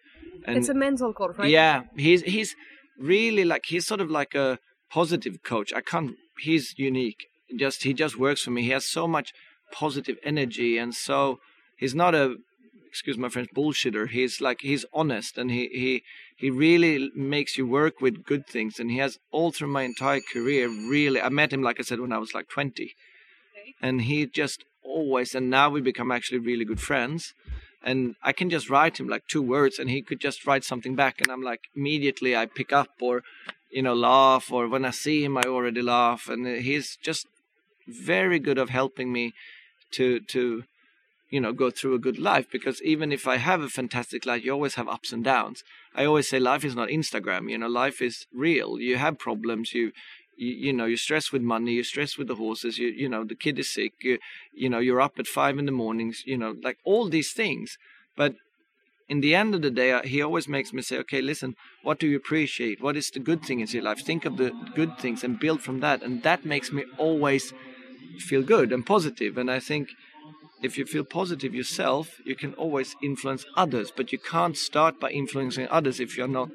And 0.46 0.58
it's 0.58 0.70
a 0.70 0.74
mental 0.74 1.14
coach, 1.14 1.38
right? 1.38 1.50
Yeah, 1.50 1.84
he's 1.98 2.22
he's 2.22 2.56
really 3.00 3.46
like 3.46 3.66
he's 3.66 3.86
sort 3.86 4.02
of 4.02 4.10
like 4.10 4.34
a 4.36 4.60
positive 4.90 5.44
coach. 5.44 5.74
I 5.74 5.82
can't. 5.82 6.16
He's 6.40 6.78
unique. 6.78 7.28
Just 7.56 7.84
he 7.84 7.94
just 7.94 8.18
works 8.18 8.44
for 8.44 8.52
me. 8.52 8.64
He 8.64 8.70
has 8.72 8.86
so 8.86 9.08
much 9.08 9.34
positive 9.72 10.18
energy, 10.24 10.78
and 10.78 10.94
so 10.94 11.40
he's 11.78 11.96
not 11.96 12.16
a 12.16 12.38
excuse 12.88 13.18
my 13.18 13.30
French 13.30 13.50
bullshitter. 13.54 14.10
He's 14.10 14.42
like 14.42 14.62
he's 14.62 14.86
honest, 14.94 15.38
and 15.38 15.52
he 15.52 15.68
he 15.68 16.04
he 16.36 16.50
really 16.50 17.12
makes 17.16 17.58
you 17.58 17.68
work 17.68 18.02
with 18.02 18.26
good 18.26 18.48
things. 18.48 18.80
And 18.80 18.92
he 18.92 18.98
has 18.98 19.20
all 19.32 19.52
through 19.52 19.70
my 19.70 19.84
entire 19.84 20.22
career. 20.22 20.68
Really, 20.68 21.22
I 21.22 21.30
met 21.30 21.54
him 21.54 21.62
like 21.62 21.80
I 21.80 21.84
said 21.84 22.00
when 22.00 22.14
I 22.14 22.18
was 22.18 22.34
like 22.34 22.50
twenty, 22.50 22.96
and 23.82 24.02
he 24.02 24.26
just 24.26 24.66
always. 24.84 25.36
And 25.36 25.50
now 25.50 25.70
we 25.70 25.82
become 25.82 26.12
actually 26.12 26.40
really 26.40 26.66
good 26.66 26.82
friends 26.82 27.34
and 27.86 28.16
I 28.24 28.34
can 28.34 28.50
just 28.50 28.70
write 28.70 29.00
him 29.00 29.08
like 29.08 29.28
two 29.28 29.44
words 29.44 29.78
and 29.78 29.90
he 29.90 30.02
could 30.02 30.20
just 30.20 30.46
write 30.48 30.64
something 30.64 30.96
back 30.96 31.22
and 31.22 31.32
I'm 31.32 31.44
like 31.44 31.62
immediately 31.76 32.36
I 32.36 32.48
pick 32.48 32.74
up 32.74 32.90
or 33.00 33.24
you 33.76 33.82
know 33.82 33.94
laugh 33.94 34.52
or 34.52 34.68
when 34.70 34.86
I 34.86 34.92
see 34.92 35.24
him 35.26 35.38
I 35.38 35.44
already 35.48 35.82
laugh. 35.82 36.30
And 36.30 36.48
he's 36.48 36.98
just 37.10 37.28
very 37.88 38.40
good 38.40 38.58
of 38.58 38.70
helping 38.70 39.12
me 39.12 39.34
to 39.92 40.22
to 40.36 40.64
you 41.30 41.42
know 41.42 41.52
go 41.52 41.70
through 41.70 41.96
a 41.96 42.06
good 42.08 42.18
life. 42.18 42.48
Because 42.50 42.82
even 42.82 43.12
if 43.12 43.28
I 43.28 43.38
have 43.50 43.62
a 43.62 43.76
fantastic 43.80 44.26
life 44.26 44.46
you 44.46 44.52
always 44.54 44.76
have 44.76 44.88
ups 44.88 45.12
and 45.12 45.24
downs. 45.24 45.64
I 45.94 46.06
always 46.06 46.30
say 46.30 46.40
life 46.40 46.64
is 46.66 46.76
not 46.76 46.90
Instagram 47.00 47.52
you 47.52 47.58
know 47.58 47.68
life 47.68 48.02
is 48.02 48.26
real. 48.34 48.80
You 48.80 48.96
have 48.98 49.20
problems 49.28 49.74
you 49.74 49.92
you, 50.38 50.54
you 50.66 50.74
know 50.74 50.86
you're 50.86 51.06
stressed 51.08 51.34
with 51.34 51.42
money 51.42 51.74
you're 51.74 51.92
stressed 51.94 52.18
with 52.18 52.30
the 52.30 52.42
horses 52.44 52.78
you 52.78 52.90
you 53.04 53.10
know 53.10 53.24
the 53.26 53.42
kid 53.44 53.60
is 53.60 53.70
sick 53.74 53.94
you, 54.02 54.20
you 54.54 54.70
know 54.70 54.80
you're 54.80 55.06
up 55.08 55.18
at 55.18 55.28
five 55.28 55.58
in 55.58 55.66
the 55.66 55.72
mornings 55.84 56.24
you 56.26 56.38
know 56.38 56.56
like 56.68 56.78
all 56.86 57.10
these 57.10 57.34
things. 57.34 57.78
But 58.22 58.36
in 59.08 59.22
the 59.22 59.36
end 59.36 59.54
of 59.54 59.62
the 59.62 59.72
day 59.72 60.00
he 60.04 60.22
always 60.22 60.48
makes 60.48 60.74
me 60.74 60.82
say 60.82 60.98
okay 60.98 61.22
listen 61.22 61.56
what 61.84 62.00
do 62.00 62.08
you 62.08 62.18
appreciate? 62.18 62.82
What 62.82 62.98
is 62.98 63.12
the 63.12 63.20
good 63.20 63.44
thing 63.44 63.60
in 63.60 63.68
your 63.68 63.84
life? 63.84 64.04
Think 64.04 64.26
of 64.26 64.38
the 64.38 64.52
good 64.74 64.98
things 64.98 65.24
and 65.24 65.40
build 65.40 65.62
from 65.62 65.80
that. 65.82 66.02
And 66.02 66.24
that 66.24 66.44
makes 66.46 66.72
me 66.72 66.84
always 66.98 67.54
feel 68.20 68.42
good 68.42 68.72
and 68.72 68.86
positive. 68.86 69.38
and 69.38 69.52
i 69.52 69.60
think 69.60 69.90
if 70.64 70.78
you 70.78 70.86
feel 70.86 71.04
positive 71.04 71.54
yourself 71.54 72.06
you 72.26 72.36
can 72.36 72.54
always 72.56 72.96
influence 73.04 73.46
others. 73.56 73.92
But 73.96 74.12
you 74.12 74.20
can't 74.20 74.58
start 74.58 75.00
by 75.00 75.10
influencing 75.12 75.68
others 75.70 76.00
if 76.00 76.18
you're 76.18 76.36
not 76.40 76.50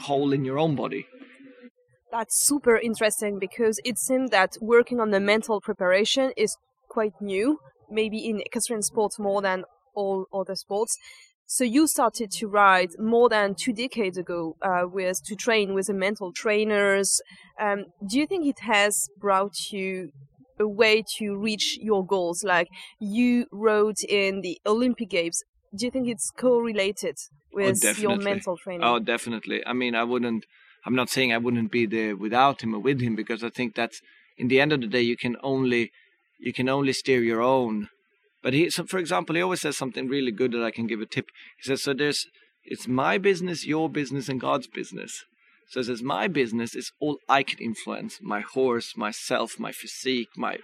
whole 0.00 0.32
in 0.32 0.44
your 0.44 0.58
own 0.58 0.74
body. 0.76 1.06
That's 2.10 2.46
super 2.46 2.76
interesting 2.76 3.38
because 3.38 3.80
it 3.84 3.98
seems 3.98 4.30
that 4.30 4.56
working 4.60 5.00
on 5.00 5.10
the 5.10 5.20
mental 5.20 5.60
preparation 5.60 6.32
is 6.36 6.56
quite 6.88 7.14
new, 7.20 7.58
maybe 7.90 8.18
in 8.28 8.40
equestrian 8.40 8.82
sports 8.82 9.18
more 9.18 9.40
than 9.42 9.64
all 9.94 10.26
other 10.32 10.54
sports. 10.54 10.96
So 11.46 11.64
you 11.64 11.86
started 11.86 12.30
to 12.32 12.48
ride 12.48 12.90
more 12.98 13.28
than 13.28 13.54
two 13.54 13.72
decades 13.72 14.18
ago 14.18 14.56
uh, 14.62 14.82
with 14.86 15.22
to 15.24 15.36
train 15.36 15.74
with 15.74 15.86
the 15.86 15.94
mental 15.94 16.32
trainers. 16.32 17.20
Um, 17.60 17.86
do 18.06 18.18
you 18.18 18.26
think 18.26 18.46
it 18.46 18.60
has 18.60 19.08
brought 19.18 19.70
you 19.70 20.10
a 20.58 20.66
way 20.66 21.04
to 21.18 21.36
reach 21.36 21.78
your 21.80 22.04
goals? 22.04 22.42
Like 22.42 22.68
you 23.00 23.46
rode 23.52 24.02
in 24.08 24.40
the 24.40 24.58
Olympic 24.66 25.10
Games. 25.10 25.42
Do 25.74 25.86
you 25.86 25.90
think 25.90 26.08
it's 26.08 26.30
correlated 26.30 27.16
with 27.52 27.84
oh, 27.84 27.92
your 27.98 28.16
mental 28.16 28.56
training? 28.56 28.82
Oh, 28.84 28.98
definitely. 28.98 29.64
I 29.66 29.72
mean, 29.72 29.94
I 29.94 30.04
wouldn't 30.04 30.44
I'm 30.86 30.94
not 30.94 31.10
saying 31.10 31.32
I 31.32 31.38
wouldn't 31.38 31.72
be 31.72 31.84
there 31.84 32.16
without 32.16 32.62
him 32.62 32.74
or 32.74 32.78
with 32.78 33.00
him 33.00 33.16
because 33.16 33.42
I 33.42 33.50
think 33.50 33.74
that's 33.74 34.00
in 34.38 34.46
the 34.46 34.60
end 34.60 34.72
of 34.72 34.80
the 34.80 34.86
day 34.86 35.02
you 35.02 35.16
can 35.16 35.36
only 35.42 35.90
you 36.38 36.52
can 36.52 36.68
only 36.68 36.92
steer 36.92 37.22
your 37.22 37.42
own. 37.42 37.88
But 38.46 38.54
he, 38.54 38.70
so 38.70 38.84
for 38.84 38.98
example, 38.98 39.34
he 39.34 39.42
always 39.42 39.62
says 39.62 39.76
something 39.76 40.06
really 40.06 40.30
good 40.30 40.52
that 40.52 40.62
I 40.62 40.70
can 40.70 40.86
give 40.86 41.00
a 41.00 41.04
tip. 41.06 41.32
He 41.56 41.64
says, 41.64 41.82
"So 41.82 41.92
there's 41.92 42.28
it's 42.64 42.86
my 42.86 43.18
business, 43.18 43.66
your 43.66 43.90
business, 43.90 44.28
and 44.28 44.40
God's 44.40 44.68
business." 44.68 45.24
So 45.70 45.80
he 45.80 45.84
says, 45.86 46.00
"My 46.00 46.28
business 46.28 46.76
is 46.76 46.92
all 47.00 47.18
I 47.28 47.42
can 47.42 47.58
influence: 47.58 48.20
my 48.22 48.42
horse, 48.42 48.96
myself, 48.96 49.58
my 49.58 49.72
physique, 49.72 50.28
my 50.36 50.58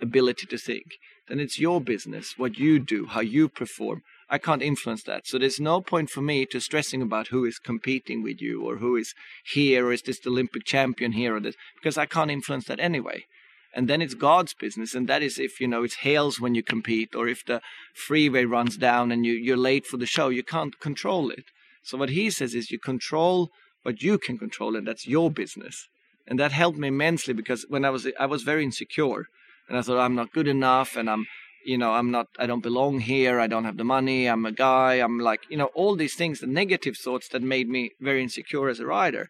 ability 0.00 0.46
to 0.46 0.56
think. 0.56 0.86
Then 1.28 1.38
it's 1.38 1.58
your 1.58 1.78
business, 1.78 2.38
what 2.38 2.58
you 2.58 2.78
do, 2.78 3.04
how 3.04 3.20
you 3.20 3.50
perform. 3.50 4.00
I 4.30 4.38
can't 4.38 4.62
influence 4.62 5.02
that. 5.02 5.26
So 5.26 5.38
there's 5.38 5.60
no 5.60 5.82
point 5.82 6.08
for 6.08 6.22
me 6.22 6.46
to 6.46 6.58
stressing 6.58 7.02
about 7.02 7.28
who 7.28 7.44
is 7.44 7.58
competing 7.58 8.22
with 8.22 8.40
you 8.40 8.62
or 8.62 8.78
who 8.78 8.96
is 8.96 9.12
here 9.44 9.88
or 9.88 9.92
is 9.92 10.00
this 10.00 10.20
the 10.20 10.30
Olympic 10.30 10.64
champion 10.64 11.12
here 11.12 11.36
or 11.36 11.40
this 11.40 11.56
because 11.76 11.98
I 11.98 12.06
can't 12.06 12.30
influence 12.30 12.64
that 12.68 12.80
anyway. 12.80 13.26
And 13.76 13.88
then 13.88 14.00
it's 14.00 14.14
God's 14.14 14.54
business, 14.54 14.94
and 14.94 15.06
that 15.06 15.22
is 15.22 15.38
if 15.38 15.60
you 15.60 15.68
know 15.68 15.84
it 15.84 15.96
hails 16.00 16.40
when 16.40 16.54
you 16.54 16.62
compete 16.62 17.14
or 17.14 17.28
if 17.28 17.44
the 17.44 17.60
freeway 17.94 18.46
runs 18.46 18.78
down 18.78 19.12
and 19.12 19.26
you, 19.26 19.34
you're 19.34 19.64
late 19.70 19.84
for 19.86 19.98
the 19.98 20.06
show, 20.06 20.30
you 20.30 20.42
can't 20.42 20.80
control 20.80 21.30
it. 21.30 21.44
So 21.82 21.98
what 21.98 22.08
he 22.08 22.30
says 22.30 22.54
is 22.54 22.70
you 22.70 22.78
control 22.78 23.50
what 23.82 24.02
you 24.02 24.16
can 24.16 24.38
control, 24.38 24.76
and 24.76 24.86
that's 24.86 25.06
your 25.06 25.30
business. 25.30 25.88
And 26.26 26.40
that 26.40 26.52
helped 26.52 26.78
me 26.78 26.88
immensely 26.88 27.34
because 27.34 27.66
when 27.68 27.84
I 27.84 27.90
was 27.90 28.08
I 28.18 28.24
was 28.24 28.44
very 28.44 28.64
insecure 28.64 29.26
and 29.68 29.76
I 29.76 29.82
thought 29.82 30.00
I'm 30.00 30.14
not 30.14 30.32
good 30.32 30.48
enough 30.48 30.96
and 30.96 31.10
I'm 31.10 31.26
you 31.66 31.76
know 31.76 31.92
i'm 31.94 32.12
not 32.12 32.28
i 32.38 32.46
don't 32.46 32.62
belong 32.62 33.00
here 33.00 33.40
i 33.40 33.48
don't 33.48 33.64
have 33.64 33.76
the 33.76 33.92
money 33.96 34.26
i'm 34.28 34.46
a 34.46 34.52
guy 34.52 34.94
i'm 34.94 35.18
like 35.18 35.40
you 35.50 35.56
know 35.56 35.70
all 35.74 35.96
these 35.96 36.14
things 36.14 36.38
the 36.38 36.46
negative 36.46 36.96
thoughts 36.96 37.28
that 37.28 37.42
made 37.42 37.68
me 37.68 37.90
very 38.00 38.22
insecure 38.22 38.68
as 38.68 38.78
a 38.78 38.86
rider 38.86 39.28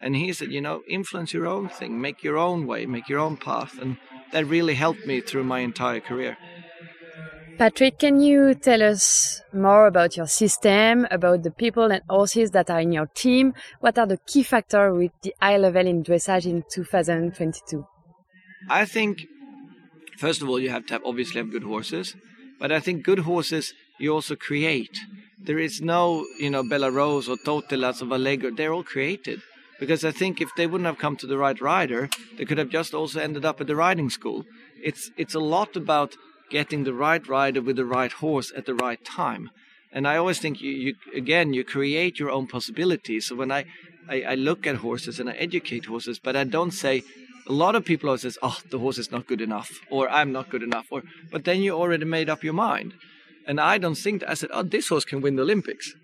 and 0.00 0.16
he 0.16 0.32
said 0.32 0.50
you 0.52 0.60
know 0.60 0.82
influence 0.88 1.32
your 1.32 1.46
own 1.46 1.68
thing 1.68 2.00
make 2.00 2.22
your 2.22 2.36
own 2.36 2.66
way 2.66 2.86
make 2.86 3.08
your 3.08 3.18
own 3.18 3.36
path 3.36 3.78
and 3.80 3.96
that 4.32 4.46
really 4.46 4.74
helped 4.74 5.06
me 5.06 5.20
through 5.20 5.44
my 5.44 5.60
entire 5.60 6.00
career 6.00 6.36
Patrick, 7.58 7.98
can 7.98 8.20
you 8.20 8.54
tell 8.54 8.84
us 8.84 9.42
more 9.52 9.88
about 9.88 10.16
your 10.16 10.28
system, 10.28 11.08
about 11.10 11.42
the 11.42 11.50
people 11.50 11.90
and 11.90 12.02
horses 12.08 12.52
that 12.52 12.70
are 12.70 12.78
in 12.78 12.92
your 12.92 13.06
team? 13.06 13.52
What 13.80 13.98
are 13.98 14.06
the 14.06 14.18
key 14.18 14.44
factors 14.44 14.96
with 14.96 15.10
the 15.22 15.34
high 15.42 15.56
level 15.56 15.84
in 15.84 16.04
dressage 16.04 16.46
in 16.46 16.62
2022? 16.70 17.84
I 18.70 18.84
think 18.84 19.26
first 20.18 20.40
of 20.40 20.48
all, 20.48 20.60
you 20.60 20.70
have 20.70 20.86
to 20.86 20.94
have, 20.94 21.02
obviously 21.04 21.40
have 21.40 21.50
good 21.50 21.64
horses, 21.64 22.14
but 22.60 22.70
I 22.70 22.80
think 22.80 23.04
good 23.04 23.20
horses 23.20 23.72
you 23.98 24.12
also 24.12 24.36
create. 24.36 24.96
There 25.40 25.58
is 25.58 25.80
no, 25.80 26.26
you 26.38 26.50
know, 26.50 26.62
Bella 26.62 26.90
Rose 26.90 27.28
or 27.28 27.36
Totilas 27.38 28.02
or 28.02 28.06
Valegro. 28.06 28.56
They're 28.56 28.72
all 28.72 28.84
created. 28.84 29.42
Because 29.78 30.04
I 30.04 30.10
think 30.10 30.40
if 30.40 30.50
they 30.56 30.66
wouldn't 30.66 30.86
have 30.86 30.98
come 30.98 31.16
to 31.18 31.26
the 31.26 31.38
right 31.38 31.60
rider, 31.60 32.08
they 32.36 32.44
could 32.44 32.58
have 32.58 32.68
just 32.68 32.94
also 32.94 33.20
ended 33.20 33.44
up 33.44 33.60
at 33.60 33.66
the 33.66 33.76
riding 33.76 34.10
school. 34.10 34.44
It's 34.82 35.10
it's 35.16 35.34
a 35.34 35.40
lot 35.56 35.76
about 35.76 36.16
getting 36.50 36.84
the 36.84 36.94
right 36.94 37.26
rider 37.28 37.60
with 37.60 37.76
the 37.76 37.84
right 37.84 38.12
horse 38.12 38.52
at 38.56 38.66
the 38.66 38.74
right 38.74 39.04
time. 39.04 39.50
And 39.92 40.06
I 40.06 40.16
always 40.16 40.38
think 40.38 40.60
you, 40.60 40.70
you 40.70 40.94
again 41.14 41.54
you 41.54 41.64
create 41.64 42.18
your 42.18 42.30
own 42.30 42.46
possibilities. 42.46 43.26
So 43.26 43.36
when 43.36 43.50
I, 43.50 43.64
I, 44.08 44.22
I 44.22 44.34
look 44.34 44.66
at 44.66 44.76
horses 44.76 45.20
and 45.20 45.30
I 45.30 45.34
educate 45.34 45.86
horses, 45.86 46.18
but 46.18 46.36
I 46.36 46.44
don't 46.44 46.72
say 46.72 47.02
a 47.46 47.52
lot 47.52 47.74
of 47.74 47.84
people 47.84 48.08
always 48.08 48.22
says, 48.22 48.38
"Oh, 48.42 48.58
the 48.70 48.78
horse 48.78 48.98
is 48.98 49.10
not 49.10 49.26
good 49.26 49.40
enough," 49.40 49.70
or 49.90 50.08
"I'm 50.10 50.32
not 50.32 50.50
good 50.50 50.62
enough," 50.62 50.86
or 50.90 51.02
but 51.30 51.44
then 51.44 51.62
you 51.62 51.72
already 51.72 52.04
made 52.04 52.28
up 52.28 52.44
your 52.44 52.52
mind. 52.52 52.94
And 53.46 53.58
I 53.60 53.78
don't 53.78 53.96
think 54.04 54.20
that. 54.20 54.30
I 54.30 54.34
said, 54.34 54.50
"Oh, 54.52 54.62
this 54.62 54.88
horse 54.88 55.04
can 55.04 55.20
win 55.20 55.36
the 55.36 55.42
Olympics." 55.42 55.94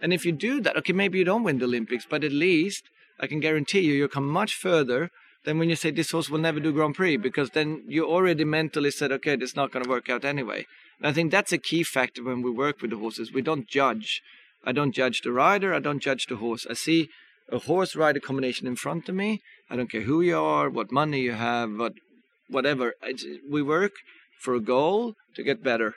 And 0.00 0.12
if 0.12 0.24
you 0.24 0.32
do 0.32 0.60
that, 0.60 0.76
okay, 0.76 0.92
maybe 0.92 1.18
you 1.18 1.24
don't 1.24 1.44
win 1.44 1.58
the 1.58 1.64
Olympics, 1.64 2.06
but 2.08 2.24
at 2.24 2.32
least 2.32 2.84
I 3.20 3.26
can 3.26 3.40
guarantee 3.40 3.80
you, 3.80 3.94
you'll 3.94 4.08
come 4.08 4.28
much 4.28 4.54
further 4.54 5.10
than 5.44 5.58
when 5.58 5.70
you 5.70 5.76
say 5.76 5.90
this 5.90 6.10
horse 6.10 6.28
will 6.28 6.38
never 6.38 6.60
do 6.60 6.72
Grand 6.72 6.94
Prix, 6.94 7.16
because 7.16 7.50
then 7.50 7.84
you 7.86 8.06
already 8.06 8.44
mentally 8.44 8.90
said, 8.90 9.12
okay, 9.12 9.36
this 9.36 9.50
is 9.50 9.56
not 9.56 9.72
going 9.72 9.84
to 9.84 9.90
work 9.90 10.08
out 10.08 10.24
anyway. 10.24 10.66
And 10.98 11.06
I 11.08 11.12
think 11.12 11.30
that's 11.30 11.52
a 11.52 11.58
key 11.58 11.82
factor 11.82 12.22
when 12.24 12.42
we 12.42 12.50
work 12.50 12.82
with 12.82 12.90
the 12.90 12.98
horses. 12.98 13.32
We 13.32 13.42
don't 13.42 13.68
judge. 13.68 14.20
I 14.64 14.72
don't 14.72 14.92
judge 14.92 15.22
the 15.22 15.32
rider. 15.32 15.72
I 15.72 15.78
don't 15.78 16.02
judge 16.02 16.26
the 16.26 16.36
horse. 16.36 16.66
I 16.68 16.74
see 16.74 17.08
a 17.50 17.58
horse 17.58 17.96
rider 17.96 18.20
combination 18.20 18.66
in 18.66 18.76
front 18.76 19.08
of 19.08 19.14
me. 19.14 19.40
I 19.70 19.76
don't 19.76 19.90
care 19.90 20.02
who 20.02 20.20
you 20.20 20.38
are, 20.38 20.68
what 20.68 20.92
money 20.92 21.20
you 21.20 21.32
have, 21.32 21.70
what 21.72 21.92
whatever. 22.48 22.94
We 23.48 23.62
work 23.62 23.92
for 24.40 24.54
a 24.54 24.60
goal 24.60 25.14
to 25.34 25.42
get 25.42 25.62
better, 25.62 25.94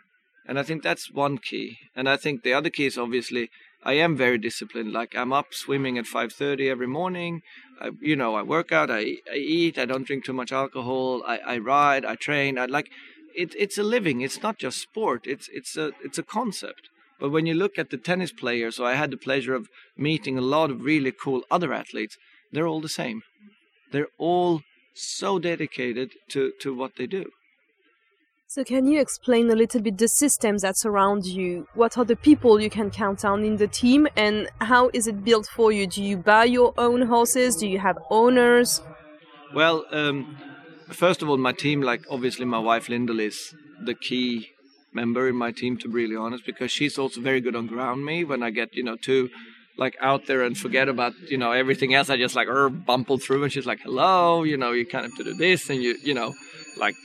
and 0.48 0.60
I 0.60 0.64
think 0.64 0.84
that's 0.84 1.12
one 1.12 1.38
key. 1.38 1.78
And 1.96 2.08
I 2.08 2.18
think 2.18 2.44
the 2.44 2.54
other 2.54 2.70
key 2.70 2.86
is 2.86 2.98
obviously 2.98 3.50
I 3.84 3.94
am 3.94 4.16
very 4.16 4.38
disciplined. 4.38 4.94
Like 4.94 5.16
I'm 5.16 5.34
up 5.34 5.54
swimming 5.54 5.98
at 5.98 6.06
5:30 6.06 6.70
every 6.70 6.88
morning. 6.88 7.42
I, 7.80 7.90
you 8.00 8.16
know, 8.16 8.36
I 8.36 8.44
work 8.44 8.72
out, 8.72 8.92
I, 8.92 9.18
I 9.32 9.38
eat, 9.38 9.78
I 9.78 9.86
don't 9.86 10.06
drink 10.06 10.24
too 10.26 10.34
much 10.34 10.52
alcohol. 10.52 11.24
I, 11.26 11.38
I 11.40 11.58
ride, 11.58 12.06
I 12.06 12.16
train. 12.16 12.60
I 12.60 12.66
like 12.66 12.92
it. 13.36 13.56
It's 13.58 13.78
a 13.78 13.84
living. 13.84 14.22
It's 14.22 14.44
not 14.44 14.60
just 14.60 14.80
sport. 14.80 15.26
It's 15.26 15.50
it's 15.52 15.76
a 15.78 15.92
it's 16.04 16.20
a 16.20 16.24
concept. 16.24 16.90
But 17.20 17.32
when 17.32 17.46
you 17.46 17.54
look 17.54 17.78
at 17.78 17.92
the 17.92 17.98
tennis 17.98 18.32
players, 18.32 18.76
so 18.76 18.86
I 18.86 18.96
had 18.96 19.12
the 19.12 19.18
pleasure 19.18 19.54
of 19.54 19.70
meeting 19.96 20.38
a 20.38 20.42
lot 20.56 20.72
of 20.72 20.84
really 20.84 21.12
cool 21.12 21.44
other 21.52 21.72
athletes, 21.72 22.18
they're 22.52 22.68
all 22.68 22.82
the 22.82 22.90
same. 22.90 23.22
They're 23.92 24.16
all 24.18 24.62
so 24.96 25.38
dedicated 25.38 26.14
to, 26.30 26.52
to 26.62 26.74
what 26.74 26.96
they 26.96 27.06
do. 27.06 27.30
So, 28.54 28.66
can 28.66 28.86
you 28.86 29.00
explain 29.00 29.50
a 29.50 29.56
little 29.56 29.80
bit 29.80 29.98
the 29.98 30.10
systems 30.10 30.64
that 30.64 30.78
surround 30.78 31.26
you? 31.26 31.70
What 31.74 31.98
are 31.98 32.04
the 32.04 32.18
people 32.18 32.60
you 32.60 32.70
can 32.70 32.92
count 32.92 33.24
on 33.24 33.46
in 33.46 33.56
the 33.56 33.68
team, 33.68 34.10
and 34.18 34.50
how 34.60 34.90
is 34.94 35.08
it 35.08 35.24
built 35.24 35.48
for 35.48 35.72
you? 35.72 35.88
Do 35.88 36.04
you 36.04 36.18
buy 36.18 36.44
your 36.44 36.74
own 36.78 37.04
horses? 37.04 37.56
Do 37.56 37.66
you 37.66 37.80
have 37.80 37.98
owners? 38.10 38.82
Well, 39.56 39.86
um, 39.94 40.36
first 40.90 41.22
of 41.22 41.30
all, 41.30 41.38
my 41.38 41.54
team, 41.54 41.82
like 41.82 42.02
obviously 42.10 42.44
my 42.44 42.60
wife 42.60 42.88
Lyndal, 42.88 43.22
is 43.22 43.56
the 43.86 43.94
key 43.94 44.50
member 44.92 45.30
in 45.30 45.38
my 45.38 45.54
team, 45.54 45.78
to 45.78 45.88
be 45.88 45.94
really 45.94 46.18
honest, 46.18 46.46
because 46.46 46.74
she's 46.74 46.98
also 46.98 47.22
very 47.22 47.40
good 47.40 47.56
on 47.56 47.68
ground 47.68 48.04
me 48.04 48.26
when 48.26 48.44
I 48.44 48.50
get, 48.50 48.76
you 48.76 48.84
know, 48.84 48.98
too 48.98 49.30
like 49.78 49.96
out 50.02 50.26
there 50.26 50.42
and 50.42 50.58
forget 50.58 50.90
about 50.90 51.14
you 51.30 51.38
know 51.38 51.54
everything 51.54 51.94
else. 51.94 52.10
I 52.10 52.18
just 52.18 52.36
like 52.36 52.50
er 52.50 52.68
bumble 52.68 53.18
through, 53.18 53.44
and 53.44 53.54
she's 53.54 53.66
like, 53.66 53.80
"Hello, 53.80 54.44
you 54.44 54.58
know, 54.58 54.74
you 54.74 54.86
kind 54.86 55.06
of 55.06 55.12
have 55.12 55.20
to 55.20 55.24
do 55.24 55.36
this, 55.36 55.70
and 55.70 55.82
you 55.82 55.96
you 56.04 56.14
know, 56.14 56.34
like 56.78 56.98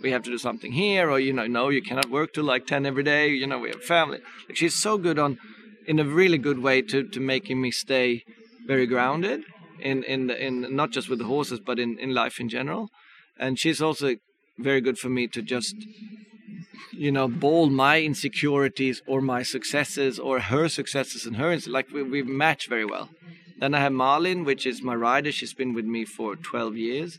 we 0.00 0.10
have 0.12 0.22
to 0.24 0.30
do 0.30 0.38
something 0.38 0.72
here, 0.72 1.10
or 1.10 1.18
you 1.18 1.32
know, 1.32 1.46
no, 1.46 1.68
you 1.68 1.82
cannot 1.82 2.10
work 2.10 2.32
till 2.32 2.44
like 2.44 2.66
ten 2.66 2.86
every 2.86 3.02
day. 3.02 3.28
You 3.28 3.46
know, 3.46 3.58
we 3.58 3.70
have 3.70 3.82
family. 3.82 4.18
Like 4.48 4.56
she's 4.56 4.74
so 4.74 4.98
good 4.98 5.18
on, 5.18 5.38
in 5.86 5.98
a 5.98 6.04
really 6.04 6.38
good 6.38 6.58
way 6.58 6.82
to 6.82 7.04
to 7.04 7.20
making 7.20 7.60
me 7.60 7.70
stay 7.70 8.24
very 8.66 8.86
grounded 8.86 9.44
in 9.80 10.02
in 10.04 10.26
the, 10.28 10.46
in 10.46 10.74
not 10.74 10.90
just 10.90 11.08
with 11.08 11.18
the 11.18 11.26
horses, 11.26 11.60
but 11.60 11.78
in 11.78 11.98
in 11.98 12.14
life 12.14 12.40
in 12.40 12.48
general. 12.48 12.88
And 13.38 13.58
she's 13.58 13.80
also 13.80 14.16
very 14.58 14.80
good 14.80 14.98
for 14.98 15.08
me 15.08 15.26
to 15.28 15.40
just 15.42 15.74
you 16.92 17.10
know 17.12 17.28
ball 17.28 17.70
my 17.70 18.00
insecurities 18.00 19.02
or 19.06 19.20
my 19.20 19.42
successes 19.42 20.18
or 20.18 20.40
her 20.40 20.68
successes 20.68 21.26
and 21.26 21.36
her 21.36 21.56
like 21.66 21.90
we, 21.90 22.02
we 22.02 22.22
match 22.22 22.68
very 22.68 22.84
well 22.84 23.08
then 23.58 23.74
i 23.74 23.80
have 23.80 23.92
marlin 23.92 24.44
which 24.44 24.66
is 24.66 24.82
my 24.82 24.94
rider 24.94 25.32
she's 25.32 25.54
been 25.54 25.72
with 25.72 25.84
me 25.84 26.04
for 26.04 26.36
12 26.36 26.76
years 26.76 27.18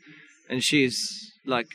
and 0.50 0.64
she's 0.64 1.34
like 1.46 1.68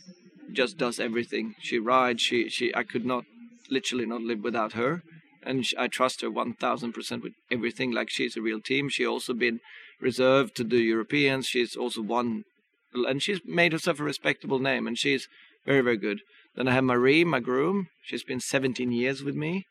just 0.52 0.76
does 0.78 1.00
everything. 1.00 1.54
She 1.60 1.78
rides. 1.78 2.22
She 2.22 2.48
she. 2.48 2.74
I 2.74 2.82
could 2.82 3.04
not 3.04 3.24
literally 3.70 4.06
not 4.06 4.22
live 4.22 4.40
without 4.42 4.72
her, 4.72 5.02
and 5.42 5.66
she, 5.66 5.76
I 5.78 5.88
trust 5.88 6.20
her 6.22 6.30
one 6.30 6.54
thousand 6.54 6.92
percent 6.92 7.22
with 7.22 7.34
everything. 7.50 7.92
Like 7.92 8.10
she's 8.10 8.36
a 8.36 8.42
real 8.42 8.60
team. 8.60 8.88
She 8.88 9.06
also 9.06 9.32
been 9.34 9.60
reserved 10.00 10.56
to 10.56 10.64
the 10.64 10.78
Europeans. 10.78 11.46
She's 11.46 11.76
also 11.76 12.02
won, 12.02 12.44
and 12.94 13.22
she's 13.22 13.40
made 13.44 13.72
herself 13.72 14.00
a 14.00 14.04
respectable 14.04 14.58
name, 14.58 14.86
and 14.86 14.98
she's 14.98 15.28
very 15.64 15.80
very 15.80 15.96
good. 15.96 16.20
Then 16.54 16.68
I 16.68 16.72
have 16.72 16.84
Marie, 16.84 17.24
my 17.24 17.40
groom. 17.40 17.88
She's 18.02 18.24
been 18.24 18.40
17 18.40 18.90
years 18.90 19.22
with 19.22 19.34
me, 19.34 19.66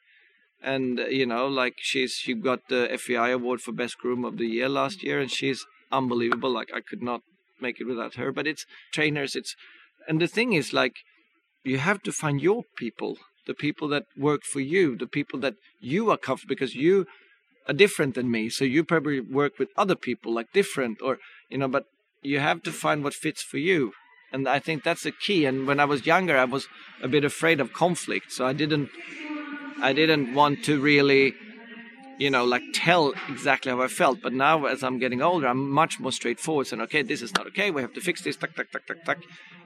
and 0.62 1.00
uh, 1.00 1.08
you 1.08 1.26
know, 1.26 1.48
like 1.48 1.76
she's 1.78 2.14
she 2.14 2.34
got 2.34 2.68
the 2.70 2.88
FEI 3.00 3.32
award 3.32 3.62
for 3.62 3.72
best 3.72 3.98
groom 3.98 4.24
of 4.26 4.38
the 4.38 4.48
year 4.48 4.70
last 4.70 5.04
year, 5.04 5.20
and 5.20 5.32
she's 5.32 5.66
unbelievable. 5.92 6.52
Like 6.52 6.72
I 6.74 6.82
could 6.82 7.02
not 7.02 7.22
make 7.62 7.80
it 7.80 7.86
without 7.86 8.16
her. 8.16 8.32
But 8.32 8.48
it's 8.48 8.66
trainers, 8.92 9.36
it's 9.36 9.56
and 10.08 10.22
the 10.22 10.28
thing 10.28 10.54
is 10.54 10.74
like 10.74 10.96
you 11.64 11.78
have 11.78 12.02
to 12.04 12.12
find 12.12 12.42
your 12.42 12.64
people 12.78 13.18
the 13.48 13.54
people 13.54 13.88
that 13.88 14.06
work 14.18 14.44
for 14.44 14.60
you 14.60 14.96
the 14.96 15.08
people 15.08 15.40
that 15.40 15.56
you 15.80 16.10
are 16.12 16.18
comfortable 16.18 16.56
because 16.56 16.76
you 16.76 17.06
are 17.68 17.74
different 17.74 18.16
than 18.16 18.30
me. 18.30 18.50
So 18.50 18.64
you 18.66 18.84
probably 18.84 19.20
work 19.20 19.58
with 19.60 19.70
other 19.78 19.96
people 19.96 20.34
like 20.34 20.52
different 20.54 21.02
or 21.02 21.18
you 21.50 21.58
know 21.58 21.68
but 21.68 21.86
you 22.22 22.40
have 22.40 22.64
to 22.64 22.72
find 22.72 23.04
what 23.04 23.14
fits 23.14 23.44
for 23.44 23.58
you. 23.58 23.94
And 24.32 24.48
i 24.50 24.60
think 24.60 24.84
that's 24.84 25.04
the 25.04 25.12
key. 25.12 25.46
And 25.46 25.68
when 25.68 25.80
i 25.80 25.86
was 25.86 26.06
younger 26.06 26.38
i 26.38 26.46
was 26.46 26.68
a 27.02 27.08
bit 27.08 27.24
afraid 27.24 27.60
of 27.60 27.74
conflict. 27.74 28.32
So 28.32 28.46
i 28.46 28.54
didn't 28.54 28.90
i 29.82 29.94
didn't 29.94 30.34
want 30.34 30.64
to 30.66 30.80
really 30.80 31.34
you 32.18 32.30
know, 32.30 32.46
like 32.46 32.64
tell 32.74 33.14
exactly 33.30 33.72
how 33.72 33.82
I 33.82 33.88
felt. 33.88 34.22
But 34.22 34.34
now, 34.34 34.66
as 34.66 34.84
I'm 34.84 35.00
getting 35.00 35.22
older, 35.22 35.48
I'm 35.48 35.70
much 35.70 36.00
more 36.00 36.12
straightforward. 36.12 36.68
Saying, 36.68 36.82
okay, 36.84 37.02
this 37.02 37.22
is 37.22 37.34
not 37.34 37.48
okay. 37.48 37.72
We 37.72 37.82
have 37.82 37.94
to 37.94 38.02
fix 38.02 38.22
this. 38.22 38.36
Tuck, 38.36 38.56
tuck, 38.56 38.72
tuck, 38.72 38.88
tuck, 38.88 39.04
tuck. 39.06 39.18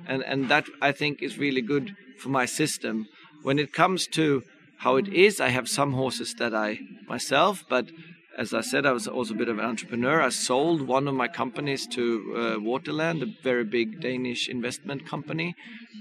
And 0.08 0.24
and 0.24 0.50
that 0.50 0.66
I 0.82 0.92
think 0.92 1.22
is 1.22 1.38
really 1.38 1.62
good 1.62 1.96
for 2.18 2.30
my 2.30 2.46
system. 2.46 3.08
When 3.44 3.60
it 3.60 3.74
comes 3.74 4.08
to 4.08 4.44
how 4.80 4.96
it 4.96 5.08
is, 5.08 5.40
I 5.40 5.50
have 5.50 5.68
some 5.68 5.94
horses 5.94 6.34
that 6.36 6.54
I 6.56 6.80
myself, 7.08 7.64
but 7.70 7.92
as 8.38 8.54
I 8.54 8.62
said, 8.62 8.86
I 8.86 8.94
was 8.94 9.08
also 9.08 9.34
a 9.34 9.38
bit 9.38 9.50
of 9.50 9.60
an 9.60 9.66
entrepreneur. 9.66 10.22
I 10.22 10.30
sold 10.30 10.82
one 10.82 11.10
of 11.10 11.14
my 11.14 11.28
companies 11.28 11.86
to 11.88 12.34
uh, 12.36 12.40
Waterland, 12.60 13.22
a 13.22 13.44
very 13.44 13.66
big 13.66 14.00
Danish 14.00 14.48
investment 14.48 15.06
company, 15.06 15.56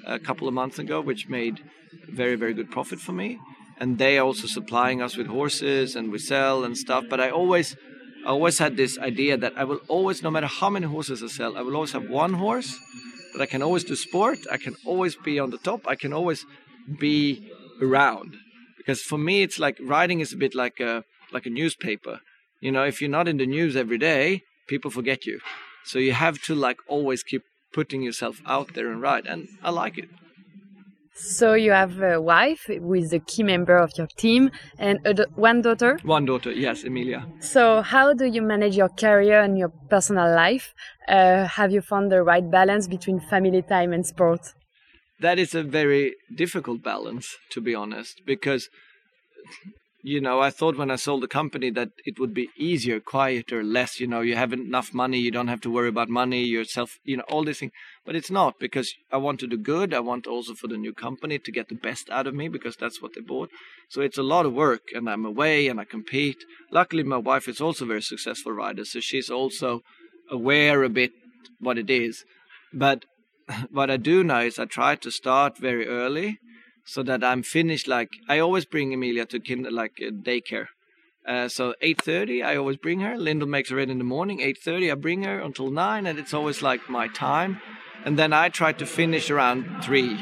a 0.06 0.20
couple 0.20 0.46
of 0.46 0.54
months 0.54 0.78
ago, 0.78 1.00
which 1.00 1.28
made 1.28 1.60
very, 2.08 2.36
very 2.36 2.54
good 2.54 2.70
profit 2.70 3.00
for 3.00 3.12
me 3.12 3.40
and 3.78 3.98
they 3.98 4.18
are 4.18 4.26
also 4.26 4.46
supplying 4.46 5.00
us 5.02 5.16
with 5.16 5.26
horses 5.26 5.96
and 5.96 6.10
we 6.10 6.18
sell 6.18 6.64
and 6.64 6.76
stuff. 6.76 7.04
But 7.08 7.20
I 7.20 7.30
always, 7.30 7.76
I 8.24 8.30
always 8.30 8.58
had 8.58 8.76
this 8.76 8.98
idea 8.98 9.36
that 9.36 9.52
I 9.56 9.64
will 9.64 9.80
always, 9.88 10.22
no 10.22 10.30
matter 10.30 10.46
how 10.46 10.70
many 10.70 10.86
horses 10.86 11.22
I 11.22 11.28
sell, 11.28 11.56
I 11.56 11.62
will 11.62 11.74
always 11.74 11.92
have 11.92 12.08
one 12.08 12.34
horse 12.34 12.76
that 13.32 13.42
I 13.42 13.46
can 13.46 13.62
always 13.62 13.84
do 13.84 13.94
sport. 13.94 14.38
I 14.50 14.56
can 14.56 14.74
always 14.84 15.16
be 15.16 15.38
on 15.38 15.50
the 15.50 15.58
top. 15.58 15.86
I 15.86 15.94
can 15.94 16.12
always 16.12 16.44
be 16.98 17.50
around 17.80 18.36
because 18.76 19.02
for 19.02 19.18
me 19.18 19.42
it's 19.42 19.58
like 19.58 19.76
riding 19.80 20.20
is 20.20 20.32
a 20.32 20.36
bit 20.36 20.54
like 20.54 20.80
a 20.80 21.04
like 21.32 21.46
a 21.46 21.50
newspaper. 21.50 22.20
You 22.60 22.72
know, 22.72 22.84
if 22.84 23.00
you're 23.00 23.10
not 23.10 23.28
in 23.28 23.36
the 23.36 23.46
news 23.46 23.76
every 23.76 23.98
day, 23.98 24.42
people 24.66 24.90
forget 24.90 25.26
you. 25.26 25.40
So 25.84 25.98
you 25.98 26.12
have 26.12 26.40
to 26.46 26.54
like 26.54 26.78
always 26.88 27.22
keep 27.22 27.42
putting 27.72 28.02
yourself 28.02 28.40
out 28.46 28.74
there 28.74 28.90
and 28.90 29.00
ride, 29.02 29.26
and 29.26 29.48
I 29.62 29.70
like 29.70 29.98
it. 29.98 30.08
So 31.18 31.54
you 31.54 31.72
have 31.72 32.00
a 32.00 32.20
wife 32.20 32.64
who 32.66 32.94
is 32.94 33.12
a 33.12 33.18
key 33.18 33.42
member 33.42 33.76
of 33.76 33.90
your 33.98 34.06
team 34.06 34.50
and 34.78 34.98
one 35.34 35.62
daughter? 35.62 35.98
One 36.04 36.24
daughter, 36.24 36.52
yes, 36.52 36.84
Emilia. 36.84 37.26
So 37.40 37.82
how 37.82 38.14
do 38.14 38.24
you 38.24 38.40
manage 38.40 38.76
your 38.76 38.88
career 38.88 39.40
and 39.40 39.58
your 39.58 39.70
personal 39.90 40.32
life? 40.34 40.74
Uh, 41.08 41.44
have 41.46 41.72
you 41.72 41.80
found 41.80 42.12
the 42.12 42.22
right 42.22 42.48
balance 42.48 42.86
between 42.86 43.18
family 43.18 43.62
time 43.62 43.92
and 43.92 44.06
sport? 44.06 44.54
That 45.20 45.38
is 45.38 45.54
a 45.54 45.64
very 45.64 46.14
difficult 46.32 46.82
balance, 46.82 47.36
to 47.50 47.60
be 47.60 47.74
honest, 47.74 48.22
because 48.24 48.68
you 50.02 50.20
know, 50.20 50.40
I 50.40 50.50
thought 50.50 50.76
when 50.76 50.92
I 50.92 50.96
sold 50.96 51.24
the 51.24 51.28
company 51.28 51.70
that 51.70 51.90
it 52.06 52.20
would 52.20 52.32
be 52.32 52.50
easier, 52.56 53.00
quieter, 53.00 53.64
less, 53.64 53.98
you 53.98 54.06
know, 54.06 54.20
you 54.20 54.36
have 54.36 54.52
enough 54.52 54.94
money, 54.94 55.18
you 55.18 55.32
don't 55.32 55.48
have 55.48 55.60
to 55.62 55.70
worry 55.70 55.88
about 55.88 56.08
money, 56.08 56.44
yourself, 56.44 56.98
you 57.04 57.16
know, 57.16 57.24
all 57.28 57.44
these 57.44 57.58
things. 57.58 57.72
But 58.06 58.14
it's 58.14 58.30
not 58.30 58.60
because 58.60 58.94
I 59.10 59.16
want 59.16 59.40
to 59.40 59.48
do 59.48 59.56
good. 59.56 59.92
I 59.92 60.00
want 60.00 60.26
also 60.26 60.54
for 60.54 60.68
the 60.68 60.76
new 60.76 60.94
company 60.94 61.38
to 61.40 61.50
get 61.50 61.68
the 61.68 61.74
best 61.74 62.10
out 62.10 62.28
of 62.28 62.34
me 62.34 62.48
because 62.48 62.76
that's 62.76 63.02
what 63.02 63.14
they 63.14 63.20
bought. 63.20 63.50
So 63.88 64.00
it's 64.00 64.18
a 64.18 64.22
lot 64.22 64.46
of 64.46 64.54
work 64.54 64.82
and 64.94 65.10
I'm 65.10 65.24
away 65.24 65.66
and 65.66 65.80
I 65.80 65.84
compete. 65.84 66.44
Luckily, 66.70 67.02
my 67.02 67.16
wife 67.16 67.48
is 67.48 67.60
also 67.60 67.84
a 67.84 67.88
very 67.88 68.02
successful 68.02 68.52
rider. 68.52 68.84
So 68.84 69.00
she's 69.00 69.30
also 69.30 69.82
aware 70.30 70.84
a 70.84 70.88
bit 70.88 71.10
what 71.58 71.76
it 71.76 71.90
is. 71.90 72.24
But 72.72 73.04
what 73.70 73.90
I 73.90 73.96
do 73.96 74.22
now 74.22 74.40
is 74.40 74.60
I 74.60 74.66
try 74.66 74.94
to 74.94 75.10
start 75.10 75.58
very 75.58 75.88
early 75.88 76.38
so 76.88 77.02
that 77.02 77.22
I'm 77.22 77.42
finished. 77.42 77.86
Like 77.86 78.08
I 78.28 78.38
always 78.38 78.64
bring 78.64 78.94
Amelia 78.94 79.26
to 79.26 79.38
kind 79.38 79.66
like 79.70 80.00
uh, 80.00 80.10
daycare. 80.10 80.68
Uh, 81.26 81.46
so 81.46 81.74
8:30, 81.82 82.42
I 82.42 82.56
always 82.56 82.78
bring 82.78 83.00
her. 83.00 83.14
Lyndal 83.16 83.48
makes 83.48 83.68
her 83.68 83.76
ready 83.76 83.92
in 83.92 83.98
the 83.98 84.04
morning. 84.16 84.40
8:30, 84.40 84.90
I 84.90 84.94
bring 84.94 85.24
her 85.24 85.38
until 85.38 85.70
nine, 85.70 86.06
and 86.06 86.18
it's 86.18 86.32
always 86.32 86.62
like 86.62 86.88
my 86.88 87.06
time. 87.08 87.60
And 88.04 88.18
then 88.18 88.32
I 88.32 88.48
try 88.48 88.72
to 88.72 88.86
finish 88.86 89.28
around 89.28 89.84
three, 89.84 90.18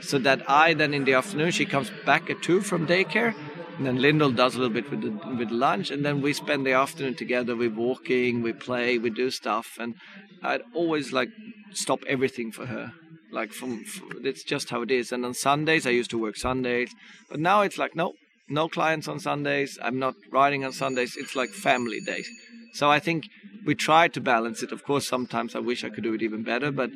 so 0.00 0.18
that 0.18 0.42
I 0.50 0.74
then 0.74 0.92
in 0.92 1.04
the 1.04 1.14
afternoon 1.14 1.52
she 1.52 1.66
comes 1.66 1.92
back 2.04 2.28
at 2.28 2.42
two 2.42 2.60
from 2.62 2.88
daycare, 2.88 3.34
and 3.76 3.86
then 3.86 3.98
Lyndal 3.98 4.34
does 4.34 4.56
a 4.56 4.58
little 4.58 4.74
bit 4.74 4.90
with 4.90 5.02
the, 5.02 5.12
with 5.36 5.52
lunch, 5.52 5.92
and 5.92 6.04
then 6.04 6.20
we 6.20 6.32
spend 6.32 6.66
the 6.66 6.72
afternoon 6.72 7.14
together. 7.14 7.54
We're 7.54 7.78
walking, 7.86 8.42
we 8.42 8.52
play, 8.52 8.98
we 8.98 9.10
do 9.10 9.30
stuff, 9.30 9.76
and 9.78 9.94
I'd 10.42 10.62
always 10.74 11.12
like 11.12 11.30
stop 11.72 12.00
everything 12.08 12.50
for 12.50 12.66
her 12.66 12.92
like 13.32 13.52
from, 13.52 13.84
from 13.84 14.24
it's 14.24 14.44
just 14.44 14.70
how 14.70 14.82
it 14.82 14.90
is. 14.90 15.12
And 15.12 15.24
on 15.24 15.34
Sundays, 15.34 15.86
I 15.86 15.90
used 15.90 16.10
to 16.10 16.18
work 16.18 16.36
Sundays, 16.36 16.94
but 17.30 17.40
now 17.40 17.62
it's 17.62 17.78
like 17.78 17.96
no, 17.96 18.14
no 18.48 18.68
clients 18.68 19.08
on 19.08 19.18
Sundays. 19.20 19.78
I'm 19.82 19.98
not 19.98 20.14
riding 20.30 20.64
on 20.64 20.72
Sundays. 20.72 21.16
It's 21.16 21.34
like 21.34 21.50
family 21.50 22.00
days. 22.00 22.28
So 22.74 22.90
I 22.90 23.00
think 23.00 23.28
we 23.64 23.74
try 23.74 24.08
to 24.08 24.20
balance 24.20 24.62
it. 24.62 24.72
Of 24.72 24.84
course, 24.84 25.06
sometimes 25.06 25.54
I 25.54 25.60
wish 25.60 25.84
I 25.84 25.90
could 25.90 26.04
do 26.04 26.14
it 26.14 26.22
even 26.22 26.42
better, 26.42 26.70
but 26.70 26.90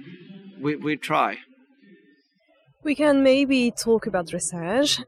we 0.61 0.77
we 0.77 0.97
try. 0.97 1.39
We 2.83 2.95
can 2.95 3.23
maybe 3.23 3.73
talk 3.73 4.07
about 4.07 4.29
dressage. 4.29 5.05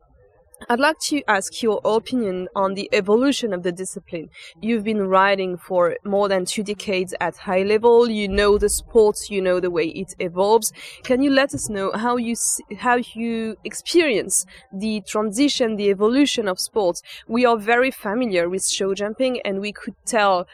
I'd 0.67 0.81
like 0.81 0.99
to 1.11 1.23
ask 1.29 1.63
your 1.63 1.81
opinion 1.85 2.49
on 2.57 2.75
the 2.75 2.89
evolution 2.93 3.53
of 3.53 3.63
the 3.63 3.71
discipline. 3.71 4.29
You've 4.61 4.83
been 4.83 5.07
riding 5.07 5.57
for 5.57 5.97
more 6.05 6.29
than 6.29 6.47
two 6.47 6.65
decades 6.65 7.15
at 7.21 7.37
high 7.37 7.63
level. 7.63 8.11
You 8.11 8.29
know 8.29 8.59
the 8.59 8.69
sport, 8.69 9.31
you 9.31 9.41
know 9.41 9.61
the 9.61 9.71
way 9.71 9.87
it 9.87 10.17
evolves. 10.19 10.73
Can 11.05 11.23
you 11.23 11.31
let 11.31 11.55
us 11.55 11.69
know 11.69 11.93
how 11.93 12.17
you 12.17 12.35
how 12.79 12.97
you 13.15 13.57
experience 13.65 14.45
the 14.73 15.01
transition, 15.07 15.77
the 15.77 15.91
evolution 15.91 16.49
of 16.49 16.59
sports? 16.59 17.03
We 17.29 17.47
are 17.47 17.57
very 17.57 17.93
familiar 17.93 18.49
with 18.49 18.67
show 18.69 18.95
jumping, 18.95 19.41
and 19.43 19.61
we 19.61 19.73
could 19.73 19.95
tell 20.07 20.49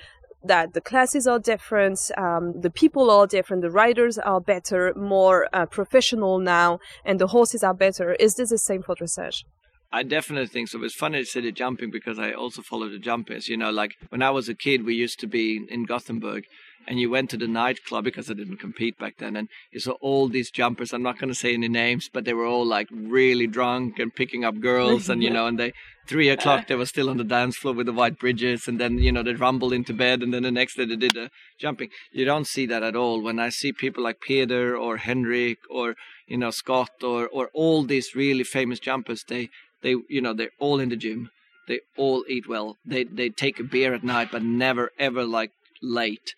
that 0.44 0.74
the 0.74 0.82
classes 0.82 1.26
are 1.26 1.38
different, 1.38 2.10
um, 2.18 2.60
the 2.60 2.70
people 2.70 3.10
are 3.10 3.26
different, 3.26 3.62
the 3.62 3.70
riders 3.70 4.18
are 4.18 4.40
better, 4.40 4.92
more 4.94 5.48
uh, 5.54 5.64
professional 5.64 6.38
now, 6.38 6.78
and 7.06 7.18
the 7.18 7.28
horses 7.28 7.64
are 7.64 7.74
better. 7.74 8.12
Is 8.14 8.34
this 8.34 8.50
the 8.50 8.58
same 8.58 8.82
for 8.82 8.94
dressage? 8.94 9.44
I 9.94 10.02
definitely 10.02 10.48
think 10.48 10.68
so. 10.68 10.82
It's 10.82 10.94
funny 10.94 11.20
to 11.20 11.24
say 11.24 11.40
the 11.40 11.52
jumping 11.52 11.92
because 11.92 12.18
I 12.18 12.32
also 12.32 12.62
follow 12.62 12.88
the 12.88 12.98
jumpers. 12.98 13.48
You 13.48 13.56
know, 13.56 13.70
like 13.70 13.92
when 14.08 14.22
I 14.22 14.30
was 14.30 14.48
a 14.48 14.54
kid, 14.54 14.84
we 14.84 14.96
used 14.96 15.20
to 15.20 15.28
be 15.28 15.64
in 15.68 15.84
Gothenburg 15.84 16.46
and 16.86 16.98
you 17.00 17.10
went 17.10 17.30
to 17.30 17.36
the 17.36 17.46
nightclub 17.46 18.04
because 18.04 18.30
I 18.30 18.34
didn't 18.34 18.58
compete 18.58 18.98
back 18.98 19.18
then, 19.18 19.36
and 19.36 19.48
you 19.70 19.80
saw 19.80 19.92
all 20.00 20.28
these 20.28 20.50
jumpers. 20.50 20.92
I'm 20.92 21.02
not 21.02 21.18
going 21.18 21.28
to 21.28 21.34
say 21.34 21.54
any 21.54 21.68
names, 21.68 22.10
but 22.12 22.24
they 22.24 22.34
were 22.34 22.46
all 22.46 22.66
like 22.66 22.88
really 22.90 23.46
drunk 23.46 23.98
and 23.98 24.14
picking 24.14 24.44
up 24.44 24.60
girls, 24.60 25.08
and 25.08 25.22
you 25.22 25.30
know, 25.36 25.46
and 25.46 25.58
they 25.58 25.72
three 26.06 26.28
o'clock 26.28 26.66
they 26.66 26.74
were 26.74 26.86
still 26.86 27.08
on 27.08 27.16
the 27.16 27.24
dance 27.24 27.56
floor 27.56 27.74
with 27.74 27.86
the 27.86 27.92
white 27.92 28.18
breeches, 28.18 28.68
and 28.68 28.78
then 28.78 28.98
you 28.98 29.12
know 29.12 29.22
they 29.22 29.34
rumbled 29.34 29.72
into 29.72 29.94
bed, 29.94 30.22
and 30.22 30.34
then 30.34 30.42
the 30.42 30.50
next 30.50 30.76
day 30.76 30.84
they 30.84 30.96
did 30.96 31.14
the 31.14 31.30
jumping. 31.58 31.90
You 32.12 32.24
don't 32.24 32.46
see 32.46 32.66
that 32.66 32.82
at 32.82 32.96
all. 32.96 33.22
When 33.22 33.38
I 33.38 33.48
see 33.48 33.72
people 33.72 34.02
like 34.02 34.20
Peter 34.20 34.76
or 34.76 34.98
Henrik 34.98 35.58
or 35.70 35.94
you 36.26 36.36
know 36.36 36.50
Scott 36.50 37.02
or 37.02 37.28
or 37.28 37.50
all 37.54 37.84
these 37.84 38.14
really 38.14 38.44
famous 38.44 38.78
jumpers, 38.78 39.24
they 39.26 39.50
they 39.84 39.94
you 40.08 40.20
know 40.20 40.34
they're 40.34 40.58
all 40.58 40.80
in 40.80 40.88
the 40.88 40.96
gym. 40.96 41.30
They 41.68 41.80
all 41.96 42.24
eat 42.28 42.48
well. 42.48 42.76
They 42.84 43.04
they 43.04 43.28
take 43.28 43.60
a 43.60 43.70
beer 43.74 43.94
at 43.94 44.02
night, 44.02 44.30
but 44.32 44.42
never 44.42 44.90
ever 44.98 45.24
like 45.24 45.52
late 45.80 46.34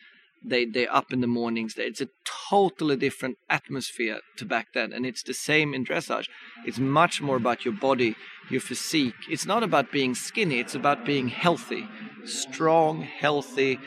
they 0.46 0.64
they're 0.64 0.94
up 0.94 1.12
in 1.12 1.20
the 1.20 1.26
mornings. 1.26 1.74
It's 1.76 2.00
a 2.00 2.08
totally 2.50 2.96
different 2.96 3.36
atmosphere 3.50 4.20
to 4.36 4.44
back 4.44 4.68
then, 4.74 4.92
and 4.92 5.04
it's 5.04 5.22
the 5.22 5.34
same 5.34 5.74
in 5.74 5.84
dressage. 5.84 6.28
It's 6.64 6.78
much 6.78 7.20
more 7.20 7.36
about 7.36 7.64
your 7.64 7.74
body, 7.74 8.14
your 8.48 8.60
physique. 8.60 9.14
It's 9.28 9.46
not 9.46 9.62
about 9.62 9.90
being 9.90 10.14
skinny. 10.14 10.60
It's 10.60 10.74
about 10.74 11.04
being 11.04 11.28
healthy, 11.28 11.88
strong, 12.24 13.02
healthy, 13.02 13.78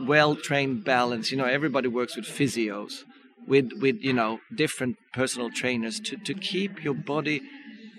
well 0.00 0.34
trained, 0.34 0.84
balanced. 0.84 1.30
You 1.30 1.38
know, 1.38 1.44
everybody 1.44 1.88
works 1.88 2.16
with 2.16 2.24
physios, 2.24 3.04
with 3.46 3.72
with 3.80 3.96
you 4.00 4.14
know 4.14 4.40
different 4.54 4.96
personal 5.12 5.50
trainers 5.50 6.00
to 6.00 6.16
to 6.16 6.34
keep 6.34 6.82
your 6.82 6.94
body 6.94 7.42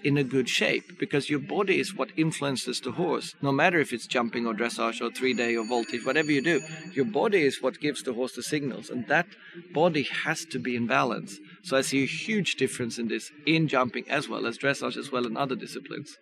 in 0.03 0.17
a 0.17 0.23
good 0.23 0.49
shape 0.49 0.99
because 0.99 1.29
your 1.29 1.39
body 1.39 1.79
is 1.79 1.95
what 1.95 2.11
influences 2.17 2.81
the 2.81 2.91
horse. 2.91 3.35
No 3.41 3.51
matter 3.51 3.79
if 3.79 3.93
it's 3.93 4.07
jumping 4.07 4.45
or 4.45 4.53
dressage 4.53 5.01
or 5.01 5.11
three 5.11 5.33
day 5.33 5.55
or 5.55 5.65
voltige, 5.65 6.05
whatever 6.05 6.31
you 6.31 6.41
do, 6.41 6.61
your 6.93 7.05
body 7.05 7.43
is 7.43 7.61
what 7.61 7.79
gives 7.79 8.03
the 8.03 8.13
horse 8.13 8.33
the 8.33 8.43
signals, 8.43 8.89
and 8.89 9.07
that 9.07 9.27
body 9.73 10.03
has 10.03 10.45
to 10.45 10.59
be 10.59 10.75
in 10.75 10.87
balance. 10.87 11.39
So 11.63 11.77
I 11.77 11.81
see 11.81 12.03
a 12.03 12.07
huge 12.07 12.55
difference 12.55 12.99
in 12.99 13.07
this 13.07 13.31
in 13.45 13.67
jumping 13.67 14.09
as 14.09 14.27
well 14.27 14.45
as 14.45 14.57
dressage 14.57 14.97
as 14.97 15.11
well 15.11 15.25
in 15.25 15.37
other 15.37 15.55
disciplines. 15.55 16.17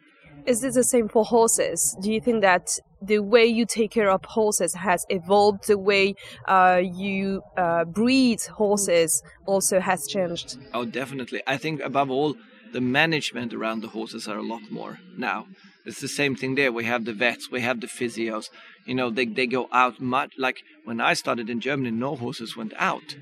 Is 0.45 0.61
this 0.61 0.73
the 0.73 0.83
same 0.83 1.07
for 1.07 1.23
horses? 1.23 1.95
Do 2.01 2.11
you 2.11 2.19
think 2.19 2.41
that 2.41 2.79
the 2.99 3.19
way 3.19 3.45
you 3.45 3.65
take 3.65 3.91
care 3.91 4.09
of 4.09 4.25
horses 4.25 4.73
has 4.73 5.05
evolved? 5.09 5.67
The 5.67 5.77
way 5.77 6.15
uh, 6.47 6.81
you 6.83 7.43
uh, 7.57 7.85
breed 7.85 8.41
horses 8.41 9.21
also 9.45 9.79
has 9.79 10.07
changed? 10.07 10.57
Oh, 10.73 10.85
definitely. 10.85 11.43
I 11.45 11.57
think 11.57 11.81
above 11.81 12.09
all, 12.09 12.35
the 12.73 12.81
management 12.81 13.53
around 13.53 13.81
the 13.81 13.89
horses 13.89 14.27
are 14.27 14.37
a 14.37 14.43
lot 14.43 14.71
more 14.71 14.99
now. 15.17 15.47
It's 15.85 16.01
the 16.01 16.07
same 16.07 16.35
thing 16.35 16.55
there. 16.55 16.71
We 16.71 16.85
have 16.85 17.05
the 17.05 17.13
vets, 17.13 17.49
we 17.49 17.61
have 17.61 17.81
the 17.81 17.87
physios. 17.87 18.49
You 18.85 18.95
know, 18.95 19.09
they, 19.09 19.25
they 19.25 19.47
go 19.47 19.67
out 19.71 19.99
much. 19.99 20.33
Like 20.37 20.63
when 20.85 21.01
I 21.01 21.13
started 21.13 21.49
in 21.49 21.59
Germany, 21.59 21.91
no 21.91 22.15
horses 22.15 22.55
went 22.55 22.73
out. 22.77 23.15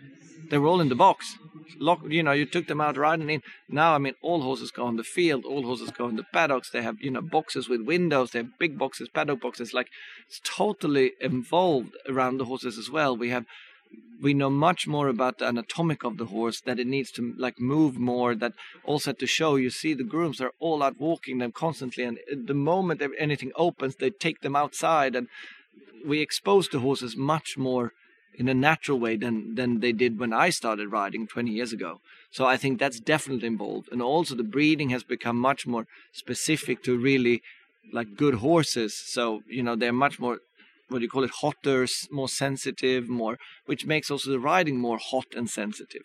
They 0.49 0.57
were 0.57 0.67
all 0.67 0.81
in 0.81 0.89
the 0.89 0.95
box. 0.95 1.37
Lock, 1.79 2.01
you 2.09 2.23
know, 2.23 2.31
you 2.31 2.45
took 2.45 2.67
them 2.67 2.81
out 2.81 2.97
riding 2.97 3.29
in. 3.29 3.41
Now, 3.69 3.93
I 3.93 3.99
mean, 3.99 4.15
all 4.21 4.41
horses 4.41 4.71
go 4.71 4.85
on 4.85 4.97
the 4.97 5.03
field. 5.03 5.45
All 5.45 5.63
horses 5.63 5.91
go 5.91 6.09
in 6.09 6.15
the 6.15 6.25
paddocks. 6.33 6.71
They 6.71 6.81
have, 6.81 6.95
you 6.99 7.11
know, 7.11 7.21
boxes 7.21 7.69
with 7.69 7.85
windows. 7.85 8.31
They 8.31 8.39
have 8.39 8.59
big 8.59 8.77
boxes, 8.77 9.09
paddock 9.09 9.41
boxes. 9.41 9.73
Like 9.73 9.87
it's 10.27 10.41
totally 10.43 11.13
involved 11.21 11.95
around 12.07 12.37
the 12.37 12.45
horses 12.45 12.77
as 12.77 12.89
well. 12.89 13.15
We 13.15 13.29
have 13.29 13.45
we 14.21 14.33
know 14.33 14.49
much 14.49 14.85
more 14.87 15.07
about 15.07 15.37
the 15.37 15.47
anatomic 15.47 16.03
of 16.03 16.17
the 16.17 16.25
horse 16.25 16.61
that 16.61 16.79
it 16.79 16.87
needs 16.87 17.11
to 17.11 17.33
like 17.37 17.59
move 17.59 17.97
more 17.97 18.35
that 18.35 18.53
also 18.83 19.13
to 19.13 19.25
show 19.25 19.55
you 19.55 19.69
see 19.69 19.93
the 19.93 20.03
grooms 20.03 20.41
are 20.41 20.51
all 20.59 20.83
out 20.83 20.99
walking 20.99 21.37
them 21.37 21.51
constantly 21.51 22.03
and 22.03 22.19
the 22.45 22.53
moment 22.53 23.01
anything 23.17 23.51
opens 23.55 23.95
they 23.95 24.09
take 24.09 24.41
them 24.41 24.55
outside 24.55 25.15
and 25.15 25.27
we 26.05 26.21
expose 26.21 26.67
the 26.69 26.79
horses 26.79 27.15
much 27.15 27.57
more 27.57 27.93
in 28.35 28.47
a 28.47 28.53
natural 28.53 28.99
way 28.99 29.15
than 29.17 29.55
than 29.55 29.79
they 29.79 29.91
did 29.91 30.19
when 30.19 30.33
I 30.33 30.49
started 30.49 30.91
riding 30.91 31.27
20 31.27 31.51
years 31.51 31.73
ago. 31.73 31.99
So 32.31 32.45
I 32.45 32.57
think 32.57 32.79
that's 32.79 32.99
definitely 32.99 33.47
involved, 33.47 33.89
and 33.91 34.01
also 34.01 34.35
the 34.35 34.43
breeding 34.43 34.89
has 34.91 35.03
become 35.03 35.37
much 35.37 35.67
more 35.67 35.87
specific 36.13 36.83
to 36.83 36.97
really 36.97 37.41
like 37.91 38.15
good 38.15 38.35
horses. 38.35 38.93
So 38.95 39.41
you 39.47 39.63
know 39.63 39.75
they're 39.75 39.91
much 39.91 40.19
more 40.19 40.39
what 40.89 40.99
do 40.99 41.03
you 41.03 41.09
call 41.09 41.23
it 41.23 41.39
hotter 41.41 41.87
more 42.11 42.29
sensitive 42.29 43.07
more 43.07 43.37
which 43.65 43.85
makes 43.85 44.11
also 44.11 44.31
the 44.31 44.39
riding 44.39 44.77
more 44.77 44.97
hot 44.97 45.27
and 45.35 45.49
sensitive. 45.49 46.03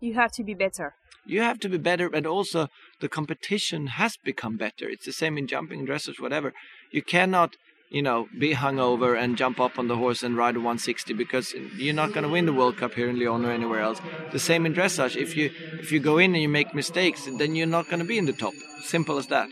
You 0.00 0.14
have 0.14 0.32
to 0.32 0.42
be 0.42 0.54
better. 0.54 0.94
You 1.26 1.42
have 1.42 1.60
to 1.60 1.68
be 1.68 1.76
better 1.76 2.08
and 2.12 2.26
also 2.26 2.68
the 3.00 3.08
competition 3.08 3.88
has 3.88 4.16
become 4.24 4.56
better. 4.56 4.88
It's 4.88 5.04
the 5.04 5.12
same 5.12 5.36
in 5.36 5.46
jumping 5.46 5.86
dressage 5.86 6.20
whatever. 6.20 6.52
You 6.90 7.02
cannot 7.02 7.56
you 7.90 8.02
know 8.02 8.28
be 8.38 8.54
hungover 8.54 9.20
and 9.20 9.36
jump 9.36 9.60
up 9.60 9.78
on 9.78 9.88
the 9.88 9.96
horse 9.96 10.22
and 10.22 10.36
ride 10.36 10.56
a 10.56 10.60
160 10.60 11.12
because 11.14 11.52
you're 11.76 11.94
not 11.94 12.12
going 12.12 12.22
to 12.22 12.28
win 12.28 12.46
the 12.46 12.52
world 12.52 12.76
cup 12.78 12.94
here 12.94 13.10
in 13.10 13.18
lyon 13.18 13.44
or 13.44 13.52
anywhere 13.52 13.80
else. 13.80 14.00
The 14.32 14.38
same 14.38 14.64
in 14.64 14.74
dressage. 14.74 15.16
If 15.16 15.36
you 15.36 15.50
if 15.78 15.92
you 15.92 16.00
go 16.00 16.18
in 16.18 16.34
and 16.34 16.42
you 16.42 16.48
make 16.48 16.74
mistakes 16.74 17.28
then 17.38 17.54
you're 17.54 17.66
not 17.66 17.86
going 17.86 18.00
to 18.00 18.06
be 18.06 18.18
in 18.18 18.26
the 18.26 18.32
top. 18.32 18.54
Simple 18.82 19.18
as 19.18 19.26
that 19.26 19.50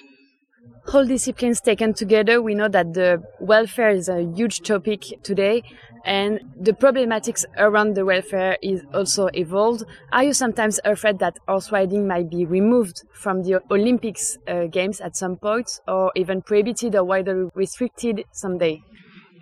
all 0.92 1.04
disciplines 1.04 1.60
taken 1.60 1.92
together, 1.92 2.40
we 2.40 2.54
know 2.54 2.68
that 2.68 2.94
the 2.94 3.22
welfare 3.40 3.90
is 3.90 4.08
a 4.08 4.22
huge 4.22 4.60
topic 4.60 5.04
today 5.22 5.62
and 6.04 6.40
the 6.58 6.72
problematics 6.72 7.44
around 7.58 7.94
the 7.94 8.04
welfare 8.04 8.56
is 8.62 8.82
also 8.94 9.28
evolved. 9.34 9.84
Are 10.12 10.24
you 10.24 10.32
sometimes 10.32 10.80
afraid 10.84 11.18
that 11.18 11.38
horse 11.46 11.70
riding 11.70 12.06
might 12.06 12.30
be 12.30 12.46
removed 12.46 13.02
from 13.12 13.42
the 13.42 13.60
Olympics 13.70 14.38
uh, 14.46 14.66
games 14.66 15.00
at 15.00 15.16
some 15.16 15.36
point 15.36 15.80
or 15.86 16.12
even 16.16 16.40
prohibited 16.42 16.94
or 16.94 17.04
widely 17.04 17.48
restricted 17.54 18.24
someday? 18.32 18.80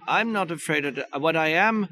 I'm 0.09 0.33
not 0.33 0.51
afraid 0.51 0.85
of 0.85 0.97
that. 0.97 1.21
What 1.21 1.37
I 1.37 1.49
am, 1.49 1.89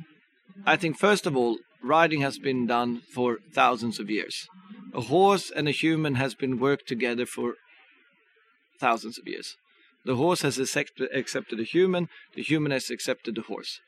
I 0.66 0.76
think, 0.76 0.98
first 0.98 1.26
of 1.26 1.36
all, 1.36 1.58
riding 1.82 2.22
has 2.22 2.38
been 2.38 2.66
done 2.66 3.02
for 3.12 3.38
thousands 3.52 4.00
of 4.00 4.10
years. 4.10 4.48
A 4.94 5.02
horse 5.02 5.50
and 5.50 5.68
a 5.68 5.72
human 5.72 6.14
has 6.14 6.34
been 6.34 6.58
worked 6.58 6.88
together 6.88 7.26
for 7.26 7.54
thousands 8.80 9.18
of 9.18 9.26
years. 9.26 9.56
The 10.04 10.16
horse 10.16 10.42
has 10.42 10.58
accepted 10.58 11.58
the 11.58 11.64
human, 11.64 12.08
the 12.34 12.42
human 12.42 12.72
has 12.72 12.90
accepted 12.90 13.34
the 13.34 13.42
horse. 13.42 13.80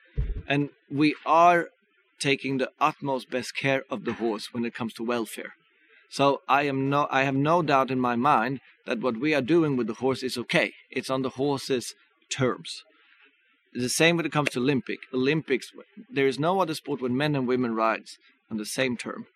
And 0.46 0.70
we 0.90 1.14
are 1.27 1.68
taking 2.18 2.59
the 2.59 2.70
utmost 2.81 3.31
best 3.31 3.55
care 3.55 3.85
of 3.90 4.05
the 4.05 4.14
horse 4.14 4.49
when 4.53 4.64
it 4.64 4.75
comes 4.75 4.94
to 4.94 5.05
welfare. 5.05 5.53
So 6.09 6.40
I 6.49 6.62
am 6.62 6.88
no 6.88 7.09
I 7.11 7.25
have 7.25 7.35
no 7.35 7.62
doubt 7.62 7.90
in 7.90 8.01
my 8.01 8.16
mind 8.16 8.61
that 8.87 9.01
what 9.01 9.18
we 9.18 9.35
are 9.35 9.42
doing 9.42 9.77
with 9.77 9.88
the 9.88 9.94
horse 9.94 10.22
is 10.22 10.38
okay. 10.38 10.72
It's 10.90 11.11
on 11.11 11.22
the 11.22 11.31
horse's 11.31 11.94
terms. 12.31 12.83
The 13.75 13.88
same 13.88 14.16
when 14.16 14.25
it 14.25 14.33
comes 14.33 14.51
to 14.51 14.61
Olympic. 14.61 15.01
Olympics 15.12 15.72
there 16.09 16.27
is 16.27 16.38
no 16.38 16.61
other 16.61 16.75
sport 16.75 17.03
where 17.03 17.11
men 17.11 17.35
and 17.35 17.46
women 17.46 17.75
rides 17.75 18.18
on 18.51 18.57
the 18.57 18.64
same 18.64 18.96
term. 18.96 19.27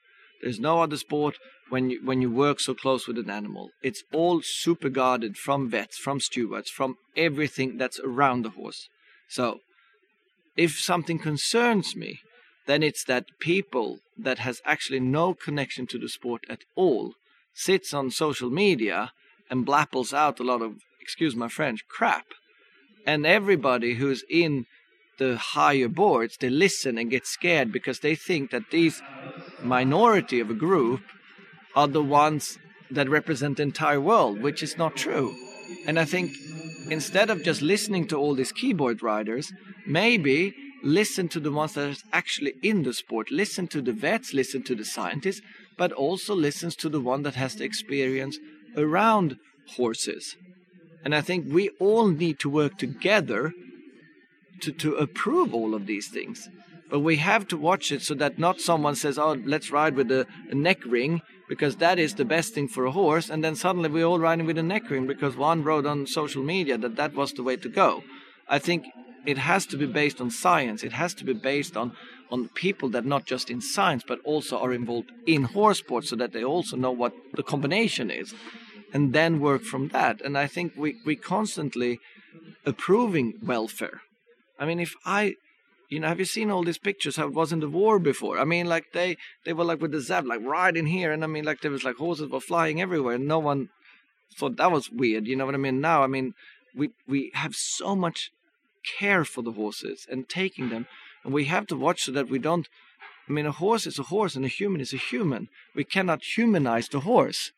There's 0.40 0.60
no 0.60 0.80
other 0.82 0.96
sport 0.96 1.36
when 1.70 1.90
you 1.90 2.00
when 2.04 2.20
you 2.20 2.30
work 2.30 2.60
so 2.60 2.74
close 2.74 3.06
with 3.06 3.18
an 3.18 3.30
animal. 3.30 3.70
It's 3.82 4.02
all 4.12 4.42
super 4.42 4.88
guarded 4.88 5.36
from 5.36 5.70
vets, 5.70 5.96
from 5.96 6.20
stewards, 6.20 6.70
from 6.70 6.96
everything 7.16 7.78
that's 7.78 8.00
around 8.00 8.42
the 8.42 8.50
horse. 8.50 8.88
So 9.28 9.60
if 10.56 10.78
something 10.78 11.18
concerns 11.18 11.96
me, 11.96 12.20
then 12.66 12.82
it's 12.82 13.04
that 13.04 13.38
people 13.40 14.00
that 14.18 14.40
has 14.40 14.60
actually 14.64 15.00
no 15.00 15.34
connection 15.34 15.86
to 15.88 15.98
the 15.98 16.08
sport 16.08 16.42
at 16.48 16.64
all 16.74 17.14
sits 17.54 17.94
on 17.94 18.10
social 18.10 18.50
media 18.50 19.12
and 19.48 19.66
blapples 19.66 20.12
out 20.12 20.40
a 20.40 20.44
lot 20.44 20.62
of 20.62 20.74
excuse 21.00 21.34
my 21.34 21.48
French 21.48 21.80
crap. 21.88 22.26
And 23.06 23.26
everybody 23.26 23.94
who's 23.94 24.22
in 24.28 24.66
the 25.18 25.36
higher 25.36 25.88
boards, 25.88 26.36
they 26.36 26.50
listen 26.50 26.98
and 26.98 27.10
get 27.10 27.26
scared 27.26 27.72
because 27.72 28.00
they 28.00 28.14
think 28.14 28.50
that 28.50 28.70
these 28.70 29.02
minority 29.62 30.40
of 30.40 30.50
a 30.50 30.54
group 30.54 31.00
are 31.74 31.88
the 31.88 32.02
ones 32.02 32.58
that 32.90 33.08
represent 33.08 33.56
the 33.56 33.62
entire 33.62 34.00
world, 34.00 34.40
which 34.40 34.62
is 34.62 34.76
not 34.76 34.96
true. 34.96 35.34
And 35.86 35.98
I 35.98 36.04
think 36.04 36.32
instead 36.90 37.30
of 37.30 37.44
just 37.44 37.62
listening 37.62 38.06
to 38.08 38.16
all 38.16 38.34
these 38.34 38.52
keyboard 38.52 39.02
riders, 39.02 39.52
maybe 39.86 40.54
listen 40.82 41.28
to 41.28 41.40
the 41.40 41.52
ones 41.52 41.74
that 41.74 41.90
are 41.90 42.02
actually 42.12 42.54
in 42.62 42.82
the 42.82 42.92
sport. 42.92 43.30
Listen 43.30 43.68
to 43.68 43.80
the 43.80 43.92
vets, 43.92 44.34
listen 44.34 44.62
to 44.64 44.74
the 44.74 44.84
scientists, 44.84 45.42
but 45.76 45.92
also 45.92 46.34
listens 46.34 46.74
to 46.76 46.88
the 46.88 47.00
one 47.00 47.22
that 47.22 47.34
has 47.34 47.56
the 47.56 47.64
experience 47.64 48.38
around 48.76 49.36
horses. 49.76 50.36
And 51.04 51.14
I 51.14 51.20
think 51.20 51.46
we 51.48 51.70
all 51.78 52.08
need 52.08 52.38
to 52.40 52.50
work 52.50 52.76
together 52.78 53.52
to, 54.60 54.72
to 54.72 54.96
approve 54.96 55.54
all 55.54 55.74
of 55.74 55.86
these 55.86 56.08
things. 56.08 56.48
But 56.90 57.00
we 57.00 57.16
have 57.16 57.46
to 57.48 57.56
watch 57.56 57.92
it 57.92 58.02
so 58.02 58.14
that 58.14 58.38
not 58.38 58.60
someone 58.60 58.96
says, 58.96 59.18
oh, 59.18 59.36
let's 59.44 59.70
ride 59.70 59.94
with 59.94 60.10
a, 60.10 60.26
a 60.50 60.54
neck 60.54 60.84
ring 60.84 61.22
because 61.50 61.76
that 61.76 61.98
is 61.98 62.14
the 62.14 62.24
best 62.24 62.54
thing 62.54 62.68
for 62.68 62.84
a 62.86 62.92
horse. 62.92 63.28
And 63.28 63.42
then 63.44 63.56
suddenly 63.56 63.90
we're 63.90 64.10
all 64.10 64.20
riding 64.28 64.46
with 64.46 64.56
a 64.56 64.62
neck 64.62 64.88
ring 64.88 65.06
because 65.06 65.36
one 65.36 65.64
wrote 65.64 65.84
on 65.84 66.06
social 66.06 66.42
media 66.54 66.78
that 66.78 66.96
that 66.96 67.12
was 67.14 67.32
the 67.32 67.42
way 67.42 67.56
to 67.56 67.68
go. 67.68 68.02
I 68.48 68.58
think 68.66 68.86
it 69.26 69.38
has 69.38 69.66
to 69.66 69.76
be 69.76 69.86
based 69.86 70.20
on 70.20 70.30
science. 70.30 70.82
It 70.82 70.92
has 70.92 71.12
to 71.14 71.24
be 71.24 71.34
based 71.34 71.76
on, 71.76 71.92
on 72.30 72.48
people 72.64 72.88
that 72.90 73.04
not 73.04 73.26
just 73.26 73.50
in 73.50 73.60
science 73.60 74.04
but 74.06 74.20
also 74.24 74.58
are 74.58 74.72
involved 74.72 75.10
in 75.26 75.42
horse 75.42 75.80
sports 75.80 76.08
so 76.10 76.16
that 76.16 76.32
they 76.32 76.44
also 76.44 76.76
know 76.76 76.92
what 77.02 77.12
the 77.34 77.42
combination 77.42 78.10
is. 78.10 78.32
and 78.92 79.12
then 79.12 79.40
work 79.40 79.62
from 79.62 79.88
that. 79.88 80.20
And 80.20 80.36
I 80.36 80.46
think 80.46 80.72
we 80.76 80.96
we 81.04 81.16
constantly 81.16 82.00
approving 82.64 83.34
welfare. 83.42 84.00
I 84.58 84.66
mean, 84.66 84.80
if 84.80 84.94
I 85.04 85.34
you 85.90 85.98
know, 85.98 86.06
have 86.06 86.20
you 86.20 86.24
seen 86.24 86.52
all 86.52 86.62
these 86.62 86.78
pictures 86.78 87.16
how 87.16 87.26
it 87.26 87.34
was 87.34 87.52
in 87.52 87.58
the 87.58 87.68
war 87.68 87.98
before? 87.98 88.38
I 88.38 88.44
mean, 88.44 88.66
like 88.66 88.92
they 88.92 89.16
they 89.44 89.52
were 89.52 89.64
like 89.64 89.82
with 89.82 89.90
the 89.90 89.98
Zev, 89.98 90.24
like 90.24 90.76
in 90.76 90.86
here, 90.86 91.10
and 91.10 91.24
I 91.24 91.26
mean, 91.26 91.44
like 91.44 91.60
there 91.60 91.70
was 91.72 91.82
like 91.82 91.96
horses 91.96 92.30
were 92.30 92.40
flying 92.40 92.80
everywhere, 92.80 93.16
and 93.16 93.26
no 93.26 93.40
one 93.40 93.70
thought 94.38 94.56
that 94.56 94.70
was 94.70 94.88
weird. 94.88 95.26
You 95.26 95.34
know 95.34 95.46
what 95.46 95.56
I 95.56 95.58
mean? 95.58 95.80
Now, 95.80 96.04
I 96.04 96.06
mean, 96.06 96.34
we 96.76 96.90
we 97.08 97.32
have 97.34 97.54
so 97.56 97.96
much 97.96 98.30
care 98.98 99.24
for 99.24 99.42
the 99.42 99.52
horses 99.52 100.06
and 100.08 100.28
taking 100.28 100.68
them, 100.68 100.86
and 101.24 101.34
we 101.34 101.46
have 101.46 101.66
to 101.66 101.76
watch 101.76 102.02
so 102.02 102.12
that 102.12 102.30
we 102.30 102.38
don't. 102.38 102.68
I 103.28 103.32
mean, 103.32 103.46
a 103.46 103.52
horse 103.52 103.84
is 103.84 103.98
a 103.98 104.04
horse, 104.04 104.36
and 104.36 104.44
a 104.44 104.48
human 104.48 104.80
is 104.80 104.92
a 104.92 104.96
human. 104.96 105.48
We 105.74 105.82
cannot 105.84 106.22
humanize 106.36 106.88
the 106.88 107.00
horse 107.00 107.50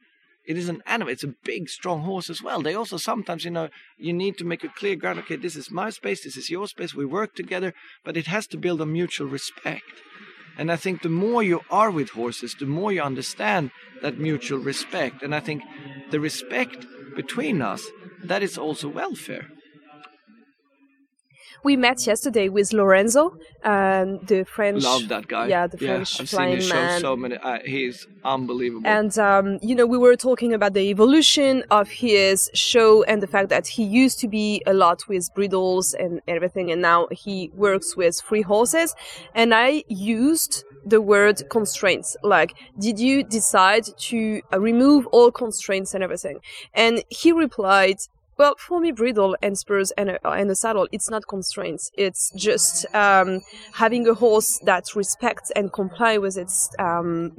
it 0.45 0.57
is 0.57 0.69
an 0.69 0.83
animal. 0.87 1.13
It's 1.13 1.25
a 1.25 1.35
big, 1.45 1.69
strong 1.69 2.03
horse 2.03 2.29
as 2.29 2.43
well. 2.43 2.63
They 2.63 2.75
also 2.75 2.97
sometimes, 2.97 3.45
you 3.45 3.51
know, 3.51 3.69
you 3.97 4.13
need 4.13 4.37
to 4.39 4.45
make 4.45 4.65
a 4.65 4.69
clear 4.69 4.97
ground. 4.97 5.21
Okay, 5.21 5.37
this 5.37 5.57
is 5.57 5.71
my 5.71 5.91
space. 5.91 6.25
This 6.25 6.37
is 6.37 6.51
your 6.51 6.67
space. 6.67 6.95
We 6.95 7.05
work 7.05 7.35
together, 7.35 7.75
but 8.05 8.17
it 8.17 8.27
has 8.27 8.47
to 8.49 8.57
build 8.57 8.81
a 8.81 8.87
mutual 8.87 9.29
respect. 9.29 10.03
And 10.59 10.71
I 10.71 10.77
think 10.77 11.03
the 11.03 11.09
more 11.09 11.43
you 11.43 11.61
are 11.71 11.91
with 11.91 12.11
horses, 12.11 12.55
the 12.59 12.67
more 12.67 12.93
you 12.93 13.03
understand 13.03 13.71
that 14.03 14.19
mutual 14.19 14.59
respect. 14.59 15.23
And 15.23 15.35
I 15.35 15.41
think 15.41 15.63
the 16.11 16.21
respect 16.21 16.87
between 17.15 17.63
us, 17.63 17.87
that 18.25 18.43
is 18.43 18.59
also 18.59 18.89
welfare. 18.89 19.49
We 21.63 21.77
met 21.77 22.07
yesterday 22.07 22.49
with 22.49 22.73
Lorenzo, 22.73 23.37
um, 23.65 24.19
the 24.27 24.45
French. 24.45 24.83
Love 24.83 25.09
that 25.09 25.29
guy. 25.29 25.47
Yeah, 25.49 25.67
the 25.67 25.79
French 25.79 26.21
I've 26.21 26.29
flying 26.29 26.53
seen 26.53 26.61
his 26.61 26.73
man. 26.73 27.01
show 27.01 27.09
so 27.09 27.17
many. 27.17 27.37
Uh, 27.37 27.59
he's 27.65 28.07
unbelievable. 28.25 28.87
And 28.87 29.17
um, 29.19 29.59
you 29.63 29.75
know, 29.75 29.87
we 29.87 29.99
were 29.99 30.17
talking 30.17 30.53
about 30.53 30.73
the 30.75 30.91
evolution 30.91 31.65
of 31.71 31.89
his 31.89 32.51
show 32.55 33.03
and 33.05 33.23
the 33.23 33.27
fact 33.27 33.49
that 33.51 33.67
he 33.67 33.85
used 33.85 34.19
to 34.21 34.29
be 34.29 34.63
a 34.67 34.73
lot 34.73 35.09
with 35.09 35.33
bridles 35.35 35.95
and 35.95 36.21
everything, 36.29 36.71
and 36.71 36.83
now 36.83 37.09
he 37.11 37.51
works 37.55 37.97
with 37.97 38.21
free 38.21 38.43
horses. 38.43 38.95
And 39.35 39.55
I 39.55 39.85
used 39.89 40.65
the 40.85 41.01
word 41.01 41.43
constraints. 41.49 42.17
Like, 42.23 42.55
did 42.79 42.99
you 42.99 43.23
decide 43.23 43.85
to 43.99 44.43
uh, 44.53 44.61
remove 44.61 45.07
all 45.09 45.31
constraints 45.31 45.95
and 45.95 46.03
everything? 46.03 46.41
And 46.75 47.05
he 47.09 47.33
replied, 47.33 47.99
well, 48.43 48.57
for 48.59 48.81
me, 48.81 48.91
bridle 48.91 49.37
and 49.41 49.57
spurs 49.57 49.93
and 49.93 50.11
a, 50.11 50.29
and 50.29 50.51
a 50.51 50.57
saddle, 50.57 50.89
it's 50.91 51.09
not 51.09 51.29
constraints. 51.29 51.93
It's 51.97 52.33
just 52.37 52.85
um, 52.93 53.41
having 53.75 54.09
a 54.09 54.15
horse 54.15 54.59
that 54.65 54.83
respects 54.97 55.53
and 55.55 55.73
comply 55.73 56.19
with 56.19 56.37
its 56.37 56.69
um, 56.81 57.31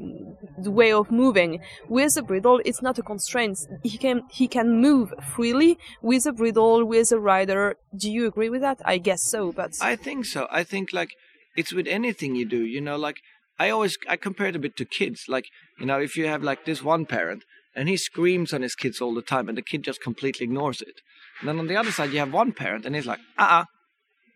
way 0.59 0.93
of 0.93 1.11
moving. 1.11 1.59
With 1.89 2.15
a 2.15 2.21
bridle, 2.21 2.61
it's 2.63 2.81
not 2.81 2.99
a 2.99 3.03
constraint. 3.03 3.59
He 3.83 3.97
can 3.97 4.21
he 4.31 4.47
can 4.47 4.79
move 4.79 5.13
freely 5.35 5.77
with 6.01 6.25
a 6.25 6.31
bridle, 6.31 6.85
with 6.85 7.11
a 7.11 7.19
rider. 7.19 7.75
Do 7.93 8.09
you 8.09 8.25
agree 8.25 8.49
with 8.49 8.61
that? 8.61 8.79
I 8.85 8.97
guess 8.97 9.23
so, 9.23 9.51
but 9.51 9.71
I 9.81 9.97
think 9.97 10.23
so. 10.23 10.47
I 10.49 10.63
think 10.63 10.93
like 10.93 11.11
it's 11.57 11.73
with 11.73 11.87
anything 11.87 12.37
you 12.37 12.45
do. 12.47 12.63
You 12.63 12.79
know, 12.79 12.95
like 12.95 13.17
I 13.59 13.69
always 13.71 13.97
I 14.07 14.15
compare 14.15 14.47
it 14.47 14.55
a 14.55 14.59
bit 14.59 14.77
to 14.77 14.85
kids. 14.85 15.25
Like 15.27 15.47
you 15.81 15.85
know, 15.85 15.99
if 15.99 16.15
you 16.15 16.27
have 16.27 16.43
like 16.43 16.63
this 16.63 16.81
one 16.81 17.05
parent 17.05 17.43
and 17.75 17.89
he 17.89 17.97
screams 17.97 18.53
on 18.53 18.61
his 18.61 18.75
kids 18.75 19.01
all 19.01 19.13
the 19.13 19.21
time 19.21 19.49
and 19.49 19.57
the 19.57 19.61
kid 19.61 19.83
just 19.83 20.01
completely 20.01 20.45
ignores 20.45 20.81
it. 20.81 21.01
And 21.39 21.49
then 21.49 21.59
on 21.59 21.67
the 21.67 21.75
other 21.75 21.91
side 21.91 22.11
you 22.11 22.19
have 22.19 22.33
one 22.33 22.51
parent 22.51 22.85
and 22.85 22.95
he's 22.95 23.05
like 23.05 23.19
uh-uh. 23.37 23.65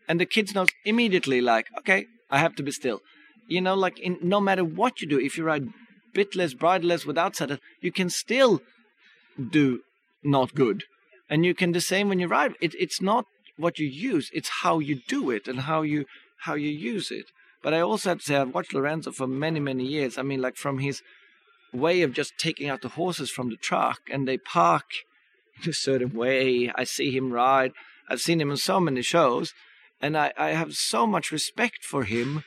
And 0.08 0.20
the 0.20 0.26
kids 0.26 0.54
knows 0.54 0.68
immediately 0.84 1.40
like 1.40 1.66
okay 1.78 2.06
i 2.30 2.38
have 2.38 2.54
to 2.56 2.62
be 2.62 2.72
still. 2.72 3.00
You 3.48 3.60
know 3.60 3.74
like 3.74 3.98
in 3.98 4.18
no 4.22 4.40
matter 4.40 4.64
what 4.64 5.00
you 5.00 5.08
do 5.08 5.18
if 5.18 5.36
you 5.38 5.44
ride 5.44 5.68
bitless 6.14 6.54
bridleless 6.54 7.06
without 7.06 7.36
saddle 7.36 7.58
you 7.80 7.92
can 7.92 8.10
still 8.10 8.60
do 9.50 9.80
not 10.22 10.54
good. 10.54 10.84
And 11.30 11.44
you 11.44 11.54
can 11.54 11.72
the 11.72 11.80
same 11.80 12.08
when 12.08 12.18
you 12.18 12.26
ride. 12.26 12.54
It, 12.60 12.74
it's 12.78 13.02
not 13.02 13.26
what 13.56 13.78
you 13.78 13.86
use 13.86 14.30
it's 14.32 14.50
how 14.62 14.78
you 14.78 15.00
do 15.08 15.30
it 15.30 15.48
and 15.48 15.60
how 15.60 15.82
you 15.82 16.06
how 16.42 16.54
you 16.54 16.70
use 16.70 17.10
it. 17.10 17.26
But 17.62 17.74
i 17.74 17.80
also 17.80 18.10
have 18.10 18.18
to 18.18 18.24
say 18.24 18.36
i've 18.36 18.54
watched 18.54 18.74
lorenzo 18.74 19.12
for 19.12 19.26
many 19.26 19.60
many 19.60 19.84
years. 19.84 20.18
I 20.18 20.22
mean 20.22 20.40
like 20.40 20.56
from 20.56 20.78
his 20.78 21.02
way 21.72 22.02
of 22.02 22.12
just 22.12 22.38
taking 22.38 22.68
out 22.68 22.82
the 22.82 22.88
horses 22.88 23.30
from 23.30 23.50
the 23.50 23.56
truck 23.56 24.00
and 24.10 24.26
they 24.26 24.38
park 24.38 24.84
in 25.62 25.70
a 25.70 25.74
certain 25.74 26.14
way. 26.14 26.70
I 26.74 26.84
see 26.84 27.10
him 27.10 27.32
ride. 27.32 27.72
I've 28.08 28.20
seen 28.20 28.40
him 28.40 28.50
in 28.50 28.56
so 28.56 28.80
many 28.80 29.02
shows, 29.02 29.52
and 30.00 30.16
I, 30.16 30.32
I 30.36 30.50
have 30.50 30.74
so 30.74 31.06
much 31.06 31.30
respect 31.30 31.84
for 31.84 32.04
him, 32.04 32.44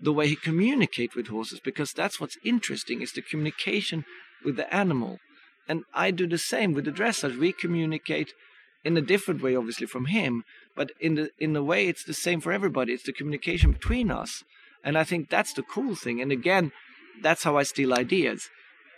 the 0.00 0.12
way 0.12 0.26
he 0.26 0.36
communicates 0.36 1.14
with 1.14 1.28
horses, 1.28 1.60
because 1.62 1.92
that's 1.92 2.18
what's 2.18 2.38
interesting 2.44 3.02
is 3.02 3.12
the 3.12 3.22
communication 3.22 4.04
with 4.44 4.56
the 4.56 4.74
animal. 4.74 5.18
And 5.68 5.84
I 5.94 6.10
do 6.10 6.26
the 6.26 6.38
same 6.38 6.72
with 6.72 6.86
the 6.86 6.90
dressage. 6.90 7.38
We 7.38 7.52
communicate 7.52 8.32
in 8.84 8.96
a 8.96 9.02
different 9.02 9.42
way, 9.42 9.54
obviously, 9.54 9.86
from 9.86 10.06
him, 10.06 10.44
but 10.74 10.90
in 10.98 11.14
the 11.14 11.30
in 11.38 11.52
the 11.52 11.62
way 11.62 11.86
it's 11.86 12.04
the 12.04 12.14
same 12.14 12.40
for 12.40 12.52
everybody. 12.52 12.92
It's 12.92 13.04
the 13.04 13.12
communication 13.12 13.70
between 13.70 14.10
us, 14.10 14.42
and 14.82 14.98
I 14.98 15.04
think 15.04 15.28
that's 15.28 15.52
the 15.52 15.62
cool 15.62 15.94
thing. 15.94 16.20
And 16.20 16.32
again, 16.32 16.72
that's 17.20 17.44
how 17.44 17.56
I 17.56 17.62
steal 17.62 17.94
ideas 17.94 18.48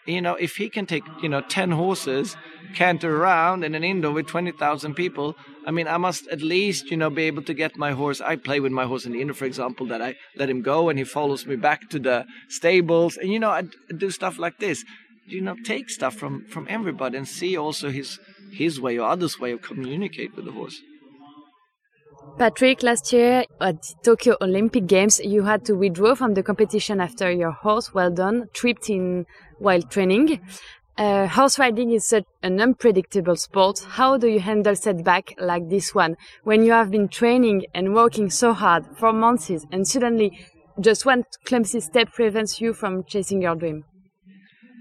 you 0.06 0.20
know, 0.20 0.34
if 0.34 0.56
he 0.56 0.68
can 0.68 0.86
take, 0.86 1.04
you 1.22 1.28
know, 1.28 1.40
10 1.40 1.70
horses, 1.70 2.36
canter 2.74 3.16
around 3.16 3.64
in 3.64 3.74
an 3.74 3.84
indoor 3.84 4.12
with 4.12 4.26
20,000 4.26 4.94
people, 4.94 5.36
I 5.66 5.70
mean, 5.70 5.88
I 5.88 5.96
must 5.96 6.26
at 6.28 6.42
least, 6.42 6.90
you 6.90 6.96
know, 6.96 7.10
be 7.10 7.24
able 7.24 7.42
to 7.44 7.54
get 7.54 7.76
my 7.76 7.92
horse. 7.92 8.20
I 8.20 8.36
play 8.36 8.60
with 8.60 8.72
my 8.72 8.84
horse 8.84 9.06
in 9.06 9.12
the 9.12 9.20
indoor, 9.20 9.34
for 9.34 9.46
example, 9.46 9.86
that 9.86 10.02
I 10.02 10.16
let 10.36 10.50
him 10.50 10.62
go 10.62 10.88
and 10.88 10.98
he 10.98 11.04
follows 11.04 11.46
me 11.46 11.56
back 11.56 11.88
to 11.90 11.98
the 11.98 12.26
stables. 12.48 13.16
And, 13.16 13.32
you 13.32 13.38
know, 13.38 13.50
I 13.50 13.64
do 13.96 14.10
stuff 14.10 14.38
like 14.38 14.58
this. 14.58 14.84
You 15.26 15.40
know, 15.40 15.56
take 15.64 15.88
stuff 15.88 16.14
from, 16.14 16.44
from 16.46 16.66
everybody 16.68 17.16
and 17.16 17.26
see 17.26 17.56
also 17.56 17.88
his, 17.88 18.18
his 18.52 18.78
way 18.78 18.98
or 18.98 19.08
others' 19.08 19.40
way 19.40 19.52
of 19.52 19.62
communicate 19.62 20.36
with 20.36 20.44
the 20.44 20.52
horse. 20.52 20.82
Patrik, 22.38 22.82
last 22.82 23.12
year 23.12 23.44
at 23.60 23.76
Tokyo 24.02 24.36
Olympic 24.40 24.86
Games, 24.86 25.20
you 25.20 25.44
had 25.44 25.64
to 25.66 25.74
withdraw 25.74 26.16
from 26.16 26.34
the 26.34 26.42
competition 26.42 27.00
after 27.00 27.30
your 27.30 27.52
horse, 27.52 27.94
well 27.94 28.10
done, 28.10 28.48
tripped 28.52 28.90
in 28.90 29.24
while 29.58 29.82
training. 29.82 30.40
Uh, 30.96 31.26
horse 31.26 31.58
riding 31.58 31.90
is 31.90 32.06
such 32.06 32.24
an 32.42 32.60
unpredictable 32.60 33.34
sport. 33.34 33.84
How 33.90 34.16
do 34.16 34.28
you 34.28 34.38
handle 34.38 34.76
setback 34.76 35.34
like 35.38 35.68
this 35.68 35.92
one 35.94 36.16
when 36.44 36.62
you 36.64 36.70
have 36.72 36.90
been 36.90 37.08
training 37.08 37.66
and 37.74 37.94
working 37.94 38.30
so 38.30 38.52
hard 38.52 38.84
for 38.96 39.12
months 39.12 39.50
and 39.72 39.88
suddenly 39.88 40.46
just 40.80 41.04
one 41.04 41.24
clumsy 41.44 41.80
step 41.80 42.12
prevents 42.12 42.60
you 42.60 42.72
from 42.72 43.02
chasing 43.04 43.42
your 43.42 43.56
dream? 43.56 43.84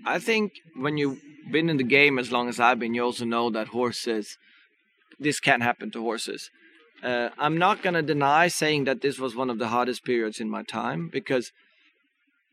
I 0.06 0.20
think 0.20 0.52
when 0.76 0.98
you've 0.98 1.20
been 1.52 1.70
in 1.70 1.78
the 1.78 1.84
game 1.84 2.20
as 2.20 2.32
long 2.32 2.48
as 2.48 2.60
I've 2.60 2.80
been, 2.80 2.94
you 2.94 3.04
also 3.04 3.26
know 3.26 3.50
that 3.50 3.70
horses, 3.70 4.38
this 5.20 5.40
can 5.40 5.62
happen 5.62 5.90
to 5.92 6.02
horses. 6.02 6.50
Uh, 7.02 7.30
I'm 7.38 7.58
not 7.58 7.82
going 7.82 7.96
to 7.96 8.02
deny 8.02 8.48
saying 8.48 8.86
that 8.86 9.02
this 9.02 9.20
was 9.20 9.36
one 9.36 9.50
of 9.50 9.60
the 9.60 9.68
hardest 9.68 10.06
periods 10.06 10.40
in 10.40 10.50
my 10.50 10.64
time 10.64 11.10
because, 11.12 11.52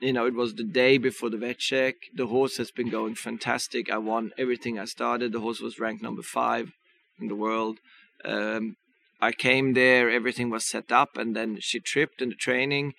you 0.00 0.12
know, 0.12 0.26
it 0.26 0.34
was 0.34 0.54
the 0.54 0.64
day 0.64 0.98
before 0.98 1.30
the 1.30 1.36
vet 1.36 1.58
check. 1.58 1.94
The 2.14 2.26
horse 2.26 2.56
has 2.56 2.70
been 2.70 2.88
going 2.88 3.14
fantastic. 3.14 3.90
I 3.90 3.98
won 3.98 4.32
everything 4.38 4.78
I 4.78 4.86
started. 4.86 5.32
The 5.32 5.40
horse 5.40 5.60
was 5.60 5.78
ranked 5.78 6.02
number 6.02 6.22
five 6.22 6.72
in 7.20 7.28
the 7.28 7.34
world. 7.34 7.78
Um, 8.24 8.76
I 9.20 9.32
came 9.32 9.74
there, 9.74 10.10
everything 10.10 10.48
was 10.48 10.66
set 10.66 10.90
up, 10.90 11.16
and 11.16 11.36
then 11.36 11.58
she 11.60 11.78
tripped 11.78 12.22
in 12.22 12.30
the 12.30 12.34
training 12.34 12.94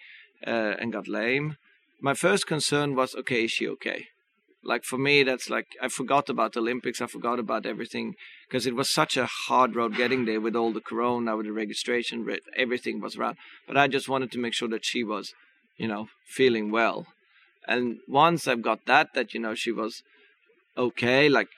uh, 0.45 0.75
and 0.79 0.93
got 0.93 1.07
lame. 1.07 1.57
My 1.99 2.13
first 2.13 2.45
concern 2.45 2.95
was, 2.95 3.15
okay, 3.15 3.45
is 3.45 3.51
she 3.51 3.67
okay? 3.67 4.07
like 4.63 4.83
for 4.83 4.97
me 4.97 5.23
that's 5.23 5.49
like 5.49 5.67
i 5.81 5.87
forgot 5.87 6.29
about 6.29 6.53
the 6.53 6.59
olympics 6.59 7.01
i 7.01 7.07
forgot 7.07 7.39
about 7.39 7.65
everything 7.65 8.15
because 8.47 8.67
it 8.67 8.75
was 8.75 8.93
such 8.93 9.17
a 9.17 9.25
hard 9.47 9.75
road 9.75 9.95
getting 9.95 10.25
there 10.25 10.41
with 10.41 10.55
all 10.55 10.71
the 10.71 10.81
corona 10.81 11.35
with 11.35 11.45
the 11.45 11.51
registration 11.51 12.25
everything 12.55 13.01
was 13.01 13.15
around 13.15 13.37
but 13.67 13.77
i 13.77 13.87
just 13.87 14.07
wanted 14.07 14.31
to 14.31 14.39
make 14.39 14.53
sure 14.53 14.69
that 14.69 14.85
she 14.85 15.03
was 15.03 15.33
you 15.81 15.87
know 15.91 16.03
feeling 16.37 16.67
well 16.79 16.99
and 17.73 17.83
once 18.23 18.41
i've 18.47 18.65
got 18.69 18.81
that 18.91 19.07
that 19.15 19.33
you 19.33 19.39
know 19.43 19.55
she 19.63 19.71
was 19.81 19.93
okay 20.85 21.23
like 21.37 21.51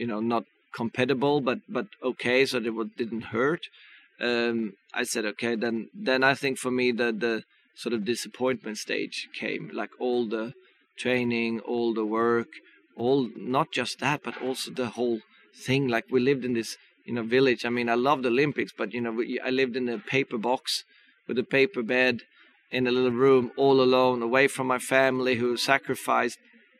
you 0.00 0.06
know 0.10 0.20
not 0.34 0.44
compatible 0.80 1.36
but 1.48 1.60
but 1.76 1.86
okay 2.10 2.40
so 2.46 2.58
it 2.58 2.96
didn't 3.02 3.26
hurt 3.36 3.62
um 4.28 4.58
i 5.00 5.02
said 5.12 5.24
okay 5.32 5.54
then 5.64 5.76
then 6.08 6.22
i 6.30 6.34
think 6.42 6.58
for 6.64 6.72
me 6.80 6.86
the 7.02 7.08
the 7.24 7.34
sort 7.82 7.94
of 7.96 8.04
disappointment 8.04 8.76
stage 8.86 9.16
came 9.42 9.70
like 9.72 9.92
all 9.98 10.22
the 10.36 10.52
training, 11.00 11.60
all 11.60 11.94
the 11.94 12.04
work, 12.04 12.48
all 12.96 13.30
not 13.36 13.72
just 13.72 13.98
that, 14.00 14.20
but 14.22 14.40
also 14.42 14.70
the 14.70 14.90
whole 14.98 15.20
thing. 15.66 15.88
Like 15.88 16.04
we 16.10 16.20
lived 16.20 16.44
in 16.44 16.52
this, 16.52 16.76
you 17.06 17.14
know, 17.14 17.22
village. 17.22 17.64
I 17.64 17.70
mean, 17.70 17.88
I 17.88 17.94
loved 17.94 18.26
Olympics, 18.26 18.72
but 18.76 18.92
you 18.92 19.00
know, 19.00 19.12
we, 19.12 19.40
I 19.40 19.50
lived 19.50 19.76
in 19.76 19.88
a 19.88 19.98
paper 19.98 20.38
box 20.38 20.84
with 21.26 21.38
a 21.38 21.44
paper 21.58 21.82
bed 21.82 22.20
in 22.70 22.86
a 22.86 22.90
little 22.90 23.10
room, 23.10 23.50
all 23.56 23.80
alone, 23.80 24.22
away 24.22 24.48
from 24.48 24.66
my 24.66 24.78
family, 24.78 25.36
who 25.36 25.56
sacrificed, 25.56 26.38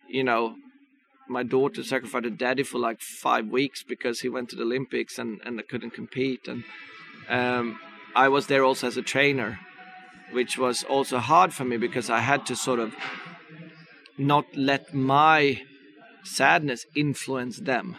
you 0.09 0.25
know, 0.25 0.57
my 1.29 1.43
daughter 1.43 1.83
sacrificed 1.83 2.25
her 2.25 2.31
daddy 2.31 2.63
for 2.63 2.79
like 2.79 3.01
five 3.01 3.47
weeks 3.47 3.83
because 3.83 4.21
he 4.21 4.29
went 4.29 4.49
to 4.51 4.57
the 4.57 4.63
Olympics 4.63 5.19
and 5.19 5.41
and 5.45 5.59
I 5.61 5.63
couldn't 5.63 5.93
compete, 5.93 6.49
and 6.49 6.65
um, 7.29 7.79
I 8.15 8.29
was 8.29 8.47
there 8.47 8.65
also 8.65 8.87
as 8.87 8.97
a 8.97 9.03
trainer, 9.03 9.61
which 10.33 10.59
was 10.59 10.85
also 10.85 11.19
hard 11.19 11.53
for 11.53 11.65
me 11.65 11.77
because 11.77 12.11
I 12.11 12.21
had 12.21 12.47
to 12.47 12.57
sort 12.57 12.81
of 12.81 12.95
not 14.19 14.45
let 14.57 14.93
my 14.95 15.63
sadness 16.25 16.85
influence 16.95 17.59
them 17.59 17.97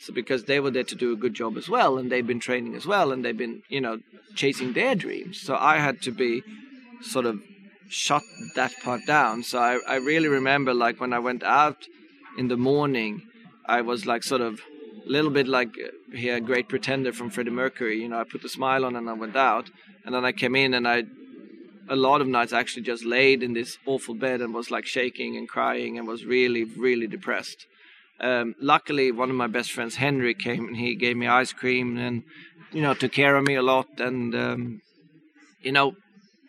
So 0.00 0.14
because 0.14 0.44
they 0.44 0.60
were 0.60 0.70
there 0.70 0.84
to 0.84 0.94
do 0.94 1.12
a 1.12 1.16
good 1.16 1.34
job 1.34 1.58
as 1.58 1.68
well, 1.68 1.98
and 1.98 2.10
they've 2.10 2.26
been 2.26 2.40
training 2.40 2.74
as 2.74 2.86
well, 2.86 3.12
and 3.12 3.22
they've 3.22 3.36
been, 3.36 3.62
you 3.68 3.82
know, 3.82 4.00
chasing 4.34 4.72
their 4.72 4.94
dreams. 4.94 5.38
So 5.38 5.56
I 5.56 5.76
had 5.76 6.00
to 6.02 6.10
be 6.10 6.42
sort 7.02 7.26
of 7.26 7.40
shut 7.88 8.22
that 8.54 8.72
part 8.82 9.04
down. 9.06 9.42
So 9.42 9.58
I, 9.58 9.80
I 9.86 9.96
really 9.96 10.28
remember 10.28 10.72
like 10.72 11.00
when 11.00 11.12
I 11.12 11.18
went 11.18 11.42
out 11.42 11.86
in 12.38 12.48
the 12.48 12.56
morning, 12.56 13.22
I 13.66 13.80
was 13.82 14.06
like 14.06 14.22
sort 14.22 14.40
of 14.40 14.60
a 15.06 15.08
little 15.10 15.30
bit 15.30 15.48
like 15.48 15.70
uh, 15.78 16.16
here, 16.16 16.40
Great 16.40 16.68
Pretender 16.68 17.12
from 17.12 17.30
Freddie 17.30 17.50
Mercury. 17.50 18.02
You 18.02 18.08
know, 18.08 18.20
I 18.20 18.24
put 18.24 18.42
the 18.42 18.48
smile 18.48 18.84
on 18.84 18.96
and 18.96 19.08
I 19.08 19.12
went 19.12 19.36
out, 19.36 19.70
and 20.04 20.14
then 20.14 20.24
I 20.24 20.32
came 20.32 20.54
in 20.54 20.74
and 20.74 20.86
I, 20.86 21.04
a 21.88 21.96
lot 21.96 22.20
of 22.20 22.28
nights 22.28 22.52
actually 22.52 22.82
just 22.82 23.04
laid 23.04 23.42
in 23.42 23.52
this 23.52 23.78
awful 23.86 24.14
bed 24.14 24.40
and 24.40 24.54
was 24.54 24.70
like 24.70 24.86
shaking 24.86 25.36
and 25.36 25.48
crying 25.48 25.98
and 25.98 26.06
was 26.06 26.24
really, 26.24 26.64
really 26.64 27.06
depressed. 27.06 27.66
Um, 28.20 28.54
luckily, 28.60 29.10
one 29.12 29.30
of 29.30 29.36
my 29.36 29.46
best 29.46 29.72
friends, 29.72 29.96
Henry, 29.96 30.34
came 30.34 30.68
and 30.68 30.76
he 30.76 30.94
gave 30.94 31.16
me 31.16 31.26
ice 31.26 31.52
cream 31.52 31.96
and, 31.96 32.22
you 32.70 32.82
know, 32.82 32.94
took 32.94 33.12
care 33.12 33.34
of 33.34 33.46
me 33.46 33.54
a 33.54 33.62
lot. 33.62 33.88
And, 33.98 34.34
um, 34.34 34.82
you 35.62 35.72
know, 35.72 35.94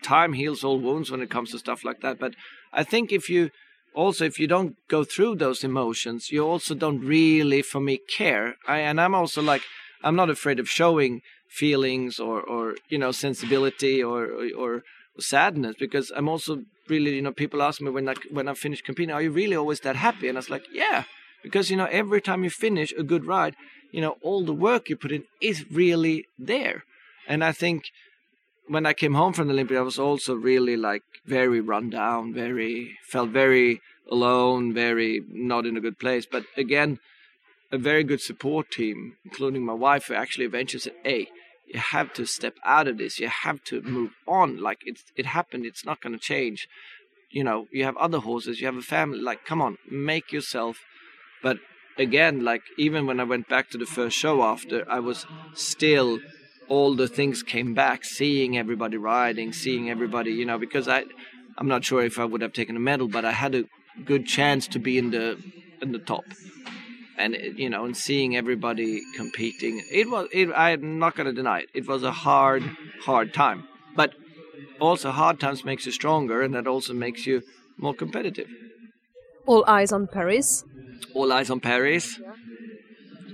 time 0.02 0.34
heals 0.34 0.64
all 0.64 0.80
wounds 0.80 1.12
when 1.12 1.22
it 1.22 1.30
comes 1.30 1.52
to 1.52 1.60
stuff 1.60 1.84
like 1.84 2.02
that. 2.02 2.20
But 2.20 2.36
I 2.74 2.84
think 2.84 3.12
if 3.12 3.30
you 3.30 3.52
also 3.93 4.26
if 4.26 4.39
you 4.39 4.47
don't 4.47 4.76
go 4.88 5.04
through 5.04 5.36
those 5.36 5.64
emotions, 5.64 6.32
you 6.32 6.45
also 6.45 6.76
don't 6.76 6.99
really, 6.99 7.62
for 7.62 7.80
me, 7.80 7.99
care. 8.18 8.56
I, 8.68 8.80
and 8.80 8.99
I'm 8.99 9.16
also 9.16 9.41
like 9.41 9.64
I'm 10.04 10.16
not 10.16 10.30
afraid 10.30 10.60
of 10.60 10.70
showing 10.70 11.22
feelings 11.47 12.20
or 12.20 12.41
or 12.41 12.76
you 12.89 12.97
know 12.97 13.12
sensibility 13.12 14.02
or 14.02 14.26
or, 14.26 14.49
or 14.58 14.84
sadness 15.20 15.76
because 15.78 16.12
I'm 16.16 16.30
also 16.30 16.64
really 16.88 17.16
you 17.16 17.22
know 17.22 17.34
people 17.34 17.62
ask 17.62 17.82
me 17.82 17.91
when 17.91 18.08
I 18.10 18.16
when 18.32 18.47
I 18.47 18.54
finish 18.54 18.82
competing, 18.82 19.14
are 19.14 19.22
you 19.22 19.32
really 19.32 19.56
always 19.56 19.82
that 19.82 19.95
happy? 19.95 20.28
And 20.28 20.38
I 20.38 20.39
was 20.39 20.49
like, 20.49 20.66
yeah, 20.72 21.04
because 21.43 21.70
you 21.70 21.78
know 21.78 21.89
every 21.91 22.22
time 22.22 22.43
you 22.43 22.49
finish 22.49 22.93
a 22.97 23.04
good 23.04 23.26
ride, 23.26 23.56
you 23.91 24.02
know 24.02 24.18
all 24.22 24.43
the 24.45 24.54
work 24.54 24.89
you 24.89 24.95
put 24.95 25.12
in 25.12 25.26
is 25.41 25.70
really 25.72 26.26
there, 26.39 26.84
and 27.28 27.43
I 27.43 27.52
think 27.52 27.91
when 28.68 28.86
I 28.86 28.93
came 28.93 29.14
home 29.14 29.34
from 29.34 29.47
the 29.47 29.53
Olympics, 29.53 29.78
I 29.78 29.82
was 29.82 29.99
also 29.99 30.36
really 30.36 30.78
like 30.78 31.03
very 31.26 31.62
run 31.62 31.89
down, 31.89 32.34
very 32.34 32.97
felt 33.07 33.30
very 33.30 33.82
alone, 34.09 34.74
very 34.74 35.22
not 35.30 35.66
in 35.66 35.78
a 35.78 35.82
good 35.82 35.99
place. 35.99 36.26
But 36.26 36.45
again, 36.57 36.99
a 37.72 37.78
very 37.78 38.03
good 38.03 38.22
support 38.22 38.72
team, 38.72 39.16
including 39.24 39.66
my 39.66 39.74
wife, 39.74 40.05
who 40.07 40.14
actually 40.14 40.45
eventually 40.45 40.82
said, 40.82 40.95
"Hey, 41.03 41.30
you 41.68 41.80
have 41.80 42.14
to 42.14 42.26
step 42.26 42.55
out 42.66 42.88
of 42.88 42.97
this. 42.97 43.20
You 43.20 43.30
have 43.30 43.64
to 43.66 43.82
move 43.82 44.12
on. 44.28 44.57
Like 44.57 44.80
it's 44.86 45.03
it 45.16 45.26
happened. 45.26 45.66
It's 45.66 45.86
not 45.86 46.01
going 46.01 46.14
to 46.14 46.20
change. 46.20 46.68
You 47.30 47.43
know, 47.43 47.68
you 47.72 47.86
have 47.86 47.97
other 47.97 48.20
horses. 48.20 48.59
You 48.59 48.68
have 48.68 48.76
a 48.76 48.82
family. 48.82 49.20
Like, 49.20 49.45
come 49.45 49.62
on, 49.62 49.78
make 49.89 50.32
yourself." 50.32 50.80
But 51.41 51.57
again, 51.97 52.43
like 52.43 52.64
even 52.78 53.05
when 53.05 53.20
I 53.20 53.24
went 53.24 53.47
back 53.49 53.70
to 53.70 53.78
the 53.78 53.86
first 53.86 54.18
show 54.18 54.43
after, 54.43 54.89
I 54.89 54.99
was 54.99 55.26
still 55.53 56.20
all 56.72 56.95
the 56.95 57.09
things 57.09 57.43
came 57.43 57.74
back, 57.74 58.05
seeing 58.05 58.57
everybody 58.57 58.95
riding, 58.95 59.51
seeing 59.51 59.89
everybody, 59.89 60.32
you 60.32 60.45
know, 60.45 60.57
because 60.57 60.88
I, 60.88 61.03
I'm 61.57 61.67
not 61.67 61.84
sure 61.84 62.01
if 62.01 62.17
I 62.17 62.24
would 62.24 62.41
have 62.41 62.53
taken 62.53 62.78
a 62.78 62.80
medal, 62.80 63.09
but 63.09 63.26
I 63.26 63.34
had 63.34 63.53
a 63.55 63.65
good 64.05 64.26
chance 64.26 64.69
to 64.69 64.80
be 64.80 64.97
in 64.97 65.11
the 65.11 65.38
in 65.82 65.91
the 65.91 65.99
top, 65.99 66.24
and 67.17 67.36
you 67.57 67.69
know, 67.69 67.84
and 67.84 67.97
seeing 67.97 68.38
everybody 68.38 69.01
competing, 69.17 69.84
it 69.91 70.09
was. 70.09 70.30
It, 70.32 70.49
I'm 70.55 70.97
not 70.97 71.17
going 71.17 71.28
to 71.28 71.34
deny 71.34 71.59
it. 71.63 71.69
It 71.74 71.89
was 71.89 72.03
a 72.03 72.11
hard, 72.28 72.63
hard 73.01 73.34
time, 73.34 73.67
but 73.93 74.13
also 74.80 75.11
hard 75.11 75.41
times 75.41 75.65
makes 75.65 75.86
you 75.86 75.91
stronger, 75.91 76.41
and 76.41 76.53
that 76.55 76.67
also 76.67 76.93
makes 76.93 77.28
you 77.28 77.41
more 77.78 77.93
competitive. 77.93 78.47
All 79.45 79.65
eyes 79.67 79.91
on 79.91 80.07
Paris. 80.07 80.63
All 81.13 81.34
eyes 81.34 81.49
on 81.49 81.59
Paris. 81.59 82.17
Yeah. 82.17 82.32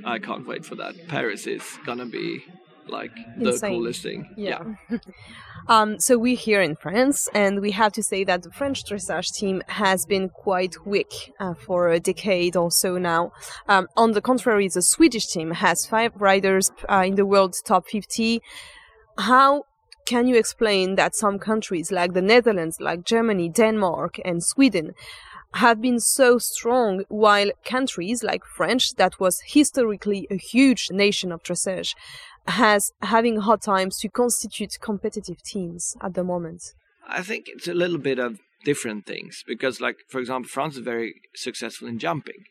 I 0.06 0.18
can't 0.18 0.48
wait 0.48 0.66
for 0.66 0.76
that. 0.76 0.96
Paris 1.08 1.46
is 1.46 1.64
gonna 1.86 2.08
be 2.08 2.44
like 2.90 3.12
the 3.38 3.50
Insane. 3.50 3.72
coolest 3.72 4.04
thing. 4.04 4.34
Yeah. 4.36 4.64
um, 5.68 6.00
so 6.00 6.18
we're 6.18 6.36
here 6.38 6.62
in 6.62 6.76
France, 6.76 7.28
and 7.34 7.62
we 7.62 7.72
have 7.72 7.94
to 7.94 8.04
say 8.04 8.24
that 8.24 8.44
the 8.44 8.52
French 8.52 8.84
dressage 8.86 9.34
team 9.34 9.62
has 9.68 10.06
been 10.06 10.30
quite 10.30 10.76
weak 10.86 11.34
uh, 11.40 11.54
for 11.54 11.90
a 11.90 12.00
decade 12.00 12.56
or 12.56 12.72
so 12.72 12.98
now. 12.98 13.32
Um, 13.68 13.88
on 13.96 14.12
the 14.12 14.22
contrary, 14.22 14.68
the 14.68 14.82
Swedish 14.82 15.28
team 15.28 15.52
has 15.52 15.86
five 15.86 16.12
riders 16.16 16.72
uh, 16.90 17.04
in 17.06 17.16
the 17.16 17.26
world 17.26 17.56
top 17.66 17.88
50. 17.88 18.42
How 19.18 19.64
can 20.06 20.26
you 20.26 20.38
explain 20.38 20.96
that 20.96 21.16
some 21.16 21.38
countries 21.38 21.92
like 21.92 22.14
the 22.14 22.22
Netherlands, 22.22 22.78
like 22.80 23.04
Germany, 23.04 23.50
Denmark, 23.50 24.20
and 24.24 24.42
Sweden 24.42 24.94
have 25.56 25.82
been 25.82 26.00
so 26.00 26.38
strong 26.38 27.04
while 27.10 27.52
countries 27.66 28.24
like 28.24 28.44
France, 28.46 28.94
that 28.94 29.20
was 29.20 29.42
historically 29.46 30.28
a 30.30 30.38
huge 30.38 30.88
nation 30.92 31.32
of 31.32 31.44
dressage, 31.44 31.96
has 32.48 32.92
having 33.02 33.38
hard 33.38 33.62
times 33.62 34.00
to 34.00 34.10
constitute 34.10 34.78
competitive 34.82 35.42
teams 35.44 35.96
at 36.02 36.14
the 36.14 36.24
moment? 36.24 36.74
I 37.08 37.22
think 37.22 37.46
it's 37.48 37.68
a 37.68 37.74
little 37.74 37.98
bit 37.98 38.20
of 38.20 38.40
different 38.64 39.06
things 39.06 39.44
because, 39.48 39.80
like 39.80 39.98
for 40.10 40.20
example, 40.20 40.50
France 40.50 40.76
is 40.76 40.84
very 40.84 41.22
successful 41.36 41.88
in 41.88 42.00
jumping. 42.00 42.44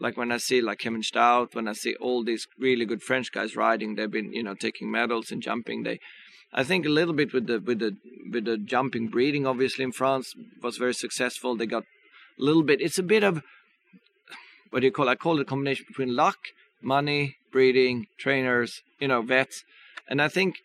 Like 0.00 0.16
when 0.16 0.30
I 0.30 0.36
see 0.38 0.60
like 0.60 0.78
Kevin 0.78 1.02
Staut, 1.02 1.54
when 1.54 1.68
I 1.68 1.72
see 1.72 1.94
all 2.00 2.24
these 2.24 2.46
really 2.58 2.84
good 2.84 3.02
French 3.02 3.32
guys 3.32 3.56
riding, 3.56 3.94
they've 3.94 4.10
been 4.10 4.32
you 4.32 4.42
know 4.42 4.54
taking 4.54 4.90
medals 4.90 5.30
in 5.30 5.40
jumping. 5.40 5.82
They, 5.82 5.98
I 6.52 6.64
think 6.64 6.86
a 6.86 6.90
little 6.90 7.14
bit 7.14 7.32
with 7.32 7.46
the 7.46 7.60
with 7.60 7.80
the 7.80 7.96
with 8.32 8.44
the 8.44 8.58
jumping 8.58 9.08
breeding, 9.08 9.46
obviously 9.46 9.84
in 9.84 9.92
France 9.92 10.34
was 10.62 10.76
very 10.76 10.94
successful. 10.94 11.56
They 11.56 11.66
got 11.66 11.82
a 11.82 12.42
little 12.42 12.62
bit. 12.62 12.80
It's 12.80 12.98
a 12.98 13.02
bit 13.02 13.24
of 13.24 13.42
what 14.70 14.80
do 14.80 14.86
you 14.86 14.92
call? 14.92 15.08
I 15.08 15.16
call 15.16 15.38
it 15.38 15.42
a 15.42 15.44
combination 15.44 15.86
between 15.88 16.14
luck, 16.14 16.38
money, 16.82 17.36
breeding, 17.52 18.06
trainers, 18.18 18.82
you 18.98 19.08
know, 19.08 19.22
vets. 19.22 19.64
And 20.08 20.20
I 20.22 20.28
think 20.28 20.56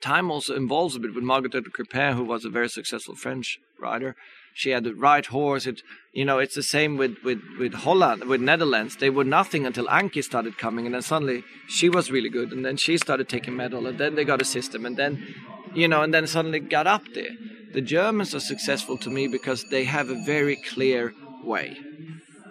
time 0.00 0.30
also 0.30 0.54
involves 0.54 0.96
a 0.96 1.00
bit 1.00 1.14
with 1.14 1.24
Margit 1.24 1.54
Otto-Crépin, 1.54 2.14
who 2.14 2.24
was 2.24 2.44
a 2.44 2.50
very 2.50 2.68
successful 2.68 3.14
French 3.14 3.58
rider. 3.80 4.16
She 4.54 4.70
had 4.70 4.84
the 4.84 4.94
right 4.94 5.24
horse. 5.24 5.66
It, 5.66 5.82
you 6.12 6.24
know, 6.24 6.38
it's 6.38 6.54
the 6.56 6.62
same 6.62 6.96
with, 6.96 7.18
with, 7.24 7.40
with 7.58 7.74
Holland, 7.74 8.24
with 8.24 8.40
Netherlands. 8.40 8.96
They 8.96 9.10
were 9.10 9.24
nothing 9.24 9.66
until 9.66 9.86
Anky 9.86 10.24
started 10.24 10.58
coming, 10.58 10.86
and 10.86 10.94
then 10.94 11.02
suddenly 11.02 11.44
she 11.68 11.88
was 11.88 12.10
really 12.10 12.28
good, 12.28 12.52
and 12.52 12.64
then 12.64 12.76
she 12.76 12.96
started 12.96 13.28
taking 13.28 13.56
medal, 13.56 13.86
and 13.86 13.98
then 13.98 14.16
they 14.16 14.24
got 14.24 14.42
a 14.42 14.44
system, 14.44 14.84
and 14.84 14.96
then, 14.96 15.34
you 15.74 15.86
know, 15.86 16.02
and 16.02 16.12
then 16.12 16.26
suddenly 16.26 16.60
got 16.60 16.86
up 16.86 17.02
there. 17.14 17.30
The 17.72 17.80
Germans 17.80 18.34
are 18.34 18.40
successful 18.40 18.98
to 18.98 19.10
me 19.10 19.28
because 19.28 19.64
they 19.70 19.84
have 19.84 20.10
a 20.10 20.24
very 20.24 20.56
clear 20.56 21.14
way. 21.44 21.78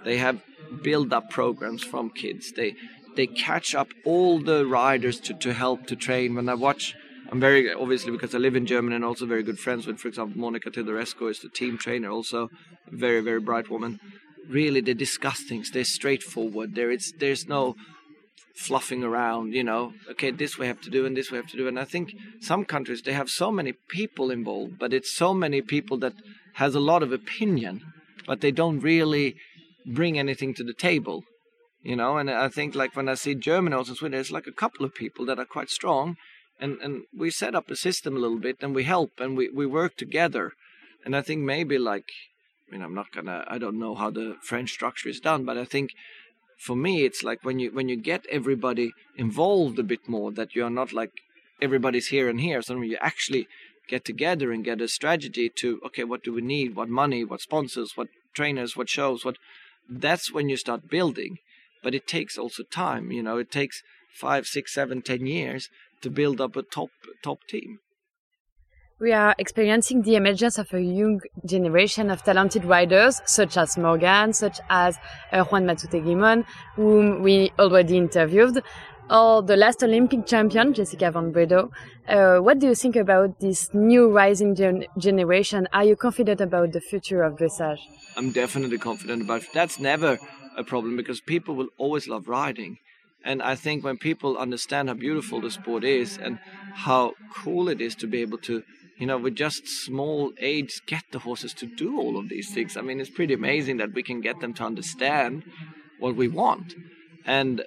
They 0.05 0.17
have 0.17 0.41
build 0.82 1.13
up 1.13 1.30
programs 1.30 1.84
from 1.84 2.09
kids. 2.09 2.51
They 2.51 2.76
they 3.15 3.28
catch 3.28 3.76
up 3.76 3.89
all 4.05 4.39
the 4.39 4.65
riders 4.65 5.20
to, 5.22 5.34
to 5.34 5.53
help 5.53 5.88
to 5.88 5.95
train. 5.95 6.36
When 6.36 6.47
I 6.47 6.53
watch, 6.53 6.95
I'm 7.32 7.39
very 7.39 7.72
obviously 7.74 8.11
because 8.11 8.34
I 8.34 8.38
live 8.38 8.55
in 8.55 8.65
Germany 8.65 8.95
and 8.95 9.05
also 9.05 9.26
very 9.26 9.43
good 9.43 9.59
friends 9.59 9.88
with, 9.88 9.99
for 9.99 10.07
example, 10.07 10.39
Monica 10.39 10.72
Theodorescu 10.72 11.30
is 11.30 11.39
the 11.39 11.49
team 11.49 11.78
trainer, 11.78 12.09
also 12.09 12.49
a 12.91 12.95
very 12.95 13.22
very 13.22 13.39
bright 13.39 13.70
woman. 13.70 13.99
Really, 14.47 14.82
they 14.82 14.95
discuss 14.95 15.41
things. 15.43 15.70
They're 15.72 15.84
straightforward. 15.84 16.76
There, 16.76 16.89
it's 16.89 17.11
there's 17.11 17.47
no 17.47 17.76
fluffing 18.55 19.03
around. 19.03 19.53
You 19.53 19.63
know, 19.63 19.93
okay, 20.11 20.32
this 20.32 20.57
we 20.57 20.67
have 20.67 20.82
to 20.82 20.89
do 20.89 21.05
and 21.05 21.15
this 21.15 21.32
we 21.32 21.38
have 21.38 21.47
to 21.47 21.57
do. 21.57 21.67
And 21.67 21.80
I 21.80 21.86
think 21.86 22.15
some 22.39 22.65
countries 22.65 23.01
they 23.01 23.13
have 23.13 23.30
so 23.30 23.51
many 23.51 23.74
people 23.89 24.32
involved, 24.32 24.80
but 24.80 24.93
it's 24.93 25.13
so 25.15 25.34
many 25.34 25.61
people 25.61 25.97
that 25.99 26.13
has 26.53 26.76
a 26.76 26.80
lot 26.80 27.03
of 27.03 27.11
opinion, 27.11 27.82
but 28.26 28.41
they 28.41 28.51
don't 28.51 28.80
really 28.80 29.36
bring 29.86 30.19
anything 30.19 30.53
to 30.53 30.63
the 30.63 30.73
table 30.73 31.23
you 31.82 31.95
know? 31.95 32.17
And 32.17 32.30
i 32.30 32.49
think 32.49 32.75
like 32.75 32.95
when 32.95 33.09
i 33.09 33.13
see 33.13 33.36
germany 33.36 33.75
also 33.75 33.93
sweden 33.93 34.17
there's 34.17 34.32
like 34.32 34.47
a 34.47 34.51
couple 34.51 34.86
of 34.86 34.93
people 34.93 35.25
that 35.25 35.39
are 35.39 35.45
quite 35.45 35.69
strong 35.69 36.17
and 36.59 36.77
and 36.82 37.03
we 37.15 37.30
set 37.32 37.55
up 37.55 37.69
a 37.69 37.75
system 37.75 38.15
a 38.15 38.19
little 38.19 38.39
bit 38.39 38.57
and 38.61 38.75
we 38.75 38.84
help 38.84 39.11
and 39.19 39.38
we 39.38 39.49
we 39.49 39.65
work 39.65 39.95
together. 39.95 40.53
And 41.05 41.15
i 41.15 41.21
think 41.21 41.41
maybe 41.41 41.77
like 41.77 42.09
i 42.67 42.71
mean 42.71 42.82
i'm 42.82 42.93
not 42.93 43.13
gonna 43.13 43.45
i 43.47 43.57
don't 43.57 43.80
know 43.80 43.95
how 43.95 44.09
the 44.09 44.36
french 44.41 44.71
structure 44.71 45.09
is 45.09 45.21
done 45.21 45.45
but 45.45 45.57
i 45.57 45.63
think 45.63 45.91
for 46.57 46.75
me 46.75 47.05
it's 47.05 47.23
like 47.23 47.45
when 47.45 47.57
you 47.59 47.71
when 47.71 47.88
you 47.88 47.95
get 47.95 48.25
everybody 48.30 48.91
involved 49.15 49.80
a 49.80 49.84
bit 49.84 50.09
more 50.09 50.30
that 50.32 50.53
you're 50.55 50.69
not 50.82 50.91
like 50.91 51.13
everybody's 51.61 52.07
here 52.07 52.27
and 52.30 52.41
here 52.41 52.61
so 52.61 52.82
you 52.82 52.97
actually 52.99 53.47
get 53.89 54.05
together 54.05 54.51
and 54.51 54.63
get 54.63 54.80
a 54.80 54.88
strategy 54.88 55.49
to 55.49 55.82
okay 55.86 56.03
what 56.03 56.23
do 56.23 56.32
we 56.34 56.41
need? 56.41 56.75
What 56.75 56.89
money? 56.89 57.23
What 57.25 57.41
sponsors? 57.41 57.97
What 57.97 58.07
trainers? 58.34 58.77
What 58.77 58.88
shows? 58.88 59.25
What 59.25 59.38
that's 59.89 60.31
when 60.31 60.49
you 60.49 60.57
start 60.57 60.89
building 60.89 61.37
but 61.83 61.95
it 61.95 62.07
takes 62.07 62.37
also 62.37 62.63
time. 62.63 63.11
You 63.11 63.23
know, 63.23 63.37
it 63.37 63.51
takes 63.51 63.83
five, 64.13 64.45
six, 64.45 64.73
seven, 64.73 65.01
ten 65.01 65.25
years 65.25 65.69
to 66.01 66.09
build 66.09 66.41
up 66.41 66.55
a 66.55 66.63
top 66.63 66.89
top 67.23 67.39
team. 67.47 67.79
We 68.99 69.13
are 69.13 69.33
experiencing 69.37 70.01
the 70.01 70.17
emergence 70.17 70.57
of 70.57 70.73
a 70.73 70.81
young 70.81 71.21
generation 71.45 72.09
of 72.09 72.21
talented 72.23 72.65
riders, 72.65 73.21
such 73.25 73.55
as 73.55 73.77
Morgan, 73.77 74.33
such 74.33 74.59
as 74.69 74.97
uh, 75.31 75.45
Juan 75.45 75.65
Matute 75.65 76.03
Guimón, 76.03 76.43
whom 76.75 77.23
we 77.23 77.53
already 77.57 77.95
interviewed, 77.95 78.61
or 79.10 79.41
the 79.41 79.55
last 79.55 79.84
Olympic 79.84 80.26
champion, 80.26 80.74
Jessica 80.74 81.12
von 81.12 81.32
Bredow. 81.32 81.72
Uh, 82.07 82.38
what 82.38 82.60
do 82.60 82.68
you 82.68 82.76
think 82.76 82.95
about 82.95 83.39
this 83.39 83.74
new 83.74 84.10
rising 84.10 84.55
gen 84.55 84.86
generation? 84.97 85.68
Are 85.74 85.84
you 85.84 85.95
confident 85.95 86.41
about 86.41 86.72
the 86.72 86.82
future 86.82 87.24
of 87.24 87.38
dressage? 87.38 87.80
I'm 88.16 88.32
definitely 88.32 88.78
confident 88.78 89.24
about 89.24 89.43
it. 89.43 89.49
That's 89.53 89.80
never 89.80 90.20
a 90.57 90.64
problem 90.64 90.97
because 90.97 91.22
people 91.22 91.55
will 91.55 91.70
always 91.78 92.07
love 92.07 92.28
riding. 92.28 92.78
And 93.24 93.41
I 93.41 93.55
think 93.55 93.84
when 93.84 93.97
people 93.97 94.38
understand 94.38 94.88
how 94.88 94.95
beautiful 94.95 95.41
the 95.41 95.51
sport 95.51 95.84
is 95.84 96.18
and 96.18 96.39
how 96.74 97.14
cool 97.34 97.68
it 97.68 97.82
is 97.82 97.95
to 97.95 98.07
be 98.07 98.22
able 98.22 98.38
to, 98.39 98.64
you 98.97 99.05
know, 99.07 99.18
with 99.18 99.36
just 99.36 99.68
small 99.68 100.32
aids, 100.39 100.82
get 100.86 101.03
the 101.12 101.20
horses 101.20 101.53
to 101.55 101.66
do 101.66 101.99
all 101.99 102.18
of 102.18 102.30
these 102.30 102.53
things. 102.53 102.78
I 102.78 102.82
mean, 102.82 102.99
it's 102.99 103.10
pretty 103.10 103.34
amazing 103.34 103.78
that 103.78 103.93
we 103.93 104.03
can 104.03 104.22
get 104.22 104.39
them 104.39 104.53
to 104.55 104.64
understand 104.64 105.43
what 105.99 106.16
we 106.16 106.28
want. 106.28 106.76
And 107.38 107.63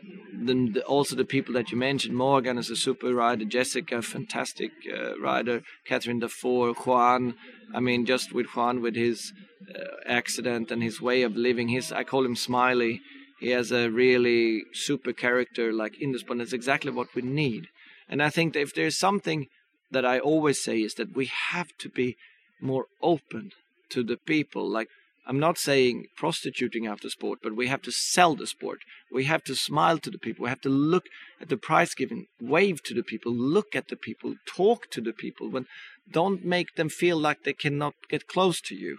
then 0.49 0.73
the, 0.75 0.83
also 0.95 1.15
the 1.15 1.33
people 1.37 1.55
that 1.55 1.71
you 1.71 1.79
mentioned, 1.79 2.17
Morgan 2.17 2.59
is 2.59 2.71
a 2.71 2.77
super 2.77 3.15
rider, 3.15 3.45
Jessica, 3.45 4.03
fantastic 4.03 4.73
uh, 4.93 5.19
rider, 5.21 5.63
Cathrine 5.89 6.21
Dufour, 6.21 6.75
Juan. 6.83 7.35
I 7.73 7.81
mean, 7.81 8.05
just 8.05 8.33
with 8.37 8.47
Juan, 8.55 8.83
with 8.83 8.97
his 8.97 9.33
uh, 9.73 9.83
accident 10.21 10.71
and 10.73 10.83
his 10.83 11.01
way 11.01 11.23
of 11.23 11.37
living, 11.37 11.69
his 11.69 11.93
I 11.93 12.03
call 12.05 12.25
him 12.25 12.37
Smiley 12.37 12.95
he 13.43 13.49
has 13.51 13.73
a 13.73 13.91
really 13.91 14.63
super 14.73 15.13
character 15.13 15.73
like 15.73 16.01
in 16.01 16.13
the 16.13 16.21
sport. 16.21 16.39
That's 16.39 16.53
exactly 16.53 16.93
what 16.93 17.13
we 17.13 17.23
need. 17.23 17.67
And 18.09 18.23
I 18.23 18.31
think 18.31 18.53
that 18.53 18.61
if 18.61 18.73
there's 18.73 18.97
something 18.97 19.49
that 19.91 20.07
I 20.07 20.21
always 20.21 20.63
say 20.63 20.79
is 20.81 20.95
that 20.95 21.17
we 21.17 21.27
have 21.51 21.77
to 21.79 21.89
be 21.89 22.17
more 22.61 22.87
open 23.03 23.51
to 23.91 24.05
the 24.05 24.17
people. 24.17 24.65
Like 24.69 24.89
I'm 25.25 25.39
not 25.39 25.57
saying 25.57 26.07
prostituting 26.17 26.87
after 26.87 27.09
sport, 27.09 27.39
but 27.43 27.55
we 27.55 27.69
have 27.69 27.83
to 27.83 27.93
sell 27.93 28.35
the 28.35 28.47
sport. 28.47 28.81
We 29.13 29.25
have 29.25 29.45
to 29.45 29.55
smile 29.55 29.99
to 29.99 30.11
the 30.11 30.19
people. 30.19 30.45
We 30.45 30.49
have 30.49 30.61
to 30.63 30.69
look 30.69 31.05
at 31.41 31.49
the 31.49 31.57
prize 31.57 31.95
giving, 31.95 32.27
wave 32.41 32.83
to 32.85 32.95
the 32.95 33.05
people, 33.05 33.33
look 33.33 33.77
at 33.77 33.89
the 33.89 33.97
people, 33.97 34.35
talk 34.47 34.91
to 34.91 35.01
the 35.01 35.13
people. 35.13 35.49
When 35.49 35.67
don't 36.11 36.45
make 36.45 36.75
them 36.75 36.89
feel 36.89 37.17
like 37.17 37.45
they 37.45 37.53
cannot 37.53 37.95
get 38.09 38.27
close 38.27 38.61
to 38.63 38.75
you. 38.75 38.99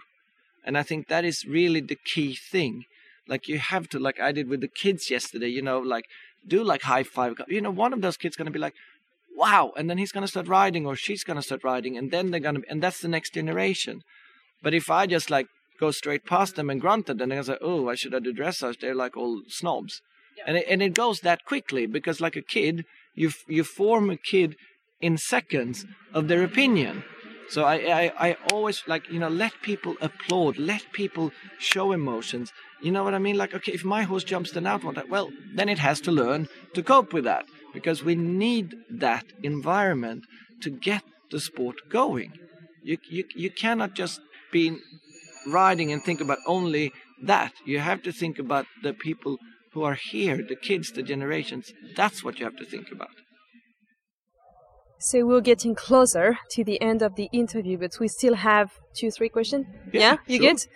And 0.64 0.78
I 0.78 0.82
think 0.82 1.08
that 1.08 1.24
is 1.24 1.44
really 1.44 1.80
the 1.80 1.96
key 1.96 2.34
thing. 2.34 2.84
Like 3.28 3.48
you 3.48 3.58
have 3.58 3.88
to, 3.90 3.98
like 3.98 4.18
I 4.18 4.32
did 4.32 4.48
with 4.48 4.62
the 4.62 4.68
kids 4.68 5.10
yesterday, 5.10 5.48
you 5.48 5.62
know, 5.62 5.78
like 5.78 6.06
do 6.46 6.64
like 6.64 6.82
high 6.82 7.02
five. 7.02 7.34
You 7.48 7.60
know, 7.60 7.70
one 7.70 7.92
of 7.92 8.00
those 8.00 8.16
kids 8.16 8.36
going 8.36 8.46
to 8.46 8.52
be 8.52 8.58
like, 8.58 8.74
wow. 9.36 9.72
And 9.76 9.90
then 9.90 9.98
he's 9.98 10.12
going 10.12 10.22
to 10.24 10.28
start 10.28 10.48
riding 10.48 10.86
or 10.86 10.96
she's 10.96 11.24
going 11.24 11.36
to 11.36 11.42
start 11.42 11.64
riding. 11.64 11.98
And 11.98 12.10
then 12.10 12.30
they're 12.30 12.40
going 12.40 12.56
to, 12.56 12.62
and 12.68 12.82
that's 12.82 13.00
the 13.00 13.08
next 13.08 13.34
generation. 13.34 14.02
But 14.62 14.72
if 14.72 14.90
I 14.90 15.06
just 15.06 15.30
like 15.30 15.48
go 15.84 15.90
straight 15.90 16.24
past 16.34 16.56
them 16.56 16.70
and 16.70 16.80
grunt 16.80 17.10
at 17.10 17.18
them, 17.18 17.28
then 17.30 17.38
I 17.38 17.42
say, 17.42 17.58
oh, 17.60 17.88
I 17.88 17.94
should 17.94 18.14
have 18.14 18.24
do 18.24 18.32
dressage. 18.32 18.80
They're 18.80 19.02
like 19.04 19.16
all 19.16 19.42
snobs. 19.48 19.92
Yeah. 20.36 20.44
And, 20.46 20.56
it, 20.58 20.66
and 20.72 20.82
it 20.82 20.94
goes 20.94 21.20
that 21.20 21.44
quickly 21.44 21.84
because 21.96 22.20
like 22.20 22.36
a 22.36 22.42
kid, 22.56 22.84
you, 23.14 23.30
you 23.56 23.64
form 23.64 24.10
a 24.10 24.16
kid 24.16 24.56
in 25.00 25.18
seconds 25.18 25.84
of 26.12 26.28
their 26.28 26.42
opinion. 26.50 27.04
So 27.54 27.64
I, 27.64 27.76
I, 28.00 28.04
I 28.26 28.36
always 28.52 28.82
like, 28.86 29.04
you 29.10 29.18
know, 29.18 29.28
let 29.44 29.52
people 29.62 29.94
applaud, 30.00 30.56
let 30.56 30.92
people 30.92 31.30
show 31.58 31.92
emotions. 31.92 32.52
You 32.80 32.90
know 32.94 33.04
what 33.04 33.14
I 33.14 33.18
mean? 33.18 33.36
Like, 33.36 33.54
okay, 33.54 33.72
if 33.72 33.84
my 33.84 34.02
horse 34.02 34.24
jumps 34.24 34.50
the 34.52 34.66
out 34.66 34.82
one, 34.82 34.96
well, 35.10 35.30
then 35.54 35.68
it 35.68 35.78
has 35.78 36.00
to 36.02 36.10
learn 36.22 36.48
to 36.74 36.82
cope 36.82 37.12
with 37.12 37.24
that 37.24 37.44
because 37.76 38.02
we 38.02 38.14
need 38.14 38.74
that 38.90 39.26
environment 39.42 40.24
to 40.62 40.70
get 40.70 41.02
the 41.30 41.40
sport 41.40 41.76
going. 41.90 42.32
You, 42.82 42.96
you, 43.10 43.24
you 43.34 43.50
cannot 43.50 43.94
just 43.94 44.20
be 44.50 44.78
riding 45.46 45.92
and 45.92 46.02
think 46.02 46.20
about 46.20 46.38
only 46.46 46.92
that. 47.22 47.52
You 47.64 47.78
have 47.80 48.02
to 48.02 48.12
think 48.12 48.38
about 48.38 48.66
the 48.82 48.92
people 48.92 49.38
who 49.72 49.82
are 49.82 49.98
here, 50.10 50.36
the 50.36 50.56
kids, 50.56 50.92
the 50.92 51.02
generations. 51.02 51.72
That's 51.96 52.22
what 52.24 52.38
you 52.38 52.44
have 52.44 52.56
to 52.56 52.64
think 52.64 52.90
about. 52.92 53.10
So 55.00 55.26
we're 55.26 55.42
getting 55.42 55.74
closer 55.74 56.38
to 56.52 56.64
the 56.64 56.80
end 56.80 57.02
of 57.02 57.14
the 57.16 57.28
interview, 57.30 57.76
but 57.76 57.98
we 58.00 58.08
still 58.08 58.36
have 58.36 58.70
two, 58.96 59.10
three 59.10 59.28
questions. 59.28 59.66
Yeah, 59.92 60.00
yeah? 60.00 60.16
you 60.26 60.38
sure. 60.38 60.48
good? 60.48 60.66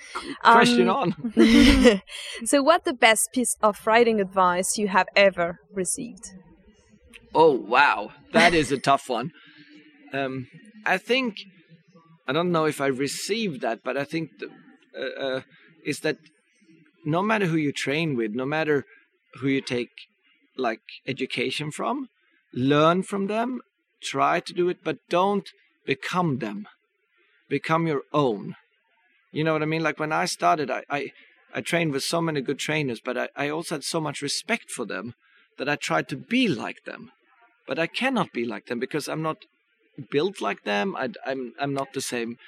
Question 0.42 0.88
um, 0.90 1.14
on. 1.34 2.02
so, 2.44 2.62
what 2.62 2.84
the 2.84 2.92
best 2.92 3.30
piece 3.32 3.56
of 3.62 3.86
writing 3.86 4.20
advice 4.20 4.76
you 4.76 4.88
have 4.88 5.06
ever 5.16 5.60
received? 5.72 6.24
Oh 7.34 7.52
wow, 7.52 8.10
that 8.34 8.52
is 8.52 8.70
a 8.70 8.78
tough 8.78 9.08
one. 9.08 9.30
Um, 10.12 10.46
I 10.84 10.98
think 10.98 11.36
I 12.28 12.32
don't 12.32 12.52
know 12.52 12.66
if 12.66 12.80
I 12.80 12.86
received 12.88 13.62
that, 13.62 13.80
but 13.82 13.96
I 13.96 14.04
think 14.04 14.38
the, 14.38 14.50
uh, 14.96 15.26
uh, 15.26 15.40
is 15.84 16.00
that 16.00 16.18
no 17.04 17.22
matter 17.22 17.46
who 17.46 17.56
you 17.56 17.72
train 17.72 18.16
with, 18.16 18.32
no 18.32 18.44
matter 18.44 18.84
who 19.40 19.48
you 19.48 19.62
take 19.62 19.90
like 20.56 20.82
education 21.06 21.70
from, 21.70 22.08
learn 22.52 23.02
from 23.02 23.26
them 23.28 23.62
try 24.02 24.40
to 24.40 24.52
do 24.52 24.68
it, 24.68 24.78
but 24.84 24.98
don't 25.08 25.48
become 25.86 26.38
them. 26.38 26.68
Become 27.48 27.86
your 27.86 28.02
own. 28.12 28.56
You 29.32 29.44
know 29.44 29.54
what 29.54 29.62
I 29.62 29.66
mean? 29.66 29.82
Like 29.82 29.98
when 29.98 30.12
I 30.12 30.26
started, 30.26 30.70
I, 30.70 30.84
I, 30.90 31.12
I 31.54 31.60
trained 31.60 31.92
with 31.92 32.02
so 32.02 32.20
many 32.20 32.40
good 32.40 32.58
trainers, 32.58 33.00
but 33.02 33.16
I, 33.16 33.28
I 33.36 33.48
also 33.48 33.76
had 33.76 33.84
so 33.84 34.00
much 34.00 34.22
respect 34.22 34.70
for 34.70 34.84
them 34.84 35.14
that 35.56 35.68
I 35.68 35.76
tried 35.76 36.08
to 36.08 36.16
be 36.16 36.46
like 36.46 36.84
them. 36.84 37.10
But 37.66 37.78
I 37.78 37.86
cannot 37.86 38.32
be 38.32 38.44
like 38.44 38.66
them 38.66 38.78
because 38.78 39.08
I'm 39.08 39.22
not 39.22 39.38
built 40.10 40.40
like 40.40 40.64
them. 40.64 40.96
I, 40.96 41.10
I'm, 41.26 41.54
I'm 41.60 41.74
not 41.74 41.92
the 41.92 42.00
same. 42.00 42.38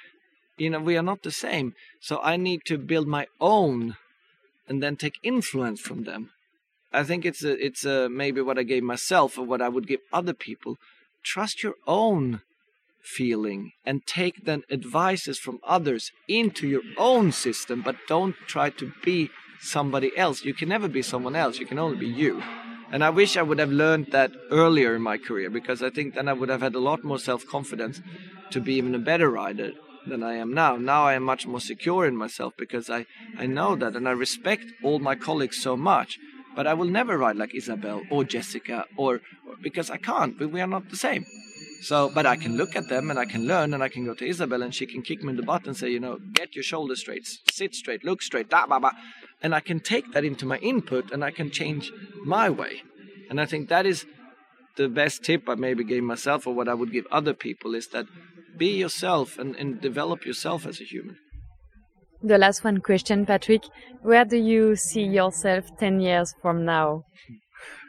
You 0.57 0.69
know, 0.69 0.79
we 0.79 0.97
are 0.97 1.03
not 1.03 1.23
the 1.23 1.31
same. 1.31 1.73
So 1.99 2.19
I 2.21 2.37
need 2.37 2.61
to 2.65 2.77
build 2.77 3.07
my 3.07 3.27
own 3.39 3.97
and 4.67 4.81
then 4.81 4.95
take 4.95 5.17
influence 5.23 5.81
from 5.81 6.03
them. 6.03 6.31
I 6.93 7.03
think 7.03 7.25
it's 7.25 7.43
a, 7.43 7.53
it's 7.65 7.85
a, 7.85 8.09
maybe 8.09 8.41
what 8.41 8.59
I 8.59 8.63
gave 8.63 8.83
myself 8.83 9.37
or 9.37 9.45
what 9.45 9.61
I 9.61 9.69
would 9.69 9.87
give 9.87 10.01
other 10.11 10.33
people 10.33 10.77
trust 11.23 11.63
your 11.63 11.75
own 11.87 12.41
feeling 13.01 13.71
and 13.85 14.05
take 14.05 14.45
then 14.45 14.63
advices 14.69 15.39
from 15.39 15.59
others 15.63 16.11
into 16.27 16.67
your 16.67 16.81
own 16.97 17.31
system, 17.31 17.81
but 17.81 17.95
don't 18.07 18.35
try 18.47 18.69
to 18.69 18.91
be 19.03 19.29
somebody 19.59 20.15
else. 20.17 20.43
You 20.43 20.53
can 20.53 20.69
never 20.69 20.87
be 20.87 21.01
someone 21.01 21.35
else, 21.35 21.59
you 21.59 21.65
can 21.65 21.79
only 21.79 21.97
be 21.97 22.07
you. 22.07 22.41
And 22.91 23.03
I 23.03 23.09
wish 23.09 23.37
I 23.37 23.41
would 23.41 23.59
have 23.59 23.71
learned 23.71 24.07
that 24.11 24.31
earlier 24.51 24.95
in 24.95 25.01
my 25.01 25.17
career 25.17 25.49
because 25.49 25.81
I 25.81 25.89
think 25.89 26.13
then 26.13 26.27
I 26.27 26.33
would 26.33 26.49
have 26.49 26.61
had 26.61 26.75
a 26.75 26.79
lot 26.79 27.03
more 27.03 27.19
self 27.19 27.45
confidence 27.45 28.01
to 28.51 28.59
be 28.59 28.73
even 28.73 28.93
a 28.93 28.99
better 28.99 29.29
rider 29.29 29.71
than 30.05 30.23
I 30.23 30.33
am 30.33 30.53
now. 30.53 30.75
Now 30.75 31.05
I 31.05 31.13
am 31.13 31.23
much 31.23 31.47
more 31.47 31.61
secure 31.61 32.05
in 32.05 32.17
myself 32.17 32.53
because 32.57 32.89
I, 32.89 33.05
I 33.37 33.45
know 33.45 33.75
that 33.77 33.95
and 33.95 34.09
I 34.09 34.11
respect 34.11 34.65
all 34.83 34.99
my 34.99 35.15
colleagues 35.15 35.57
so 35.61 35.77
much. 35.77 36.19
But 36.53 36.67
I 36.67 36.73
will 36.73 36.89
never 36.89 37.17
ride 37.17 37.37
like 37.37 37.53
Isabell 37.53 38.01
or 38.09 38.25
Jessica 38.25 38.85
or, 38.97 39.21
because 39.63 39.89
I 39.89 39.95
can't. 39.95 40.37
We, 40.37 40.47
we 40.47 40.59
are 40.59 40.67
not 40.67 40.89
the 40.89 40.97
same. 40.97 41.25
So, 41.81 42.11
but 42.13 42.25
I 42.25 42.35
can 42.35 42.57
look 42.57 42.75
at 42.75 42.89
them 42.89 43.09
and 43.09 43.17
I 43.17 43.23
can 43.25 43.47
learn 43.47 43.73
and 43.73 43.81
I 43.81 43.87
can 43.87 44.05
go 44.05 44.13
to 44.13 44.27
Isabell 44.27 44.63
and 44.63 44.75
she 44.75 44.85
can 44.85 45.01
kick 45.01 45.23
me 45.23 45.29
in 45.29 45.37
the 45.37 45.43
butt 45.43 45.65
and 45.65 45.77
say, 45.77 45.89
you 45.89 45.99
know, 45.99 46.19
get 46.33 46.55
your 46.55 46.63
shoulders 46.63 46.99
straight, 46.99 47.25
sit 47.49 47.73
straight, 47.73 48.03
look 48.03 48.21
straight, 48.21 48.49
da 48.49 48.67
ba 48.67 48.79
ba. 48.81 48.91
And 49.41 49.55
I 49.55 49.59
can 49.59 49.79
take 49.79 50.11
that 50.13 50.23
into 50.23 50.45
my 50.45 50.57
input 50.57 51.11
and 51.11 51.23
I 51.23 51.31
can 51.31 51.49
change 51.49 51.91
my 52.23 52.49
way. 52.49 52.83
And 53.29 53.41
I 53.41 53.45
think 53.45 53.69
that 53.69 53.85
is 53.85 54.05
the 54.77 54.87
best 54.87 55.23
tip 55.23 55.49
I 55.49 55.55
maybe 55.55 55.83
gave 55.83 56.03
myself 56.03 56.47
or 56.47 56.53
what 56.53 56.67
I 56.67 56.73
would 56.73 56.91
give 56.91 57.05
other 57.11 57.33
people 57.33 57.75
is 57.75 57.87
that 57.87 58.05
be 58.57 58.77
yourself 58.77 59.37
and, 59.39 59.55
and 59.55 59.81
develop 59.81 60.25
yourself 60.25 60.65
as 60.65 60.79
a 60.79 60.83
human. 60.83 61.17
The 62.23 62.37
last 62.37 62.63
one 62.63 62.81
question, 62.81 63.25
Patrik. 63.25 63.63
Where 64.03 64.25
do 64.25 64.37
you 64.37 64.75
see 64.75 65.03
yourself 65.03 65.65
10 65.79 65.99
years 66.01 66.35
from 66.41 66.65
now? 66.65 67.03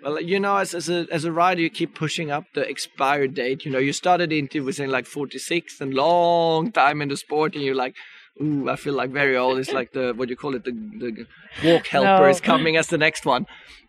Well, 0.03 0.21
you 0.21 0.41
know, 0.41 0.57
as, 0.57 0.75
as 0.75 0.89
a 0.89 1.07
as 1.11 1.25
a 1.25 1.33
rider, 1.33 1.61
you 1.61 1.71
keep 1.71 1.95
pushing 1.95 2.31
up 2.31 2.45
the 2.55 2.69
expired 2.69 3.35
date. 3.35 3.65
You 3.65 3.71
know, 3.71 3.79
you 3.79 3.93
started 3.93 4.33
into 4.33 4.65
within 4.65 4.91
like 4.91 5.07
46 5.07 5.81
and 5.81 5.95
long 5.95 6.73
time 6.73 7.01
in 7.03 7.09
the 7.09 7.17
sport, 7.17 7.55
and 7.55 7.63
you're 7.63 7.75
like, 7.75 7.95
ooh, 8.41 8.69
I 8.69 8.77
feel 8.77 8.95
like 8.95 9.11
very 9.11 9.37
old. 9.37 9.59
It's 9.59 9.73
like 9.73 9.93
the 9.93 10.13
what 10.15 10.29
do 10.29 10.33
you 10.33 10.37
call 10.37 10.55
it? 10.55 10.65
The 10.65 10.73
the 10.73 11.27
walk 11.65 11.87
helper 11.87 12.25
no. 12.25 12.29
is 12.29 12.41
coming 12.41 12.77
as 12.77 12.89
the 12.89 12.99
next 12.99 13.27
one. 13.27 13.47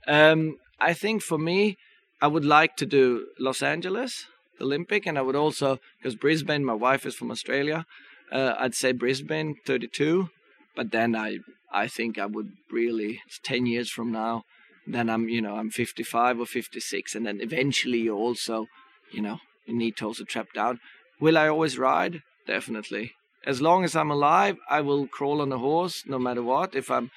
Um, 0.08 0.58
I 0.80 0.94
think 0.94 1.22
for 1.22 1.38
me, 1.38 1.78
I 2.22 2.28
would 2.28 2.46
like 2.46 2.76
to 2.78 2.86
do 2.86 3.28
Los 3.40 3.62
Angeles 3.62 4.26
Olympic, 4.60 5.06
and 5.06 5.18
I 5.18 5.22
would 5.22 5.36
also 5.36 5.80
because 5.98 6.16
Brisbane. 6.16 6.66
My 6.66 6.74
wife 6.74 7.06
is 7.06 7.16
from 7.16 7.32
Australia. 7.32 7.86
Uh, 8.32 8.56
I'd 8.58 8.76
say 8.76 8.92
Brisbane 8.92 9.56
32, 9.66 10.30
but 10.76 10.92
then 10.92 11.16
I 11.16 11.40
I 11.72 11.88
think 11.88 12.18
I 12.18 12.26
would 12.26 12.52
really 12.72 13.22
it's 13.28 13.40
10 13.40 13.66
years 13.66 13.90
from 13.90 14.12
now. 14.12 14.44
Then 14.88 15.10
I'm 15.10 15.30
you 15.30 15.42
know 15.42 15.56
I'm 15.56 15.70
55 15.70 16.40
or 16.40 16.46
56, 16.46 17.16
and 17.16 17.26
then 17.26 17.40
eventually 17.42 18.00
you 18.00 18.16
also 18.16 18.68
you 19.12 19.22
know 19.22 19.40
you 19.66 19.76
need 19.76 19.98
to 19.98 20.06
also 20.06 20.24
trap 20.24 20.54
down. 20.54 20.80
Will 21.20 21.38
I 21.38 21.48
always 21.48 21.78
ride? 21.78 22.22
Definitely. 22.46 23.14
As 23.46 23.62
long 23.62 23.84
as 23.84 23.96
I'm 23.96 24.12
alive, 24.12 24.58
I 24.70 24.82
will 24.82 25.08
crawl 25.08 25.42
on 25.42 25.52
a 25.52 25.58
horse 25.58 26.04
no 26.08 26.18
matter 26.18 26.42
what. 26.42 26.76
If 26.76 26.90
I'm 26.90 27.12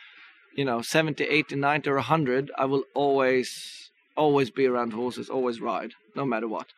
you 0.55 0.65
know 0.65 0.83
70, 0.83 1.25
80, 1.25 1.57
90, 1.57 1.91
or 1.91 1.95
100, 1.95 2.51
I 2.59 2.65
will 2.65 2.85
always 2.95 3.91
always 4.17 4.51
be 4.51 4.67
around 4.67 4.93
horses, 4.93 5.29
always 5.29 5.61
ride, 5.61 5.93
no 6.15 6.25
matter 6.25 6.49
what. 6.49 6.69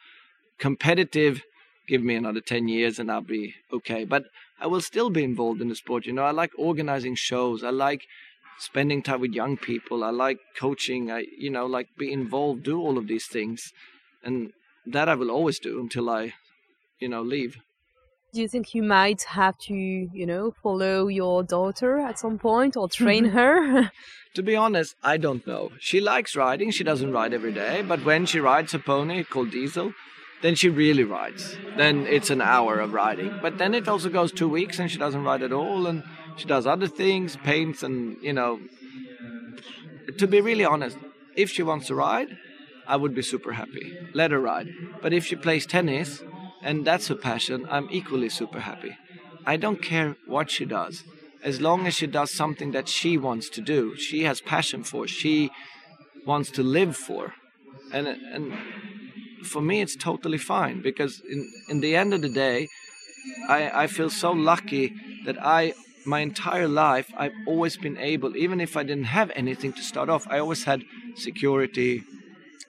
Competitive 0.59 1.43
give 1.89 2.03
me 2.03 2.15
another 2.15 2.41
10 2.41 2.69
years 2.69 2.99
and 2.99 3.11
I'll 3.11 3.23
be 3.23 3.55
okay. 3.73 4.05
But 4.05 4.25
I 4.61 4.67
will 4.67 4.83
still 4.83 5.11
be 5.11 5.25
involved 5.25 5.61
in 5.61 5.69
the 5.69 5.75
sport. 5.75 6.07
You 6.07 6.13
know, 6.13 6.25
I 6.25 6.31
like 6.33 6.53
organizing 6.59 7.15
shows. 7.15 7.65
I 7.65 7.71
like 7.71 8.07
spending 8.59 9.03
time 9.03 9.21
with 9.21 9.33
young 9.33 9.57
people. 9.57 10.05
I 10.05 10.11
like 10.11 10.39
coaching. 10.57 11.11
I, 11.11 11.25
you 11.37 11.51
know, 11.51 11.67
like 11.67 11.89
be 11.97 12.13
involved, 12.13 12.65
do 12.65 12.81
all 12.81 12.99
of 12.99 13.09
these 13.09 13.27
things. 13.27 13.73
And 14.23 14.53
that 14.87 15.09
I 15.09 15.15
will 15.15 15.31
always 15.31 15.59
do 15.59 15.81
until 15.81 16.11
I, 16.11 16.35
you 17.01 17.09
know, 17.09 17.23
leave. 17.23 17.57
Do 18.33 18.43
you 18.43 18.49
think 18.49 18.75
you 18.75 18.83
might 18.83 19.23
have 19.23 19.57
to, 19.69 19.75
you 19.75 20.27
know, 20.27 20.53
follow 20.63 21.09
your 21.09 21.43
daughter 21.43 21.99
at 21.99 22.19
some 22.19 22.39
point 22.39 22.77
or 22.77 22.89
train 22.89 23.25
her? 23.39 23.91
to 24.35 24.43
be 24.43 24.55
honest, 24.55 24.95
I 25.03 25.17
don't 25.17 25.47
know. 25.47 25.71
She 25.81 26.01
likes 26.01 26.37
riding. 26.37 26.71
She 26.71 26.85
doesn't 26.85 27.11
ride 27.11 27.33
every 27.33 27.53
day, 27.53 27.83
but 27.83 28.05
when 28.05 28.27
she 28.27 28.39
rides 28.39 28.75
a 28.75 28.79
pony 28.79 29.25
called 29.25 29.51
Diesel, 29.51 29.95
then 30.43 30.55
she 30.55 30.69
really 30.69 31.05
rides. 31.05 31.57
Then 31.77 32.07
it's 32.07 32.31
an 32.31 32.43
hour 32.43 32.79
of 32.79 32.93
riding. 32.93 33.39
But 33.41 33.59
then 33.59 33.75
it 33.75 33.89
also 33.89 34.11
goes 34.11 34.31
two 34.31 34.49
weeks 34.49 34.79
and 34.79 34.91
she 34.91 34.99
doesn't 34.99 35.25
ride 35.25 35.43
at 35.43 35.53
all 35.53 35.87
and 35.87 36.05
she 36.37 36.47
does 36.47 36.67
other 36.67 36.87
things, 36.87 37.37
paints 37.37 37.83
and, 37.83 38.17
you 38.23 38.35
know. 38.35 38.61
To 40.19 40.27
be 40.27 40.41
really 40.41 40.65
honest, 40.65 40.99
if 41.35 41.51
she 41.51 41.63
wants 41.63 41.87
to 41.87 41.95
ride, 41.95 42.29
I 42.87 42.97
would 42.97 43.15
be 43.15 43.23
super 43.23 43.53
happy. 43.53 43.99
Let 44.13 44.31
her 44.31 44.41
ride. 44.41 44.69
But 45.03 45.13
if 45.13 45.25
she 45.25 45.37
plays 45.37 45.67
tennis 45.67 46.23
and 46.63 46.87
that's 46.87 47.09
her 47.09 47.15
passion, 47.15 47.67
I'm 47.71 47.89
equally 47.91 48.29
super 48.29 48.61
happy. 48.61 48.97
I 49.47 49.57
don't 49.57 49.83
care 49.83 50.17
what 50.27 50.51
she 50.51 50.65
does. 50.65 51.05
As 51.43 51.61
long 51.61 51.87
as 51.87 51.95
she 51.95 52.07
does 52.07 52.31
something 52.33 52.73
that 52.73 52.89
she 52.89 53.17
wants 53.17 53.49
to 53.51 53.61
do, 53.61 53.97
she 53.97 54.25
has 54.25 54.41
passion 54.41 54.83
for, 54.83 55.07
she 55.07 55.51
wants 56.27 56.51
to 56.53 56.63
live 56.63 56.97
for. 56.97 57.35
And 57.93 58.07
and 58.09 58.53
for 59.45 59.63
me 59.63 59.81
it's 59.81 59.97
totally 59.97 60.39
fine 60.39 60.81
because 60.83 61.21
in 61.35 61.41
in 61.69 61.81
the 61.81 61.95
end 61.97 62.13
of 62.15 62.21
the 62.23 62.29
day 62.29 62.69
I, 63.49 63.85
I 63.85 63.87
feel 63.87 64.11
so 64.11 64.33
lucky 64.33 64.95
that 65.27 65.37
I 65.43 65.75
my 66.05 66.21
entire 66.21 66.69
life 66.69 67.09
I've 67.17 67.39
always 67.47 67.77
been 67.77 67.99
able 67.99 68.37
even 68.37 68.61
if 68.61 68.77
I 68.77 68.83
didn't 68.83 69.13
have 69.19 69.31
anything 69.35 69.73
to 69.75 69.83
start 69.83 70.09
off 70.09 70.27
I 70.29 70.39
always 70.39 70.65
had 70.65 70.85
security 71.17 72.05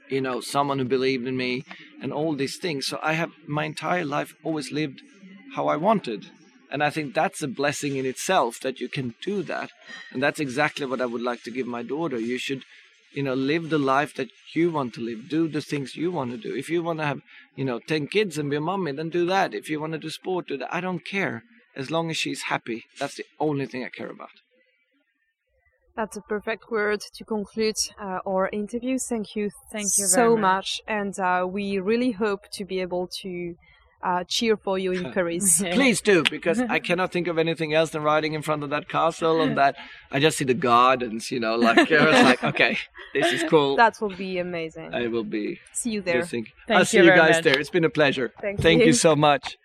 you 0.10 0.22
know 0.22 0.42
someone 0.42 0.80
who 0.80 0.86
believed 0.86 1.28
in 1.28 1.38
me 1.38 1.64
and 2.02 2.14
all 2.14 2.36
these 2.36 2.58
things. 2.58 2.88
So 2.88 3.00
I 3.02 3.14
have 3.14 3.32
my 3.48 3.66
entire 3.66 4.06
life 4.06 4.34
always 4.44 4.72
lived 4.72 5.02
how 5.56 5.68
I 5.68 5.76
wanted. 5.76 6.28
And 6.72 6.84
I 6.84 6.90
think 6.90 7.14
that's 7.14 7.42
a 7.42 7.48
blessing 7.48 7.96
in 7.96 8.06
itself 8.06 8.60
that 8.60 8.80
you 8.80 8.90
can 8.90 9.16
do 9.24 9.42
that. 9.44 9.72
And 10.12 10.22
that's 10.22 10.40
exactly 10.40 10.86
what 10.86 11.02
I 11.02 11.08
would 11.08 11.22
like 11.22 11.44
to 11.44 11.52
give 11.52 11.66
my 11.68 11.84
daughter. 11.84 12.20
You 12.20 12.38
should 12.38 12.64
you 13.12 13.24
know 13.24 13.34
live 13.34 13.70
the 13.70 13.80
life 13.80 14.14
that 14.16 14.30
you 14.54 14.72
want 14.72 14.94
to 14.94 15.02
live. 15.02 15.30
Do 15.30 15.48
the 15.48 15.62
things 15.62 15.96
you 15.96 16.12
want 16.12 16.32
to 16.32 16.38
do. 16.38 16.56
If 16.56 16.70
you 16.70 16.84
want 16.84 17.00
to 17.00 17.06
have 17.06 17.22
you 17.56 17.66
know 17.66 17.80
10 17.80 18.08
kids 18.08 18.38
and 18.38 18.50
be 18.50 18.58
a 18.58 18.62
mommy 18.62 18.92
then 18.92 19.10
do 19.10 19.26
that. 19.26 19.54
If 19.54 19.70
you 19.70 19.80
want 19.80 19.94
to 19.94 20.00
do 20.00 20.10
sport 20.10 20.48
do 20.48 20.58
that. 20.58 20.74
I 20.74 20.82
don't 20.82 21.04
care. 21.04 21.44
As 21.76 21.90
long 21.90 22.10
as 22.10 22.18
she's 22.18 22.44
happy. 22.44 22.86
That's 23.00 23.16
the 23.16 23.26
only 23.40 23.66
thing 23.66 23.84
i 23.84 23.90
care 23.90 24.10
about 24.10 24.30
that's 25.96 26.18
a 26.18 26.22
perfect 26.22 26.72
word 26.72 27.02
to 27.02 27.24
conclude 27.26 27.76
uh, 28.00 28.20
our 28.26 28.50
interview 28.50 28.98
thank 28.98 29.36
you 29.36 29.50
thank 29.72 29.98
you 29.98 30.06
so 30.06 30.36
much. 30.36 30.42
much 30.42 30.82
and 30.88 31.20
uh, 31.20 31.46
we 31.48 31.80
really 31.80 32.12
hope 32.12 32.50
to 32.52 32.66
be 32.66 32.80
able 32.80 33.08
to 33.08 33.56
uh, 34.02 34.24
cheer 34.28 34.56
for 34.56 34.78
you 34.78 34.92
in 34.92 35.12
Paris. 35.14 35.62
Please 35.72 36.02
do, 36.02 36.24
because 36.30 36.60
I 36.60 36.80
cannot 36.90 37.12
think 37.12 37.28
of 37.28 37.38
anything 37.38 37.74
else 37.74 37.92
than 37.92 38.04
riding 38.04 38.34
in 38.34 38.42
front 38.42 38.64
of 38.64 38.70
that 38.70 38.88
castle 38.88 39.42
and 39.42 39.58
that 39.58 39.76
I 40.12 40.20
just 40.20 40.38
see 40.38 40.46
the 40.46 40.54
gardens, 40.54 41.32
you 41.32 41.40
know, 41.40 41.56
like 41.56 41.78
uh, 41.78 41.86
it's 41.90 42.24
like 42.24 42.44
okay, 42.44 42.78
this 43.14 43.32
is 43.32 43.44
cool. 43.44 43.76
That 43.76 44.00
will 44.02 44.16
be 44.16 44.40
amazing. 44.40 44.94
I 44.94 45.08
will 45.08 45.24
be. 45.24 45.60
See 45.74 45.92
you 45.92 46.02
there. 46.02 46.24
Thank 46.24 46.54
I'll 46.70 46.86
see 46.86 46.98
you, 46.98 47.06
you 47.06 47.10
guys 47.10 47.36
much. 47.36 47.44
there. 47.44 47.60
It's 47.60 47.70
been 47.70 47.84
a 47.84 47.90
pleasure. 47.90 48.32
Thank, 48.42 48.62
Thank 48.62 48.82
you. 48.82 48.88
you 48.88 48.94
so 48.94 49.16
much. 49.16 49.58